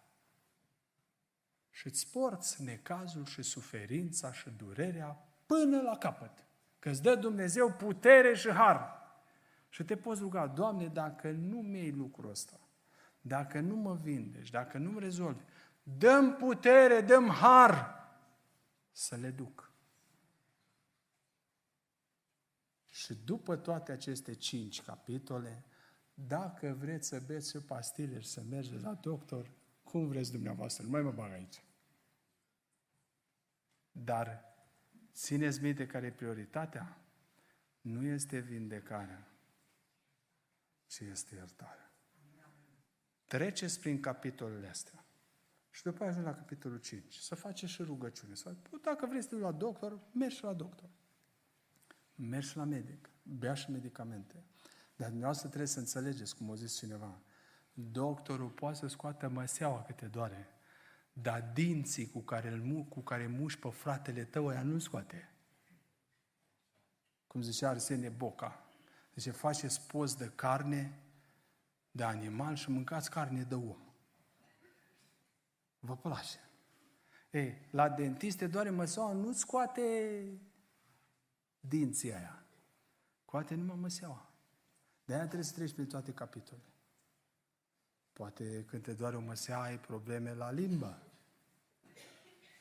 Și 1.71 1.87
îți 1.87 2.11
porți 2.11 2.63
necazul 2.63 3.25
și 3.25 3.43
suferința 3.43 4.33
și 4.33 4.51
durerea 4.51 5.19
până 5.47 5.81
la 5.81 5.97
capăt. 5.97 6.45
Că 6.79 6.89
îți 6.89 7.03
dă 7.03 7.15
Dumnezeu 7.15 7.73
putere 7.73 8.35
și 8.35 8.51
har. 8.51 8.99
Și 9.69 9.85
te 9.85 9.97
poți 9.97 10.21
ruga, 10.21 10.47
Doamne, 10.47 10.87
dacă 10.87 11.31
nu 11.31 11.59
mi-ai 11.59 11.91
lucrul 11.91 12.31
ăsta, 12.31 12.61
dacă 13.21 13.61
nu 13.61 13.77
mă 13.77 13.95
vindești, 13.95 14.53
dacă 14.53 14.79
nu-mi 14.79 15.01
rezolvi, 15.01 15.43
dăm 15.83 16.37
putere, 16.37 17.01
dăm 17.01 17.29
har 17.29 17.95
să 18.91 19.17
le 19.17 19.31
duc. 19.31 19.70
Și 23.01 23.15
după 23.15 23.57
toate 23.57 23.93
aceste 23.93 24.35
cinci 24.35 24.83
capitole, 24.83 25.65
dacă 26.15 26.77
vreți 26.79 27.09
să 27.09 27.23
beți 27.27 27.51
și 27.51 27.59
pastile 27.59 28.21
și 28.21 28.29
să 28.29 28.43
mergeți 28.43 28.83
la 28.83 28.95
doctor, 28.95 29.51
cum 29.83 30.09
vreți 30.09 30.33
dumneavoastră, 30.33 30.85
nu 30.85 30.91
mai 30.91 31.03
mă 31.03 31.11
bag 31.11 31.33
aici. 31.33 31.65
Dar 33.93 34.45
țineți 35.13 35.63
minte 35.63 35.87
care 35.87 36.07
e 36.07 36.13
prioritatea? 36.13 37.01
Nu 37.81 38.07
este 38.07 38.39
vindecarea, 38.39 39.31
ci 40.87 41.01
este 41.01 41.35
iertarea. 41.35 41.93
Treceți 43.27 43.81
prin 43.81 44.01
capitolele 44.01 44.69
astea. 44.69 45.05
Și 45.71 45.83
după 45.83 45.97
aceea 45.97 46.11
ajung 46.11 46.27
la 46.27 46.35
capitolul 46.35 46.79
5. 46.79 47.15
Să 47.15 47.35
faceți 47.35 47.73
și 47.73 47.83
rugăciune. 47.83 48.35
Să, 48.35 48.57
dacă 48.83 49.07
vreți 49.07 49.29
să 49.29 49.35
te 49.35 49.41
la 49.41 49.53
doctor, 49.53 50.01
mergi 50.13 50.45
la 50.45 50.53
doctor. 50.53 50.91
Mergi 52.21 52.57
la 52.57 52.65
medic. 52.65 53.11
Bea 53.23 53.55
și 53.55 53.71
medicamente. 53.71 54.45
Dar 54.97 55.09
dumneavoastră 55.09 55.49
trebuie 55.49 55.69
să 55.69 55.79
înțelegeți, 55.79 56.37
cum 56.37 56.51
a 56.51 56.55
zis 56.55 56.79
cineva, 56.79 57.21
doctorul 57.73 58.49
poate 58.49 58.77
să 58.77 58.87
scoată 58.87 59.29
măseaua 59.29 59.83
câte 59.83 60.07
doare, 60.07 60.49
dar 61.13 61.51
dinții 61.55 62.11
cu 62.11 62.21
care, 62.21 62.49
îl, 62.49 62.85
cu 62.89 63.01
care 63.01 63.27
muși 63.27 63.59
pe 63.59 63.69
fratele 63.69 64.25
tău, 64.25 64.49
aia 64.49 64.63
nu 64.63 64.79
scoate. 64.79 65.29
Cum 67.27 67.43
zicea 67.43 67.69
Arsenie 67.69 68.09
Boca. 68.09 68.65
Deci 69.15 69.35
faceți 69.35 69.87
post 69.87 70.19
de 70.19 70.33
carne 70.35 70.99
de 71.91 72.03
animal 72.03 72.55
și 72.55 72.71
mâncați 72.71 73.11
carne 73.11 73.43
de 73.43 73.55
om. 73.55 73.79
Vă 75.79 75.97
place. 75.97 76.39
Ei, 77.31 77.69
la 77.71 77.89
dentist 77.89 78.39
te 78.39 78.47
doare 78.47 78.71
măseaua, 78.71 79.13
nu 79.13 79.33
scoate 79.33 79.83
dinții 81.61 82.15
aia. 82.15 82.45
Scoate 83.23 83.55
numai 83.55 83.77
măseaua. 83.81 84.31
De 85.05 85.13
aia 85.15 85.25
trebuie 85.25 85.45
să 85.45 85.55
treci 85.55 85.73
prin 85.73 85.87
toate 85.87 86.13
capitolele. 86.13 86.65
Poate 88.13 88.65
când 88.65 88.83
te 88.83 88.93
doare 88.93 89.17
o 89.17 89.21
măsea, 89.21 89.61
ai 89.61 89.79
probleme 89.79 90.35
la 90.35 90.51
limbă. 90.51 91.03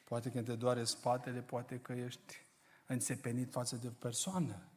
Poate 0.06 0.32
când 0.32 0.45
te 0.45 0.56
doare 0.56 0.84
spatele, 0.84 1.41
poate 1.41 1.80
că 1.80 1.93
ești 1.93 2.36
înțepenit 2.86 3.52
față 3.52 3.76
de 3.76 3.88
o 3.88 3.91
persoană. 3.91 4.70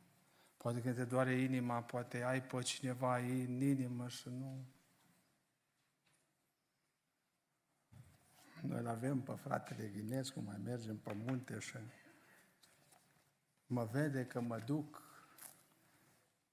Poate 0.56 0.80
când 0.80 0.94
te 0.94 1.04
doare 1.04 1.34
inima, 1.34 1.82
poate 1.82 2.22
ai 2.22 2.42
pe 2.42 2.62
cineva 2.62 3.16
în 3.16 3.60
inimă 3.60 4.08
și 4.08 4.28
nu... 4.28 4.66
Noi 8.60 8.86
avem 8.86 9.20
pe 9.20 9.32
fratele 9.34 9.88
Ghinescu, 9.88 10.40
mai 10.40 10.60
mergem 10.64 10.96
pe 10.96 11.12
munte 11.12 11.58
și 11.58 11.76
mă 13.72 13.84
vede 13.84 14.26
că 14.26 14.40
mă 14.40 14.58
duc 14.58 15.02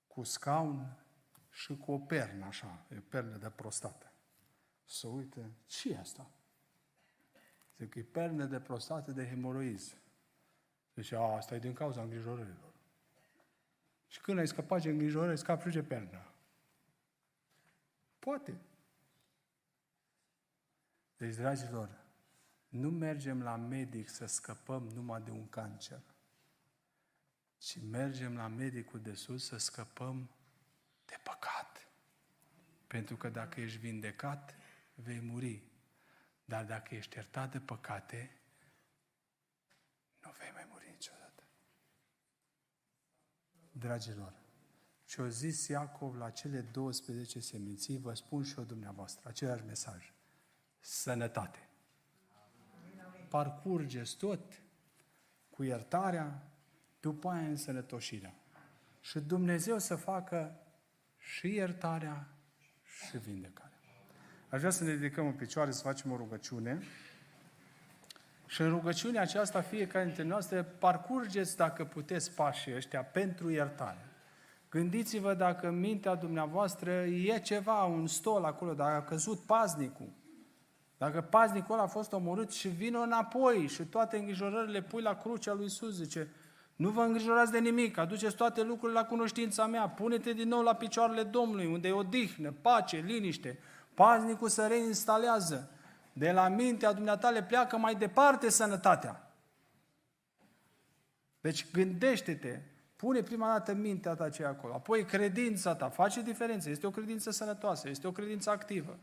cu 0.08 0.24
scaun 0.24 0.98
și 1.50 1.78
cu 1.78 1.92
o 1.92 2.00
pernă, 2.00 2.46
așa, 2.46 2.86
e 2.92 2.98
o 2.98 3.02
pernă 3.10 3.38
de 3.38 3.50
prostată. 3.50 4.12
Să 4.86 5.08
uite, 5.08 5.52
ce 5.66 5.92
e 5.92 5.98
asta? 5.98 6.30
Zic, 7.78 7.96
e 7.96 8.04
pernă 8.04 8.46
de 8.46 8.60
prostată 8.60 9.12
de 9.12 9.28
hemoroiz. 9.28 9.96
Deci, 10.94 11.12
a, 11.12 11.36
asta 11.36 11.56
e 11.56 11.60
din 11.60 11.74
cauza 11.74 12.02
îngrijorărilor. 12.02 12.74
Și 14.08 14.22
când 14.22 14.38
ai 14.38 14.48
scăpat 14.48 14.82
de 14.82 14.90
îngrijorări, 14.90 15.38
scapi 15.38 15.70
și 15.70 15.76
de 15.76 15.84
pernă. 15.84 16.32
Poate. 18.20 18.62
Deci, 21.18 21.36
dragilor, 21.36 22.06
nu 22.70 22.90
mergem 22.90 23.42
la 23.42 23.56
medic 23.56 24.10
să 24.10 24.26
scăpăm 24.26 24.84
numai 24.84 25.22
de 25.22 25.32
un 25.32 25.50
cancer, 25.50 26.02
ci 27.60 27.78
mergem 27.82 28.36
la 28.36 28.48
medicul 28.48 29.00
de 29.00 29.14
sus 29.14 29.46
să 29.46 29.58
scăpăm 29.58 30.30
de 31.06 31.20
păcat. 31.24 31.88
Pentru 32.88 33.16
că 33.18 33.30
dacă 33.30 33.62
ești 33.62 33.78
vindecat, 33.78 34.56
vei 34.94 35.20
muri. 35.20 35.64
Dar 36.46 36.66
dacă 36.66 36.96
ești 36.96 37.16
iertat 37.16 37.52
de 37.52 37.60
păcate, 37.60 38.40
nu 40.24 40.32
vei 40.38 40.52
mai 40.54 40.68
muri 40.72 40.90
niciodată. 40.92 41.44
Dragilor, 43.72 44.34
ce-o 45.06 45.28
zis 45.28 45.68
Iacov 45.68 46.16
la 46.16 46.30
cele 46.30 46.62
12 46.62 47.40
seminții, 47.40 47.98
vă 47.98 48.14
spun 48.14 48.44
și 48.44 48.58
eu 48.58 48.64
dumneavoastră, 48.64 49.30
același 49.30 49.64
mesaj. 49.64 50.14
Sănătate. 50.80 51.70
Parcurgeți 53.30 54.18
tot 54.18 54.62
cu 55.50 55.64
iertarea, 55.64 56.49
după 57.00 57.30
aia 57.30 57.48
însănătoșirea. 57.48 58.34
Și 59.02 59.20
Dumnezeu 59.20 59.78
să 59.78 59.96
facă 59.96 60.60
și 61.18 61.48
iertarea 61.48 62.28
și 62.84 63.18
vindecarea. 63.18 63.80
Aș 64.50 64.60
vrea 64.60 64.72
să 64.72 64.84
ne 64.84 64.92
ridicăm 64.92 65.26
în 65.26 65.34
picioare, 65.34 65.72
să 65.72 65.82
facem 65.82 66.12
o 66.12 66.16
rugăciune. 66.16 66.82
Și 68.46 68.62
în 68.62 68.70
rugăciunea 68.70 69.22
aceasta, 69.22 69.62
fiecare 69.62 70.06
dintre 70.06 70.24
noastre, 70.24 70.64
parcurgeți, 70.64 71.58
dacă 71.58 71.86
puteți, 71.86 72.32
pașii 72.32 72.76
ăștia 72.76 73.04
pentru 73.04 73.50
iertare. 73.50 74.06
Gândiți-vă 74.70 75.34
dacă 75.34 75.68
în 75.68 75.80
mintea 75.80 76.16
dumneavoastră 76.16 76.92
e 77.06 77.40
ceva, 77.40 77.84
un 77.84 78.08
stol 78.08 78.44
acolo, 78.44 78.74
dacă 78.74 78.96
a 78.96 79.04
căzut 79.04 79.40
paznicul, 79.40 80.10
dacă 80.98 81.22
paznicul 81.22 81.74
ăla 81.74 81.84
a 81.84 81.88
fost 81.88 82.14
omorât 82.14 82.52
și 82.52 82.68
vine 82.68 82.98
înapoi 82.98 83.68
și 83.68 83.84
toate 83.84 84.18
îngrijorările 84.18 84.82
pui 84.82 85.02
la 85.02 85.16
crucea 85.16 85.54
lui 85.54 85.64
Iisus, 85.64 85.96
zice, 85.96 86.28
Nu 86.80 86.90
vă 86.90 87.02
îngrijorați 87.02 87.52
de 87.52 87.60
nimic, 87.60 87.98
aduceți 87.98 88.36
toate 88.36 88.64
lucrurile 88.64 89.00
la 89.00 89.06
cunoștința 89.06 89.66
mea, 89.66 89.88
pune-te 89.88 90.34
din 90.34 90.48
nou 90.48 90.62
la 90.62 90.76
picioarele 90.76 91.24
Domnului, 91.24 91.66
unde 91.66 91.88
e 91.88 91.92
odihnă, 91.92 92.52
pace, 92.62 92.98
liniște. 92.98 93.60
Paznicul 93.94 94.50
să 94.50 94.68
reinstalează. 94.68 95.72
De 96.14 96.32
la 96.32 96.48
mintea 96.48 96.94
dumneatale 96.94 97.44
pleacă 97.44 97.78
mai 97.78 97.96
departe 97.96 98.50
sănătatea. 98.50 99.34
Deci 101.42 101.72
gândește-te, 101.72 102.62
pune 102.96 103.22
prima 103.22 103.48
dată 103.52 103.74
mintea 103.74 104.14
ta 104.14 104.30
ce 104.30 104.46
acolo, 104.46 104.74
apoi 104.74 105.06
credința 105.06 105.76
ta, 105.76 105.90
face 105.90 106.22
diferență, 106.22 106.70
este 106.70 106.88
o 106.88 106.92
credință 106.92 107.32
sănătoasă, 107.32 107.90
este 107.90 108.08
o 108.08 108.12
credință 108.12 108.50
activă. 108.50 108.98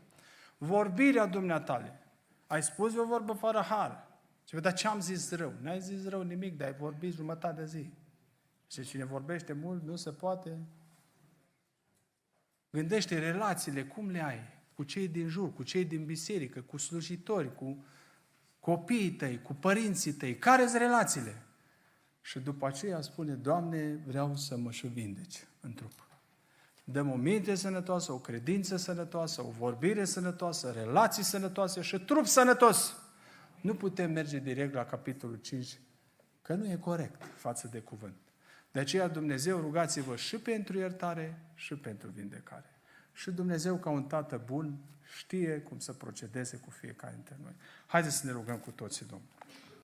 Vorbirea 0.57 1.25
dumneatale, 1.25 1.99
ai 2.47 2.63
spus 2.63 2.95
o 2.95 3.05
vorbă 3.05 3.33
fără 3.33 3.59
har, 3.59 4.06
și 4.47 4.55
dar 4.55 4.73
ce 4.73 4.87
am 4.87 4.99
zis 4.99 5.31
rău? 5.31 5.53
N-ai 5.61 5.81
zis 5.81 6.07
rău 6.07 6.21
nimic, 6.21 6.57
dar 6.57 6.67
ai 6.67 6.73
vorbit 6.73 7.13
jumătate 7.13 7.61
de 7.61 7.67
zi. 7.67 7.89
Și 8.71 8.83
cine 8.83 9.05
vorbește 9.05 9.53
mult, 9.53 9.83
nu 9.83 9.95
se 9.95 10.11
poate. 10.11 10.57
Gândește 12.69 13.19
relațiile, 13.19 13.85
cum 13.85 14.09
le 14.09 14.23
ai? 14.23 14.39
Cu 14.75 14.83
cei 14.83 15.07
din 15.07 15.27
jur, 15.27 15.53
cu 15.53 15.63
cei 15.63 15.85
din 15.85 16.05
biserică, 16.05 16.61
cu 16.61 16.77
slujitori, 16.77 17.55
cu 17.55 17.85
copiii 18.59 19.11
tăi, 19.11 19.41
cu 19.41 19.53
părinții 19.53 20.13
tăi. 20.13 20.37
care 20.37 20.67
sunt 20.67 20.81
relațiile? 20.81 21.41
Și 22.21 22.39
după 22.39 22.67
aceea 22.67 23.01
spune, 23.01 23.33
Doamne, 23.33 23.95
vreau 24.05 24.35
să 24.35 24.57
mă 24.57 24.71
și 24.71 24.87
vindeci 24.87 25.47
în 25.59 25.73
trup. 25.73 26.07
Dăm 26.83 27.11
o 27.11 27.15
minte 27.15 27.55
sănătoasă, 27.55 28.11
o 28.11 28.19
credință 28.19 28.77
sănătoasă, 28.77 29.41
o 29.41 29.49
vorbire 29.49 30.05
sănătoasă, 30.05 30.71
relații 30.71 31.23
sănătoase 31.23 31.81
și 31.81 31.99
trup 31.99 32.25
sănătos. 32.25 32.95
Nu 33.61 33.75
putem 33.75 34.11
merge 34.11 34.39
direct 34.39 34.73
la 34.73 34.85
capitolul 34.85 35.35
5, 35.35 35.79
că 36.41 36.53
nu 36.53 36.71
e 36.71 36.75
corect 36.75 37.23
față 37.35 37.67
de 37.67 37.79
cuvânt. 37.79 38.15
De 38.71 38.79
aceea 38.79 39.07
Dumnezeu 39.07 39.59
rugați-vă 39.59 40.15
și 40.15 40.37
pentru 40.37 40.77
iertare 40.77 41.39
și 41.53 41.75
pentru 41.75 42.09
vindecare. 42.09 42.69
Și 43.13 43.31
Dumnezeu, 43.31 43.75
ca 43.75 43.89
un 43.89 44.03
tată 44.03 44.41
bun, 44.45 44.77
știe 45.17 45.59
cum 45.59 45.79
să 45.79 45.93
procedeze 45.93 46.57
cu 46.57 46.69
fiecare 46.69 47.13
dintre 47.13 47.37
noi. 47.43 47.53
Haideți 47.85 48.17
să 48.17 48.25
ne 48.25 48.31
rugăm 48.31 48.57
cu 48.57 48.71
toții, 48.71 49.05
Domnul. 49.05 49.27